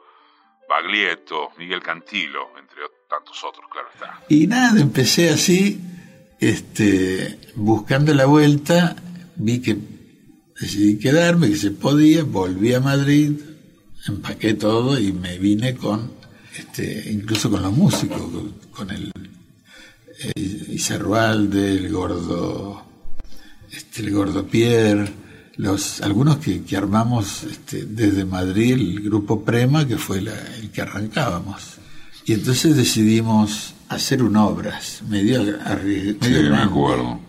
Baglietto, 0.70 1.50
Miguel 1.58 1.84
Cantilo, 1.84 2.58
entre 2.58 2.84
tantos 3.10 3.44
otros, 3.44 3.66
claro 3.70 3.90
está. 3.94 4.24
Y 4.30 4.48
nada, 4.48 4.80
empecé 4.80 5.30
así, 5.30 5.78
este, 6.40 7.38
buscando 7.56 8.14
la 8.14 8.28
vuelta, 8.28 8.96
vi 9.44 9.60
que 9.60 9.78
decidí 10.60 10.98
quedarme, 10.98 11.50
que 11.50 11.58
se 11.58 11.72
podía, 11.72 12.24
volví 12.24 12.74
a 12.74 12.80
Madrid, 12.80 13.32
empaqué 14.08 14.54
todo 14.54 15.00
y 15.00 15.12
me 15.12 15.38
vine 15.40 15.76
con, 15.76 16.12
este, 16.58 17.12
incluso 17.12 17.50
con 17.50 17.62
los 17.62 17.74
músicos, 17.74 18.22
con, 18.72 18.90
el, 18.92 19.12
eh, 20.36 20.66
Iserrualde, 20.72 21.74
el 21.78 21.92
gordo, 21.92 22.84
este, 23.72 24.02
el 24.04 24.12
gordo 24.14 24.46
Pierre, 24.46 25.12
los, 25.58 26.02
algunos 26.02 26.38
que, 26.38 26.64
que 26.64 26.78
armamos 26.78 27.44
este, 27.44 27.86
desde 27.86 28.26
Madrid, 28.26 28.74
el 28.74 29.00
grupo 29.02 29.44
Prema, 29.44 29.88
que 29.88 29.98
fue 29.98 30.22
la- 30.22 30.56
el 30.58 30.70
que 30.72 30.82
arrancábamos. 30.82 31.62
Y 32.26 32.34
entonces 32.34 32.76
decidimos 32.76 33.74
hacer 33.90 34.22
un 34.24 34.38
obras, 34.38 35.02
medio, 35.10 35.42
arri- 35.60 36.18
Sí, 36.22 36.30
medio 36.30 36.52
me 36.52 36.58
acuerdo. 36.58 37.20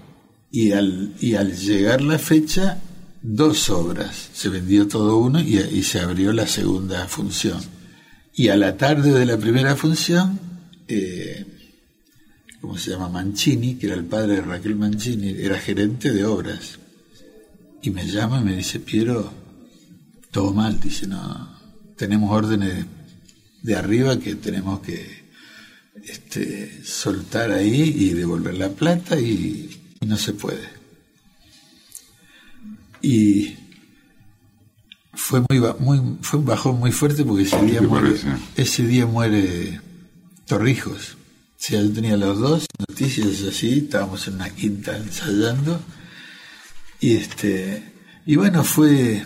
Y 0.53 0.73
al, 0.73 1.15
y 1.19 1.35
al 1.35 1.57
llegar 1.57 2.03
la 2.03 2.19
fecha, 2.19 2.79
dos 3.23 3.71
obras. 3.71 4.31
Se 4.35 4.49
vendió 4.49 4.87
todo 4.87 5.17
uno 5.19 5.41
y, 5.41 5.83
se 5.83 6.01
abrió 6.01 6.33
la 6.33 6.47
segunda 6.47 7.07
función. 7.09 7.61
Y 8.35 8.49
a 8.49 8.57
la 8.57 8.77
tarde 8.77 9.13
de 9.13 9.25
la 9.25 9.39
primera 9.39 9.77
función, 9.77 10.39
eh, 10.89 11.47
¿cómo 12.61 12.77
se 12.77 12.91
llama? 12.91 13.09
Mancini, 13.09 13.77
que 13.77 13.87
era 13.87 13.97
el 13.97 14.05
padre 14.05 14.37
de 14.37 14.43
Raquel 14.43 14.77
Mancini, 14.77 15.31
era 15.31 15.59
gerente 15.59 16.13
de 16.13 16.25
obras. 16.25 16.79
Y 17.83 17.91
me 17.91 18.07
llama 18.07 18.41
y 18.41 18.45
me 18.45 18.57
dice, 18.57 18.81
Piero, 18.81 19.33
todo 20.31 20.53
mal. 20.53 20.81
Dice, 20.81 21.07
no, 21.07 21.59
tenemos 21.97 22.31
órdenes 22.31 22.85
de 23.63 23.77
arriba 23.77 24.19
que 24.19 24.35
tenemos 24.35 24.81
que 24.81 25.23
este, 26.05 26.85
soltar 26.85 27.53
ahí 27.53 27.95
y 27.97 28.11
devolver 28.11 28.55
la 28.55 28.71
plata 28.71 29.21
y, 29.21 29.72
y 30.03 30.07
no 30.07 30.17
se 30.17 30.33
puede. 30.35 30.69
Y 33.01 33.57
fue 35.15 35.41
muy, 35.49 35.61
muy 35.79 36.19
fue 36.21 36.41
un 36.41 36.47
bajón 36.47 36.79
muy 36.79 36.93
fuerte 36.93 37.25
porque 37.25 37.45
ese 37.45 37.63
día 37.63 37.81
muere, 37.81 38.11
parece? 38.11 38.29
ese 38.57 38.87
día 38.87 39.07
muere 39.07 39.81
Torrijos. 40.47 41.15
O 41.15 41.65
sea, 41.65 41.81
yo 41.81 41.93
tenía 41.93 42.17
los 42.17 42.41
dos 42.41 42.67
noticias 42.89 43.43
así, 43.49 43.79
estábamos 43.79 44.27
en 44.27 44.35
una 44.35 44.51
quinta 44.51 44.97
ensayando 44.97 45.81
y 47.01 47.15
este 47.15 47.83
y 48.27 48.37
bueno 48.37 48.65
fue 48.65 49.25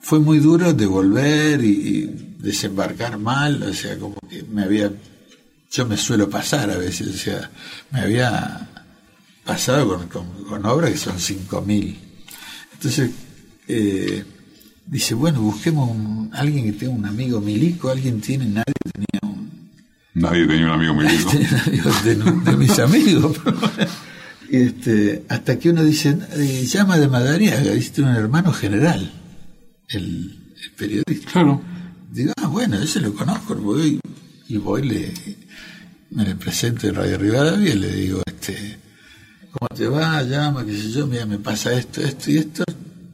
fue 0.00 0.18
muy 0.18 0.38
duro 0.38 0.72
de 0.74 0.86
volver 0.86 1.64
y, 1.64 1.68
y 1.68 2.36
desembarcar 2.38 3.18
mal, 3.18 3.62
o 3.62 3.72
sea, 3.72 3.98
como 3.98 4.16
que 4.28 4.42
me 4.42 4.64
había 4.64 4.92
yo 5.70 5.86
me 5.86 5.96
suelo 5.96 6.28
pasar 6.28 6.70
a 6.70 6.76
veces, 6.76 7.08
o 7.08 7.18
sea, 7.18 7.50
me 7.90 8.00
había 8.00 8.69
pasado 9.44 9.88
con, 9.88 10.08
con, 10.08 10.44
con 10.44 10.66
obras 10.66 10.90
que 10.90 10.98
son 10.98 11.16
5.000. 11.16 11.96
Entonces, 12.74 13.10
eh, 13.68 14.24
dice, 14.86 15.14
bueno, 15.14 15.40
busquemos 15.40 15.90
un- 15.90 16.30
alguien 16.32 16.64
que 16.64 16.72
tenga 16.72 16.92
un 16.92 17.06
amigo 17.06 17.40
milico, 17.40 17.90
alguien 17.90 18.20
tiene, 18.20 18.46
nadie 18.46 18.72
tenía 18.92 19.20
un, 19.22 19.50
Nadie 20.14 20.46
tenía 20.46 20.66
un 20.66 20.72
amigo 20.72 20.94
milico. 20.94 21.30
de, 22.04 22.14
de 22.50 22.56
mis 22.56 22.78
amigos. 22.78 23.36
Este, 24.50 25.24
hasta 25.28 25.60
que 25.60 25.70
uno 25.70 25.84
dice, 25.84 26.18
eh, 26.32 26.66
llama 26.66 26.98
de 26.98 27.06
Madariaga, 27.06 27.70
dice, 27.70 28.02
un 28.02 28.08
hermano 28.08 28.52
general, 28.52 29.12
el, 29.88 30.54
el 30.60 30.70
periodista. 30.76 31.30
Claro. 31.30 31.62
Digo, 32.10 32.32
ah, 32.36 32.48
bueno, 32.48 32.76
ese 32.82 32.98
lo 32.98 33.14
conozco, 33.14 33.54
voy 33.54 34.00
y 34.48 34.56
voy, 34.56 34.88
le, 34.88 35.14
me 36.10 36.24
le 36.24 36.34
presento 36.34 36.88
en 36.88 36.96
Radio 36.96 37.16
Rivadavia 37.18 37.72
y 37.74 37.78
le 37.78 37.92
digo, 37.94 38.22
este, 38.26 38.76
¿cómo 39.52 39.68
te 39.74 39.86
va? 39.86 40.22
Llama, 40.22 40.64
qué 40.64 40.76
sé 40.76 40.90
yo, 40.90 41.06
mira, 41.06 41.26
me 41.26 41.38
pasa 41.38 41.72
esto, 41.72 42.00
esto 42.00 42.30
y 42.30 42.38
esto, 42.38 42.64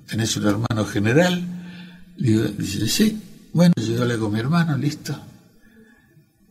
tenés 0.07 0.37
un 0.37 0.47
hermano 0.47 0.84
general. 0.84 1.43
Digo, 2.16 2.45
dice, 2.45 2.89
sí, 2.89 3.20
bueno, 3.53 3.74
yo 3.76 4.03
hablé 4.03 4.18
con 4.18 4.32
mi 4.32 4.41
hermano, 4.41 4.76
listo. 4.76 5.18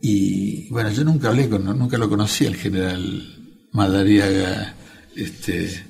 Y 0.00 0.68
bueno, 0.68 0.90
yo 0.90 1.04
nunca 1.04 1.28
hablé 1.28 1.48
con, 1.48 1.64
nunca 1.64 1.98
lo 1.98 2.08
conocí 2.08 2.46
al 2.46 2.56
general 2.56 3.36
Madariaga, 3.72 4.74
este, 5.14 5.84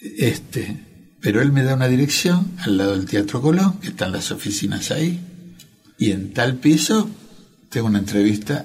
este, 0.00 1.16
pero 1.20 1.42
él 1.42 1.52
me 1.52 1.62
da 1.62 1.74
una 1.74 1.88
dirección 1.88 2.52
al 2.58 2.76
lado 2.76 2.96
del 2.96 3.06
Teatro 3.06 3.40
Colón, 3.42 3.78
que 3.80 3.88
están 3.88 4.12
las 4.12 4.30
oficinas 4.30 4.90
ahí, 4.90 5.20
y 5.98 6.12
en 6.12 6.32
tal 6.32 6.56
piso 6.56 7.08
tengo 7.68 7.86
una 7.86 7.98
entrevista 7.98 8.64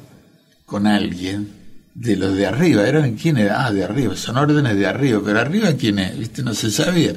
con 0.65 0.87
alguien 0.87 1.60
de 1.93 2.15
los 2.15 2.35
de 2.35 2.47
arriba. 2.47 2.87
¿Eran 2.87 3.15
quién 3.15 3.37
era? 3.37 3.65
Ah, 3.65 3.71
de 3.71 3.83
arriba, 3.83 4.15
son 4.15 4.37
órdenes 4.37 4.75
de 4.77 4.87
arriba, 4.87 5.21
pero 5.23 5.39
arriba 5.39 5.73
quién 5.73 5.99
es, 5.99 6.17
¿viste? 6.17 6.43
No 6.43 6.53
se 6.53 6.71
sabía. 6.71 7.13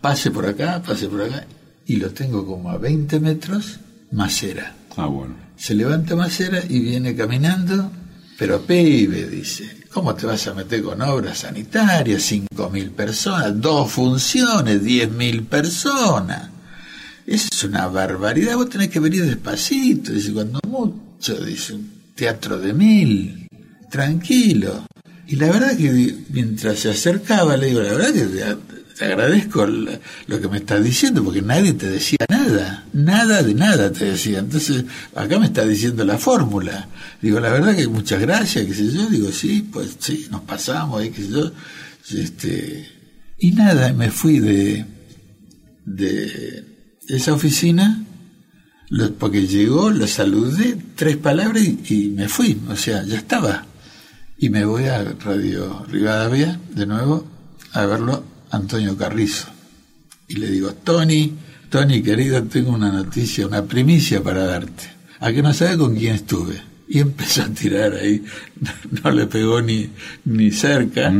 Pase 0.00 0.30
por 0.30 0.46
acá, 0.46 0.82
pase 0.82 1.08
por 1.08 1.22
acá, 1.22 1.46
y 1.86 1.96
lo 1.96 2.10
tengo 2.10 2.46
como 2.46 2.70
a 2.70 2.78
20 2.78 3.20
metros, 3.20 3.78
Macera. 4.10 4.74
Ah, 4.96 5.06
bueno. 5.06 5.34
Se 5.56 5.74
levanta 5.74 6.16
Macera 6.16 6.62
y 6.68 6.80
viene 6.80 7.14
caminando, 7.14 7.90
pero 8.38 8.62
pibe, 8.62 9.28
dice, 9.28 9.84
¿cómo 9.90 10.14
te 10.14 10.26
vas 10.26 10.46
a 10.46 10.54
meter 10.54 10.82
con 10.82 11.00
obras 11.02 11.38
sanitarias? 11.38 12.22
Cinco 12.22 12.68
mil 12.70 12.90
personas, 12.90 13.60
dos 13.60 13.90
funciones, 13.90 14.82
diez 14.82 15.10
mil 15.10 15.44
personas. 15.44 16.50
Eso 17.26 17.48
es 17.50 17.64
una 17.64 17.86
barbaridad, 17.86 18.56
vos 18.56 18.68
tenés 18.68 18.90
que 18.90 19.00
venir 19.00 19.24
despacito, 19.24 20.12
dice, 20.12 20.32
cuando 20.32 20.60
mucho, 20.68 21.34
dice, 21.42 21.74
un 21.74 21.90
teatro 22.14 22.58
de 22.58 22.74
mil, 22.74 23.43
tranquilo. 23.94 24.84
Y 25.28 25.36
la 25.36 25.46
verdad 25.52 25.76
que 25.76 26.16
mientras 26.30 26.80
se 26.80 26.90
acercaba, 26.90 27.56
le 27.56 27.68
digo, 27.68 27.80
la 27.80 27.92
verdad 27.92 28.12
que 28.12 28.24
te, 28.24 29.04
agradezco 29.04 29.66
lo 29.66 30.40
que 30.40 30.48
me 30.48 30.56
estás 30.56 30.82
diciendo, 30.82 31.22
porque 31.22 31.42
nadie 31.42 31.74
te 31.74 31.88
decía 31.88 32.18
nada, 32.28 32.86
nada 32.92 33.44
de 33.44 33.54
nada 33.54 33.92
te 33.92 34.06
decía. 34.06 34.40
Entonces, 34.40 34.84
acá 35.14 35.38
me 35.38 35.46
está 35.46 35.64
diciendo 35.64 36.04
la 36.04 36.18
fórmula. 36.18 36.88
Digo, 37.22 37.38
la 37.38 37.52
verdad 37.52 37.76
que 37.76 37.86
muchas 37.86 38.20
gracias, 38.20 38.66
qué 38.66 38.74
sé 38.74 38.90
yo. 38.90 39.08
Digo, 39.08 39.30
sí, 39.30 39.64
pues 39.72 39.96
sí, 40.00 40.26
nos 40.28 40.40
pasamos, 40.40 41.00
ahí, 41.00 41.10
qué 41.10 41.22
sé 41.22 41.28
yo. 41.28 41.52
Este, 42.10 42.88
y 43.38 43.52
nada, 43.52 43.92
me 43.92 44.10
fui 44.10 44.40
de, 44.40 44.84
de 45.84 46.64
esa 47.06 47.32
oficina, 47.32 48.04
porque 49.20 49.46
llegó, 49.46 49.90
lo 49.90 50.08
saludé, 50.08 50.76
tres 50.96 51.16
palabras 51.16 51.62
y 51.64 52.08
me 52.08 52.28
fui, 52.28 52.60
o 52.68 52.74
sea, 52.74 53.04
ya 53.04 53.18
estaba. 53.18 53.66
Y 54.44 54.50
me 54.50 54.66
voy 54.66 54.84
a 54.84 55.02
Radio 55.24 55.86
Rivadavia 55.90 56.60
de 56.74 56.84
nuevo 56.84 57.26
a 57.72 57.86
verlo 57.86 58.22
Antonio 58.50 58.94
Carrizo. 58.94 59.48
Y 60.28 60.34
le 60.34 60.50
digo, 60.50 60.74
Tony, 60.74 61.32
Tony 61.70 62.02
querido, 62.02 62.42
tengo 62.42 62.72
una 62.72 62.92
noticia, 62.92 63.46
una 63.46 63.64
primicia 63.64 64.22
para 64.22 64.44
darte. 64.44 64.84
A 65.20 65.32
que 65.32 65.40
no 65.40 65.54
sabe 65.54 65.78
con 65.78 65.96
quién 65.96 66.16
estuve. 66.16 66.60
Y 66.86 66.98
empezó 66.98 67.44
a 67.44 67.48
tirar 67.48 67.94
ahí, 67.94 68.22
no 69.02 69.10
le 69.12 69.24
pegó 69.28 69.62
ni, 69.62 69.88
ni 70.26 70.50
cerca. 70.50 71.10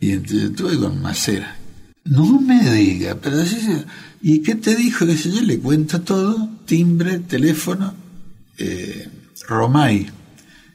Y 0.00 0.10
entonces 0.10 0.50
estuve 0.50 0.76
con 0.76 1.00
Macera. 1.00 1.56
No 2.02 2.40
me 2.40 2.68
diga, 2.72 3.14
pero 3.14 3.46
sí, 3.46 3.60
sí. 3.60 3.84
¿Y 4.22 4.42
qué 4.42 4.56
te 4.56 4.74
dijo? 4.74 5.06
Que 5.06 5.14
yo 5.14 5.40
le 5.40 5.60
cuento 5.60 6.00
todo, 6.00 6.50
timbre, 6.66 7.20
teléfono, 7.20 7.94
eh, 8.58 9.08
Romay. 9.46 10.10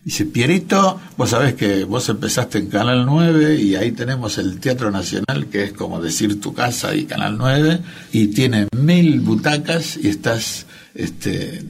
Dice, 0.06 0.26
Pierito, 0.26 1.02
vos 1.18 1.32
sabés 1.32 1.56
que 1.56 1.84
vos 1.84 2.08
empezaste 2.10 2.60
en 2.60 2.68
Canal 2.68 3.08
9 3.08 3.60
y 3.60 3.74
ahí 3.74 3.92
tenemos 3.92 4.38
el 4.38 4.60
Teatro 4.60 4.92
Nacional, 4.92 5.48
que 5.52 5.64
es 5.64 5.74
como 5.74 6.00
decir 6.00 6.40
tu 6.40 6.54
casa 6.54 6.96
y 6.96 7.06
Canal 7.06 7.40
9, 7.40 7.80
y 8.12 8.28
tiene 8.28 8.68
mil 8.78 9.22
butacas 9.22 9.98
y 9.98 10.10
estás, 10.10 10.68
este, 10.94 11.64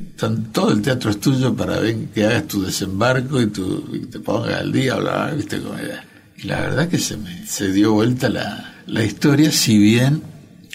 todo 0.52 0.74
el 0.74 0.82
teatro 0.82 1.12
es 1.12 1.22
tuyo 1.22 1.56
para 1.56 1.80
ver 1.80 1.96
que 2.14 2.26
hagas 2.26 2.46
tu 2.50 2.62
desembarco 2.62 3.42
y, 3.42 3.48
tu, 3.48 3.90
y 3.94 4.00
te 4.00 4.20
pongas 4.20 4.60
al 4.60 4.74
día, 4.74 4.96
bla, 4.96 5.28
bla, 5.28 5.34
viste 5.34 5.62
cómo 5.62 5.78
era. 5.78 6.04
Y 6.36 6.48
la 6.48 6.60
verdad 6.60 6.90
que 6.90 6.98
se 7.00 7.16
me 7.16 7.48
se 7.48 7.72
dio 7.72 7.94
vuelta 7.94 8.28
la, 8.28 8.82
la 8.86 9.06
historia, 9.06 9.50
si 9.50 9.78
bien 9.78 10.22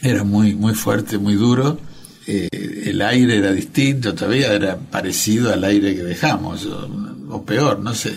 era 0.00 0.24
muy, 0.24 0.54
muy 0.54 0.72
fuerte, 0.72 1.18
muy 1.18 1.34
duro, 1.34 1.78
eh, 2.26 2.48
el 2.86 3.02
aire 3.02 3.38
era 3.38 3.52
distinto, 3.52 4.14
todavía 4.14 4.52
era 4.52 4.78
parecido 4.78 5.52
al 5.52 5.64
aire 5.64 5.94
que 5.94 6.02
dejamos, 6.02 6.64
o, 6.64 6.88
o 7.30 7.44
peor, 7.44 7.80
no 7.80 7.94
sé. 7.94 8.16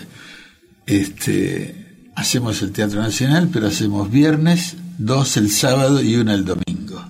Este, 0.86 2.10
hacemos 2.14 2.62
el 2.62 2.72
Teatro 2.72 3.00
Nacional, 3.00 3.48
pero 3.52 3.68
hacemos 3.68 4.10
viernes, 4.10 4.76
dos 4.98 5.36
el 5.36 5.50
sábado 5.50 6.02
y 6.02 6.16
uno 6.16 6.32
el 6.32 6.44
domingo. 6.44 7.04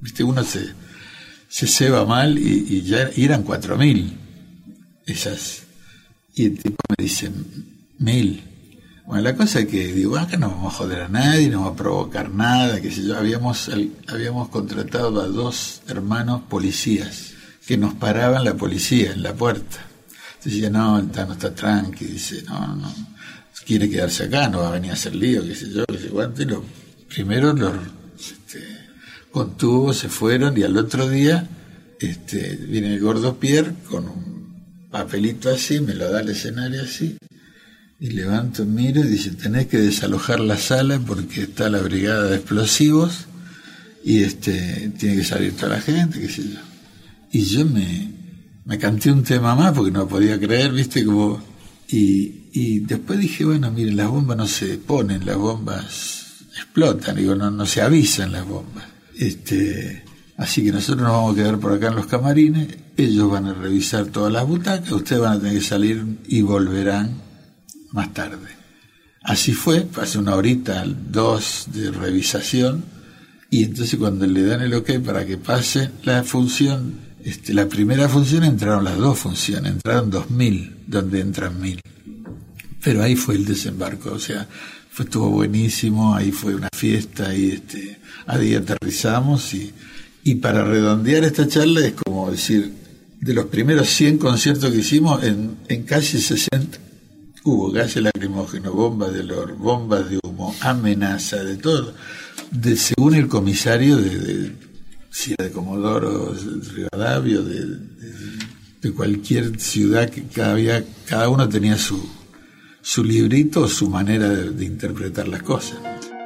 Viste, 0.00 0.24
uno 0.24 0.44
se, 0.44 0.70
se 1.48 1.66
ceba 1.66 2.04
mal 2.04 2.38
y, 2.38 2.82
ya 2.82 3.10
y 3.14 3.24
eran 3.24 3.42
cuatro 3.42 3.76
mil 3.76 4.16
esas. 5.06 5.62
Y 6.34 6.46
el 6.46 6.58
tipo 6.58 6.76
me 6.88 7.02
dice, 7.02 7.30
mil. 7.98 8.42
Bueno, 9.06 9.22
la 9.22 9.36
cosa 9.36 9.60
es 9.60 9.66
que 9.66 9.92
digo, 9.92 10.16
acá 10.16 10.36
no 10.36 10.50
vamos 10.50 10.74
a 10.74 10.78
joder 10.78 11.02
a 11.02 11.08
nadie, 11.08 11.48
no 11.48 11.60
vamos 11.60 11.74
a 11.74 11.76
provocar 11.76 12.30
nada, 12.30 12.80
que 12.80 12.90
sé 12.90 13.04
yo. 13.04 13.16
Habíamos, 13.16 13.70
habíamos 14.08 14.48
contratado 14.48 15.20
a 15.20 15.28
dos 15.28 15.82
hermanos 15.86 16.42
policías 16.48 17.32
que 17.66 17.76
nos 17.76 17.94
paraban 17.94 18.44
la 18.44 18.54
policía 18.54 19.12
en 19.12 19.22
la 19.22 19.32
puerta. 19.32 19.85
Decía, 20.46 20.70
no, 20.70 21.00
el 21.00 21.10
Tano 21.10 21.32
está 21.32 21.52
tranqui, 21.52 22.04
dice, 22.04 22.44
no, 22.44 22.76
no, 22.76 22.94
quiere 23.66 23.90
quedarse 23.90 24.24
acá, 24.24 24.48
no 24.48 24.60
va 24.60 24.68
a 24.68 24.72
venir 24.72 24.92
a 24.92 24.94
hacer 24.94 25.16
lío, 25.16 25.44
qué 25.44 25.56
sé 25.56 25.72
yo, 25.72 25.84
qué 25.86 25.98
sé 25.98 26.06
cuánto. 26.06 26.42
Y 26.42 26.44
lo, 26.44 26.64
primero 27.08 27.52
los 27.52 27.74
este, 28.16 28.64
contuvo, 29.32 29.92
se 29.92 30.08
fueron 30.08 30.56
y 30.56 30.62
al 30.62 30.76
otro 30.76 31.08
día 31.08 31.48
este, 31.98 32.54
viene 32.68 32.94
el 32.94 33.00
gordo 33.00 33.40
Pierre 33.40 33.74
con 33.90 34.06
un 34.06 34.88
papelito 34.88 35.50
así, 35.50 35.80
me 35.80 35.94
lo 35.94 36.12
da 36.12 36.20
al 36.20 36.28
escenario 36.28 36.82
así, 36.82 37.16
Y 37.98 38.10
levanto, 38.10 38.64
miro 38.64 39.00
y 39.00 39.08
dice, 39.08 39.32
tenés 39.32 39.66
que 39.66 39.78
desalojar 39.78 40.38
la 40.38 40.58
sala 40.58 41.00
porque 41.00 41.42
está 41.42 41.68
la 41.68 41.80
brigada 41.80 42.30
de 42.30 42.36
explosivos 42.36 43.26
y 44.04 44.22
este 44.22 44.92
tiene 44.96 45.16
que 45.16 45.24
salir 45.24 45.56
toda 45.56 45.70
la 45.70 45.80
gente, 45.80 46.20
qué 46.20 46.28
sé 46.28 46.42
yo. 46.44 46.60
Y 47.32 47.42
yo 47.42 47.66
me, 47.66 48.15
me 48.66 48.78
canté 48.78 49.12
un 49.12 49.22
tema 49.22 49.54
más 49.54 49.72
porque 49.72 49.92
no 49.92 50.06
podía 50.06 50.38
creer, 50.38 50.72
viste, 50.72 51.04
como... 51.04 51.40
Y, 51.88 52.48
y 52.52 52.80
después 52.80 53.18
dije, 53.20 53.44
bueno, 53.44 53.70
miren, 53.70 53.96
las 53.96 54.08
bombas 54.08 54.36
no 54.36 54.46
se 54.48 54.76
ponen, 54.78 55.24
las 55.24 55.36
bombas 55.36 56.44
explotan, 56.52 57.14
digo, 57.14 57.36
no, 57.36 57.48
no 57.50 57.64
se 57.64 57.80
avisan 57.80 58.32
las 58.32 58.44
bombas. 58.44 58.84
Este, 59.16 60.02
así 60.36 60.64
que 60.64 60.72
nosotros 60.72 61.04
nos 61.04 61.12
vamos 61.12 61.32
a 61.32 61.36
quedar 61.36 61.58
por 61.60 61.74
acá 61.74 61.88
en 61.88 61.94
los 61.94 62.06
camarines, 62.06 62.76
ellos 62.96 63.30
van 63.30 63.46
a 63.46 63.54
revisar 63.54 64.06
todas 64.06 64.32
las 64.32 64.44
butacas, 64.44 64.90
ustedes 64.90 65.22
van 65.22 65.34
a 65.34 65.40
tener 65.40 65.54
que 65.54 65.64
salir 65.64 66.04
y 66.26 66.42
volverán 66.42 67.22
más 67.92 68.12
tarde. 68.12 68.48
Así 69.22 69.52
fue, 69.52 69.86
hace 70.00 70.18
una 70.18 70.34
horita, 70.34 70.84
dos 70.84 71.68
de 71.72 71.92
revisación, 71.92 72.84
y 73.48 73.62
entonces 73.62 73.96
cuando 73.96 74.26
le 74.26 74.42
dan 74.42 74.62
el 74.62 74.74
ok 74.74 74.98
para 75.04 75.24
que 75.24 75.36
pase 75.36 75.90
la 76.02 76.24
función, 76.24 77.05
este, 77.26 77.52
la 77.52 77.68
primera 77.68 78.08
función 78.08 78.44
entraron 78.44 78.84
las 78.84 78.98
dos 78.98 79.18
funciones, 79.18 79.72
entraron 79.72 80.10
dos 80.10 80.30
mil, 80.30 80.76
donde 80.86 81.18
entran 81.20 81.60
mil. 81.60 81.80
Pero 82.80 83.02
ahí 83.02 83.16
fue 83.16 83.34
el 83.34 83.44
desembarco, 83.44 84.12
o 84.12 84.18
sea, 84.20 84.46
estuvo 84.96 85.28
buenísimo, 85.28 86.14
ahí 86.14 86.30
fue 86.30 86.54
una 86.54 86.68
fiesta, 86.72 87.34
este, 87.34 87.98
ahí 88.28 88.54
aterrizamos 88.54 89.54
y, 89.54 89.74
y 90.22 90.36
para 90.36 90.64
redondear 90.64 91.24
esta 91.24 91.48
charla 91.48 91.80
es 91.80 91.94
como 91.94 92.30
decir, 92.30 92.72
de 93.20 93.34
los 93.34 93.46
primeros 93.46 93.88
100 93.88 94.18
conciertos 94.18 94.70
que 94.70 94.78
hicimos, 94.78 95.24
en, 95.24 95.82
casi 95.82 96.20
60 96.20 96.78
hubo 97.42 97.72
gases 97.72 98.04
lacrimógenos, 98.04 98.72
bombas 98.72 99.12
de 99.12 99.20
olor, 99.20 99.56
bombas 99.56 100.08
de 100.08 100.20
humo, 100.22 100.54
amenaza, 100.60 101.42
de 101.42 101.56
todo. 101.56 101.92
De, 102.52 102.76
según 102.76 103.16
el 103.16 103.26
comisario 103.26 103.96
de 103.96 104.52
de 105.24 105.50
Comodoro, 105.50 106.34
de 106.34 106.72
Rivadavia, 106.74 107.38
de, 107.38 107.64
de, 107.64 108.46
de, 108.82 108.94
cualquier 108.94 109.58
ciudad 109.58 110.10
que 110.10 110.28
cada, 110.28 110.56
cada 111.08 111.28
uno 111.30 111.48
tenía 111.48 111.78
su, 111.78 111.98
su 112.82 113.02
librito, 113.02 113.66
su 113.66 113.88
manera 113.88 114.28
de, 114.28 114.50
de 114.50 114.64
interpretar 114.64 115.26
las 115.26 115.42
cosas. 115.42 115.78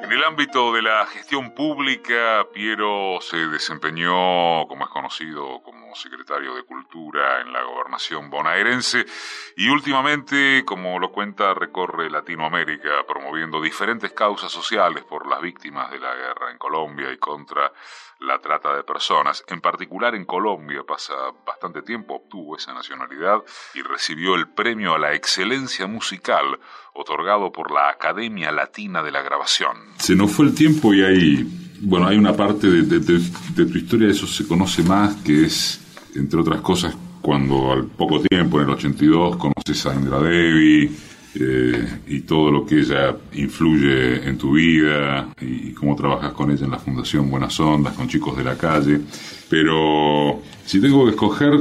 En 0.02 0.12
el 0.12 0.24
ámbito 0.24 0.72
de 0.72 0.82
la 0.82 1.06
gestión 1.06 1.54
pública, 1.54 2.44
Piero 2.52 3.20
se 3.20 3.36
desempeñó, 3.46 4.66
como 4.66 4.84
es 4.84 4.90
conocido, 4.90 5.62
como 5.62 5.94
secretario 5.94 6.56
de 6.56 6.64
Cultura 6.64 7.40
en 7.42 7.52
la 7.52 7.62
gobernación 7.62 8.28
bonaerense 8.28 9.06
y 9.56 9.68
últimamente, 9.68 10.64
como 10.64 10.98
lo 10.98 11.12
cuenta, 11.12 11.54
recorre 11.54 12.10
Latinoamérica 12.10 13.06
promoviendo 13.06 13.62
diferentes 13.62 14.12
causas 14.12 14.50
sociales 14.50 15.04
por 15.04 15.28
las 15.28 15.40
víctimas 15.40 15.90
de 15.92 16.00
la 16.00 16.14
guerra 16.14 16.50
en 16.50 16.58
Colombia 16.58 17.12
y 17.12 17.18
contra 17.18 17.72
la 18.20 18.38
trata 18.38 18.74
de 18.76 18.82
personas. 18.82 19.42
En 19.48 19.60
particular 19.60 20.14
en 20.14 20.24
Colombia 20.24 20.82
pasa 20.86 21.14
bastante 21.46 21.82
tiempo, 21.82 22.14
obtuvo 22.16 22.56
esa 22.56 22.74
nacionalidad 22.74 23.42
y 23.74 23.82
recibió 23.82 24.34
el 24.34 24.48
premio 24.48 24.94
a 24.94 24.98
la 24.98 25.14
excelencia 25.14 25.86
musical 25.86 26.58
otorgado 26.94 27.50
por 27.50 27.70
la 27.72 27.88
Academia 27.88 28.52
Latina 28.52 29.02
de 29.02 29.10
la 29.10 29.22
Grabación. 29.22 29.76
Se 29.98 30.14
nos 30.14 30.32
fue 30.32 30.46
el 30.46 30.54
tiempo 30.54 30.92
y 30.92 31.02
hay, 31.02 31.78
bueno, 31.80 32.08
hay 32.08 32.18
una 32.18 32.34
parte 32.34 32.68
de, 32.68 32.82
de, 32.82 33.00
de, 33.00 33.18
de 33.54 33.66
tu 33.66 33.78
historia, 33.78 34.10
eso 34.10 34.26
se 34.26 34.46
conoce 34.46 34.82
más, 34.82 35.16
que 35.22 35.46
es, 35.46 35.80
entre 36.14 36.40
otras 36.40 36.60
cosas, 36.60 36.94
cuando 37.22 37.72
al 37.72 37.86
poco 37.86 38.20
tiempo, 38.20 38.58
en 38.58 38.68
el 38.68 38.74
82, 38.74 39.36
conoces 39.36 39.86
a 39.86 39.94
Indra 39.94 40.18
Devi, 40.20 40.90
eh, 41.34 41.98
y 42.08 42.20
todo 42.20 42.50
lo 42.50 42.66
que 42.66 42.80
ella 42.80 43.16
influye 43.34 44.28
en 44.28 44.36
tu 44.36 44.52
vida 44.54 45.28
y 45.40 45.72
cómo 45.72 45.94
trabajas 45.94 46.32
con 46.32 46.50
ella 46.50 46.64
en 46.64 46.72
la 46.72 46.78
Fundación 46.78 47.30
Buenas 47.30 47.58
Ondas, 47.60 47.94
con 47.94 48.08
chicos 48.08 48.36
de 48.36 48.44
la 48.44 48.56
calle. 48.56 49.00
Pero 49.48 50.42
si 50.64 50.80
tengo 50.80 51.04
que 51.04 51.10
escoger, 51.10 51.52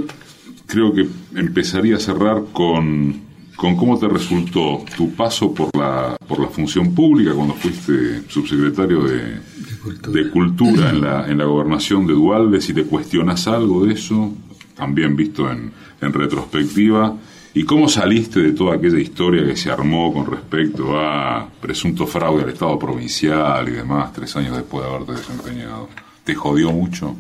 creo 0.65 0.93
que 0.93 1.07
empezaría 1.36 1.97
a 1.97 1.99
cerrar 1.99 2.45
con, 2.51 3.22
con 3.55 3.76
cómo 3.76 3.97
te 3.99 4.07
resultó 4.07 4.84
tu 4.95 5.13
paso 5.13 5.53
por 5.53 5.76
la, 5.76 6.15
por 6.28 6.39
la 6.39 6.47
función 6.47 6.93
pública 6.95 7.34
cuando 7.34 7.53
fuiste 7.53 8.22
subsecretario 8.28 9.03
de, 9.03 9.17
De 9.17 9.78
cultura. 9.84 10.13
de 10.24 10.30
cultura 10.30 10.89
en 10.89 11.01
la, 11.01 11.28
en 11.28 11.38
la 11.38 11.45
gobernación 11.45 12.07
de 12.07 12.13
Dualde, 12.13 12.61
si 12.61 12.74
te 12.74 12.84
cuestionas 12.84 13.47
algo 13.47 13.86
de 13.86 13.93
eso, 13.93 14.34
también 14.76 15.15
visto 15.15 15.51
en, 15.51 15.72
en 16.01 16.13
retrospectiva. 16.13 17.15
¿Y 17.54 17.64
cómo 17.64 17.89
saliste 17.89 18.39
de 18.39 18.52
toda 18.52 18.76
aquella 18.76 19.00
historia 19.00 19.43
que 19.45 19.56
se 19.56 19.72
armó 19.72 20.14
con 20.14 20.28
respecto 20.28 21.00
a 21.00 21.50
presunto 21.60 22.06
fraude 22.06 22.43
al 22.43 22.50
Estado 22.50 22.78
provincial 22.78 23.68
y 23.68 23.72
demás, 23.72 24.14
tres 24.14 24.36
años 24.36 24.56
después 24.56 24.86
de 24.86 24.91
haberte 24.91 25.14
desempeñado? 25.14 25.89
¿Te 26.24 26.36
jodió 26.36 26.72
mucho? 26.72 27.16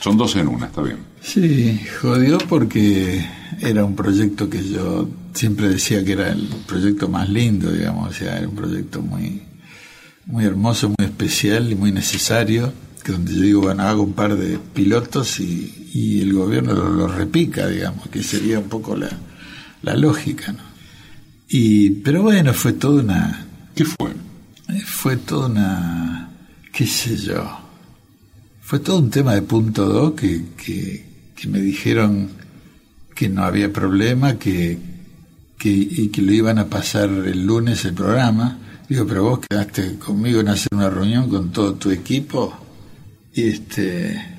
Son 0.00 0.16
dos 0.18 0.36
en 0.36 0.48
una, 0.48 0.66
está 0.66 0.82
bien. 0.82 0.98
Sí, 1.22 1.80
jodió 2.00 2.36
porque 2.38 3.24
era 3.60 3.84
un 3.84 3.96
proyecto 3.96 4.50
que 4.50 4.62
yo 4.62 5.08
siempre 5.32 5.68
decía 5.68 6.04
que 6.04 6.12
era 6.12 6.30
el 6.30 6.48
proyecto 6.66 7.08
más 7.08 7.30
lindo, 7.30 7.70
digamos, 7.70 8.10
o 8.10 8.12
sea, 8.12 8.36
era 8.36 8.48
un 8.48 8.56
proyecto 8.56 9.00
muy, 9.00 9.42
muy 10.26 10.44
hermoso, 10.44 10.88
muy 10.88 11.06
especial 11.06 11.72
y 11.72 11.76
muy 11.76 11.92
necesario, 11.92 12.72
que 13.02 13.12
donde 13.12 13.34
yo 13.34 13.40
digo, 13.40 13.60
bueno, 13.62 13.84
hago 13.84 14.02
un 14.02 14.12
par 14.12 14.36
de 14.36 14.58
pilotos 14.58 15.40
y, 15.40 15.78
el 15.94 16.32
gobierno 16.32 16.72
lo, 16.72 16.88
lo 16.88 17.06
repica, 17.06 17.66
digamos, 17.66 18.08
que 18.08 18.22
sería 18.22 18.58
un 18.58 18.68
poco 18.68 18.96
la, 18.96 19.10
la 19.82 19.96
lógica, 19.96 20.52
¿no? 20.52 20.62
Y, 21.48 21.90
pero 21.90 22.22
bueno, 22.22 22.54
fue 22.54 22.72
toda 22.72 23.02
una... 23.02 23.46
¿Qué 23.74 23.84
fue? 23.84 24.12
Fue 24.86 25.16
toda 25.18 25.48
una... 25.48 26.30
qué 26.72 26.86
sé 26.86 27.16
yo. 27.16 27.44
Fue 28.62 28.78
todo 28.78 28.98
un 28.98 29.10
tema 29.10 29.34
de 29.34 29.42
punto 29.42 29.86
2 29.86 30.12
que, 30.12 30.44
que, 30.56 31.04
que, 31.36 31.48
me 31.48 31.60
dijeron 31.60 32.30
que 33.14 33.28
no 33.28 33.44
había 33.44 33.70
problema, 33.70 34.38
que, 34.38 34.78
que, 35.58 35.68
y 35.68 36.08
que 36.08 36.22
lo 36.22 36.32
iban 36.32 36.58
a 36.58 36.68
pasar 36.68 37.10
el 37.10 37.44
lunes 37.44 37.84
el 37.84 37.92
programa. 37.92 38.58
Digo, 38.88 39.06
pero 39.06 39.24
vos 39.24 39.40
quedaste 39.46 39.98
conmigo 39.98 40.40
en 40.40 40.48
hacer 40.48 40.68
una 40.72 40.88
reunión 40.88 41.28
con 41.28 41.52
todo 41.52 41.74
tu 41.74 41.90
equipo. 41.90 42.56
Y 43.34 43.48
este 43.48 44.31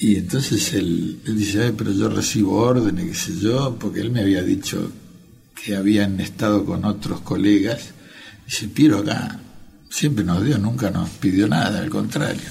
y 0.00 0.16
entonces 0.16 0.72
él, 0.74 1.20
dice, 1.24 1.64
Ay, 1.64 1.74
pero 1.76 1.92
yo 1.92 2.08
recibo 2.08 2.56
órdenes, 2.56 3.06
qué 3.06 3.14
sé 3.14 3.40
yo, 3.40 3.76
porque 3.78 4.00
él 4.00 4.10
me 4.10 4.20
había 4.20 4.42
dicho 4.42 4.90
que 5.54 5.76
habían 5.76 6.20
estado 6.20 6.64
con 6.64 6.84
otros 6.84 7.20
colegas. 7.20 7.90
Dice, 8.46 8.68
Piero 8.68 8.98
acá 8.98 9.40
siempre 9.90 10.24
nos 10.24 10.44
dio, 10.44 10.58
nunca 10.58 10.90
nos 10.90 11.08
pidió 11.10 11.48
nada, 11.48 11.80
al 11.80 11.90
contrario. 11.90 12.48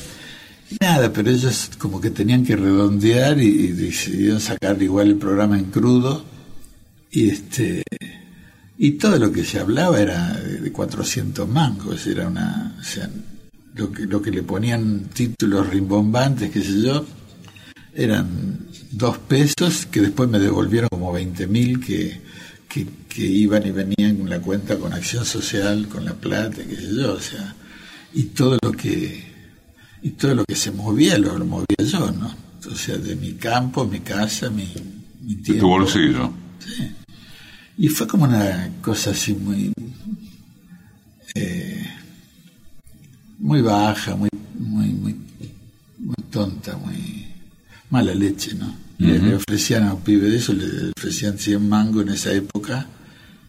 Nada, 0.81 1.13
pero 1.13 1.31
ellos 1.31 1.71
como 1.77 2.01
que 2.01 2.09
tenían 2.09 2.43
que 2.43 2.57
redondear 2.57 3.39
y, 3.39 3.47
y 3.47 3.67
decidieron 3.71 4.41
sacar 4.41 4.81
igual 4.81 5.07
el 5.07 5.15
programa 5.15 5.57
en 5.57 5.65
crudo. 5.65 6.25
Y 7.09 7.29
este 7.29 7.83
y 8.79 8.91
todo 8.91 9.17
lo 9.17 9.31
que 9.31 9.43
se 9.43 9.59
hablaba 9.59 9.99
era 9.99 10.33
de 10.33 10.71
400 10.71 11.49
mangos, 11.49 12.05
era 12.05 12.27
una... 12.27 12.75
O 12.79 12.83
sea, 12.83 13.09
lo 13.73 13.91
que, 13.91 14.05
lo 14.05 14.21
que 14.21 14.31
le 14.31 14.43
ponían 14.43 15.09
títulos 15.13 15.67
rimbombantes, 15.69 16.51
qué 16.51 16.61
sé 16.61 16.81
yo, 16.81 17.05
eran 17.97 18.59
dos 18.91 19.17
pesos 19.17 19.87
que 19.87 20.01
después 20.01 20.29
me 20.29 20.37
devolvieron 20.37 20.87
como 20.89 21.11
20 21.11 21.47
mil 21.47 21.83
que, 21.83 22.21
que, 22.69 22.85
que, 23.09 23.25
iban 23.25 23.65
y 23.65 23.71
venían 23.71 24.17
con 24.17 24.29
la 24.29 24.39
cuenta 24.39 24.77
con 24.77 24.93
acción 24.93 25.25
social, 25.25 25.87
con 25.87 26.05
la 26.05 26.13
plata, 26.13 26.63
qué 26.63 26.75
sé 26.75 26.95
yo, 26.95 27.13
o 27.13 27.19
sea, 27.19 27.55
y 28.13 28.23
todo 28.23 28.59
lo 28.61 28.71
que 28.71 29.25
y 30.03 30.11
todo 30.11 30.35
lo 30.35 30.45
que 30.45 30.55
se 30.55 30.71
movía 30.71 31.17
lo, 31.17 31.37
lo 31.39 31.45
movía 31.45 31.77
yo, 31.79 32.11
¿no? 32.11 32.33
O 32.71 32.75
sea, 32.75 32.97
de 32.97 33.15
mi 33.15 33.33
campo, 33.33 33.85
mi 33.85 34.01
casa, 34.01 34.49
mi, 34.51 34.71
mi 35.21 35.35
tiempo. 35.35 35.53
De 35.53 35.59
tu 35.59 35.67
bolsillo. 35.67 36.33
Sí. 36.59 36.91
Y 37.79 37.87
fue 37.87 38.07
como 38.07 38.25
una 38.25 38.69
cosa 38.81 39.09
así 39.09 39.33
muy 39.33 39.73
eh, 41.33 41.87
muy 43.39 43.61
baja, 43.61 44.15
muy, 44.15 44.29
muy, 44.57 44.87
muy, 44.87 45.15
muy 45.97 46.15
tonta, 46.29 46.77
muy 46.77 47.26
mala 47.89 48.13
leche, 48.13 48.53
¿no? 48.55 48.67
Uh 48.99 49.03
-huh. 49.03 49.21
Le 49.21 49.35
ofrecían 49.35 49.83
a 49.83 49.93
un 49.93 50.01
pibe 50.01 50.29
de 50.29 50.37
eso, 50.37 50.53
le 50.53 50.91
ofrecían 50.97 51.37
100 51.37 51.69
mangos 51.69 52.03
en 52.03 52.09
esa 52.13 52.31
época, 52.33 52.87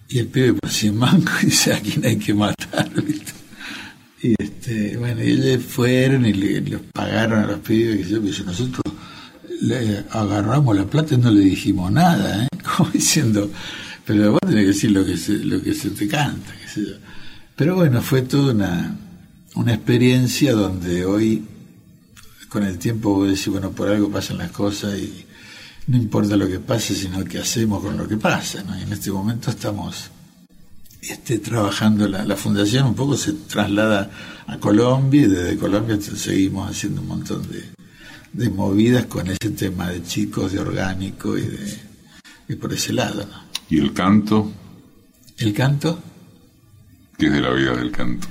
y 0.08 0.18
el 0.18 0.26
pibe 0.26 0.54
por 0.54 0.70
100 0.70 0.96
mangos 0.96 1.40
dice, 1.42 1.72
a 1.72 1.80
quién 1.80 2.04
hay 2.04 2.16
que 2.16 2.34
matar, 2.34 2.90
¿viste? 3.02 3.32
Y 4.22 4.34
este, 4.38 4.96
bueno, 4.96 5.20
ellos 5.20 5.62
fueron 5.62 6.26
y 6.26 6.32
le, 6.32 6.60
les 6.60 6.80
pagaron 6.92 7.38
a 7.44 7.46
los 7.46 7.60
pibes, 7.60 8.06
y 8.06 8.10
yo, 8.10 8.20
pues, 8.20 8.44
nosotros 8.44 8.82
le 9.60 10.04
agarramos 10.10 10.76
la 10.76 10.84
plata 10.86 11.14
y 11.14 11.18
no 11.18 11.30
le 11.30 11.40
dijimos 11.40 11.90
nada, 11.90 12.44
¿eh? 12.44 12.48
Como 12.76 12.90
diciendo, 12.90 13.50
pero 14.04 14.32
vos 14.32 14.40
tenés 14.40 14.62
que 14.62 14.66
decir 14.68 14.90
lo 14.90 15.04
que 15.04 15.16
se, 15.16 15.32
lo 15.32 15.62
que 15.62 15.74
se 15.74 15.90
te 15.90 16.06
canta, 16.08 16.52
qué 16.62 16.68
sé 16.68 16.80
yo. 16.86 16.96
Pero 17.56 17.74
bueno, 17.74 18.00
fue 18.02 18.22
toda 18.22 18.52
una, 18.52 18.96
una 19.54 19.74
experiencia 19.74 20.52
donde 20.52 21.04
hoy 21.04 21.42
con 22.48 22.64
el 22.64 22.78
tiempo 22.78 23.14
vos 23.14 23.28
decís, 23.28 23.48
bueno, 23.48 23.70
por 23.70 23.88
algo 23.88 24.10
pasan 24.10 24.38
las 24.38 24.50
cosas 24.50 24.98
y 24.98 25.26
no 25.86 25.96
importa 25.96 26.36
lo 26.36 26.48
que 26.48 26.60
pase, 26.60 26.94
sino 26.94 27.24
qué 27.24 27.38
hacemos 27.38 27.82
con 27.82 27.96
lo 27.96 28.06
que 28.06 28.16
pasa, 28.16 28.62
¿no? 28.62 28.78
Y 28.78 28.82
en 28.82 28.92
este 28.92 29.10
momento 29.10 29.50
estamos 29.50 30.10
este, 31.00 31.38
trabajando 31.38 32.08
la, 32.08 32.24
la, 32.24 32.36
fundación, 32.36 32.86
un 32.86 32.94
poco 32.94 33.16
se 33.16 33.32
traslada 33.32 34.10
a 34.46 34.58
Colombia 34.58 35.22
y 35.22 35.26
desde 35.26 35.56
Colombia 35.56 35.98
seguimos 36.00 36.70
haciendo 36.70 37.00
un 37.00 37.08
montón 37.08 37.48
de, 37.50 37.64
de 38.32 38.50
movidas 38.50 39.06
con 39.06 39.28
ese 39.28 39.50
tema 39.50 39.90
de 39.90 40.02
chicos, 40.02 40.52
de 40.52 40.60
orgánico 40.60 41.38
y, 41.38 41.42
de, 41.42 41.78
y 42.48 42.54
por 42.56 42.72
ese 42.72 42.92
lado. 42.92 43.26
¿no? 43.26 43.42
¿Y 43.70 43.78
el 43.78 43.92
canto? 43.92 44.52
¿El 45.38 45.52
canto? 45.52 46.02
¿Qué 47.16 47.26
es 47.26 47.32
de 47.32 47.40
la 47.40 47.50
vida 47.50 47.74
del 47.76 47.90
canto? 47.90 48.26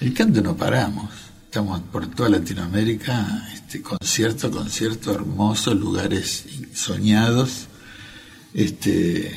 El 0.00 0.12
canto 0.12 0.40
no 0.40 0.56
paramos. 0.56 1.25
Estamos 1.56 1.80
por 1.90 2.06
toda 2.08 2.28
Latinoamérica, 2.28 3.48
este, 3.54 3.80
concierto, 3.80 4.50
concierto, 4.50 5.14
hermosos, 5.14 5.74
lugares 5.74 6.44
soñados, 6.74 7.68
este, 8.52 9.34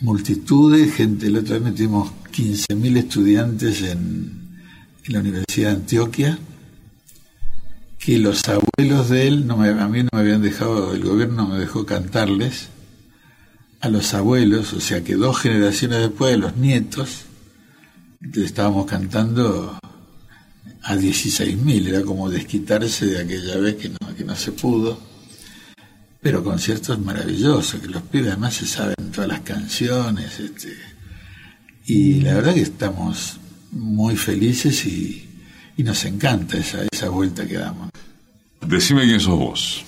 multitudes, 0.00 0.92
gente. 0.96 1.28
El 1.28 1.36
otro 1.36 1.60
día 1.60 1.70
metimos 1.70 2.10
15.000 2.32 2.96
estudiantes 2.96 3.82
en, 3.82 4.58
la 5.06 5.20
Universidad 5.20 5.68
de 5.70 5.76
Antioquia, 5.76 6.38
que 7.96 8.18
los 8.18 8.42
abuelos 8.48 9.08
de 9.08 9.28
él, 9.28 9.46
no 9.46 9.62
a 9.62 9.88
mí 9.88 10.02
no 10.02 10.08
me 10.12 10.18
habían 10.18 10.42
dejado, 10.42 10.92
el 10.92 11.04
gobierno 11.04 11.46
me 11.46 11.56
dejó 11.56 11.86
cantarles 11.86 12.66
a 13.80 13.88
los 13.90 14.12
abuelos, 14.12 14.72
o 14.72 14.80
sea 14.80 15.04
que 15.04 15.14
dos 15.14 15.38
generaciones 15.38 16.00
después 16.00 16.32
de 16.32 16.38
los 16.38 16.56
nietos, 16.56 17.26
estábamos 18.34 18.86
cantando 18.86 19.78
a 20.86 20.94
16.000, 20.94 21.88
era 21.88 22.02
como 22.02 22.30
desquitarse 22.30 23.06
de 23.06 23.20
aquella 23.20 23.56
vez 23.56 23.74
que 23.74 23.88
no, 23.88 24.14
que 24.16 24.24
no 24.24 24.36
se 24.36 24.52
pudo. 24.52 24.96
Pero 26.20 26.44
conciertos 26.44 27.00
maravillosos, 27.00 27.80
que 27.80 27.88
los 27.88 28.02
pibes 28.02 28.28
además 28.28 28.54
se 28.54 28.66
saben 28.66 29.10
todas 29.12 29.28
las 29.28 29.40
canciones, 29.40 30.38
este, 30.38 30.76
y 31.86 32.20
la 32.20 32.34
verdad 32.34 32.54
que 32.54 32.62
estamos 32.62 33.38
muy 33.72 34.16
felices 34.16 34.86
y, 34.86 35.28
y 35.76 35.82
nos 35.82 36.04
encanta 36.04 36.56
esa, 36.56 36.84
esa 36.92 37.08
vuelta 37.08 37.46
que 37.46 37.58
damos. 37.58 37.90
Decime 38.60 39.02
quién 39.04 39.20
sos 39.20 39.38
vos. 39.38 39.84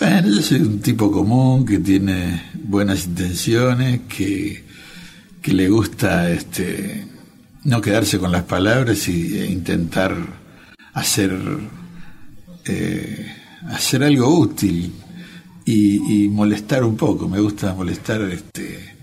Bueno, 0.00 0.28
yo 0.28 0.42
soy 0.42 0.60
un 0.60 0.80
tipo 0.80 1.12
común 1.12 1.66
que 1.66 1.78
tiene 1.78 2.50
buenas 2.54 3.04
intenciones, 3.04 4.00
que, 4.08 4.64
que 5.42 5.52
le 5.52 5.68
gusta 5.68 6.30
este, 6.30 7.06
no 7.68 7.82
quedarse 7.82 8.18
con 8.18 8.32
las 8.32 8.44
palabras 8.44 9.08
y, 9.08 9.38
e 9.38 9.46
intentar 9.46 10.16
hacer, 10.94 11.38
eh, 12.64 13.26
hacer 13.68 14.02
algo 14.02 14.38
útil 14.38 14.94
y, 15.66 16.28
molestar 16.28 16.82
un 16.82 16.96
poco. 16.96 17.28
Me 17.28 17.40
gusta 17.40 17.74
molestar, 17.74 18.22
este, 18.22 18.96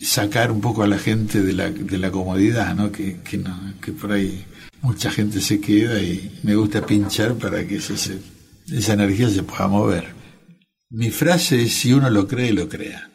sacar 0.00 0.50
un 0.50 0.60
poco 0.60 0.82
a 0.82 0.88
la 0.88 0.98
gente 0.98 1.42
de 1.42 1.52
la, 1.52 1.70
de 1.70 1.98
la 1.98 2.10
comodidad, 2.10 2.74
¿no? 2.74 2.90
Que, 2.90 3.18
que, 3.22 3.38
no, 3.38 3.56
que 3.80 3.92
por 3.92 4.10
ahí 4.10 4.44
mucha 4.82 5.10
gente 5.10 5.40
se 5.40 5.60
queda 5.60 6.00
y 6.00 6.40
me 6.42 6.56
gusta 6.56 6.84
pinchar 6.84 7.34
para 7.34 7.64
que 7.66 7.80
se 7.80 8.18
esa 8.72 8.92
energía 8.92 9.30
se 9.30 9.44
pueda 9.44 9.68
mover. 9.68 10.14
Mi 10.90 11.10
frase 11.10 11.62
es, 11.62 11.74
si 11.74 11.92
uno 11.92 12.10
lo 12.10 12.26
cree, 12.26 12.52
lo 12.52 12.68
crea. 12.68 13.10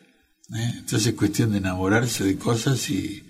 ¿eh? 0.55 0.71
Entonces 0.77 1.07
es 1.07 1.13
cuestión 1.15 1.51
de 1.51 1.57
enamorarse 1.57 2.23
de 2.23 2.37
cosas 2.37 2.89
y, 2.89 3.23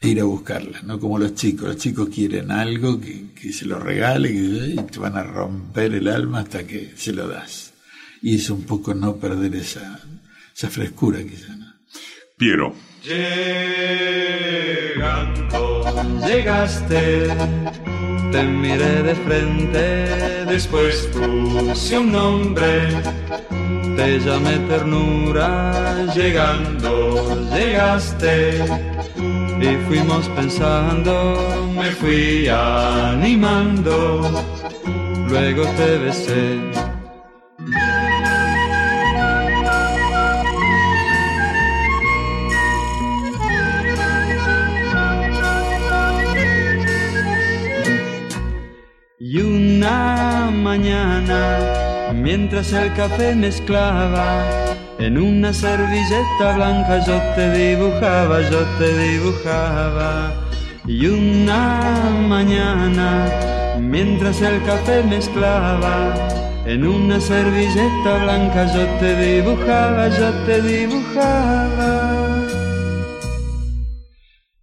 e 0.00 0.08
ir 0.08 0.20
a 0.20 0.24
buscarlas, 0.24 0.84
no 0.84 0.98
como 1.00 1.18
los 1.18 1.34
chicos. 1.34 1.68
Los 1.68 1.76
chicos 1.76 2.08
quieren 2.08 2.50
algo 2.50 3.00
que, 3.00 3.32
que 3.34 3.52
se 3.52 3.66
lo 3.66 3.78
regale 3.78 4.30
y 4.30 4.76
te 4.90 4.98
van 4.98 5.16
a 5.16 5.22
romper 5.22 5.94
el 5.94 6.08
alma 6.08 6.40
hasta 6.40 6.66
que 6.66 6.92
se 6.96 7.12
lo 7.12 7.28
das. 7.28 7.72
Y 8.22 8.36
es 8.36 8.50
un 8.50 8.64
poco 8.64 8.94
no 8.94 9.16
perder 9.16 9.54
esa, 9.54 10.00
esa 10.54 10.70
frescura 10.70 11.22
quizá. 11.22 11.54
¿no? 11.56 11.72
Piero. 12.36 12.74
Llegando, 14.84 15.04
llegaste 16.26 17.28
te 18.34 18.42
miré 18.42 19.04
de 19.04 19.14
frente, 19.14 20.06
después 20.46 21.08
puse 21.12 21.96
un 21.96 22.10
nombre, 22.10 22.88
te 23.96 24.18
llamé 24.18 24.58
ternura, 24.66 26.04
llegando 26.12 27.46
llegaste 27.54 28.58
y 29.60 29.76
fuimos 29.86 30.28
pensando, 30.30 31.70
me 31.74 31.90
fui 31.92 32.48
animando, 32.48 34.30
luego 35.28 35.64
te 35.76 35.98
besé. 35.98 36.84
Mañana, 50.74 52.12
mientras 52.12 52.72
el 52.72 52.92
café 52.94 53.34
mezclaba, 53.34 54.44
en 55.06 55.18
una 55.18 55.52
servilleta 55.52 56.54
blanca 56.54 57.04
yo 57.04 57.20
te 57.34 57.50
dibujaba, 57.50 58.40
yo 58.48 58.60
te 58.78 58.88
dibujaba. 58.96 60.32
Y 60.86 61.06
una 61.08 62.10
mañana, 62.26 63.28
mientras 63.78 64.40
el 64.40 64.62
café 64.64 65.02
mezclaba, 65.02 66.14
en 66.64 66.86
una 66.86 67.20
servilleta 67.20 68.22
blanca 68.22 68.64
yo 68.74 68.86
te 68.98 69.14
dibujaba, 69.26 70.08
yo 70.08 70.32
te 70.46 70.62
dibujaba. 70.62 72.46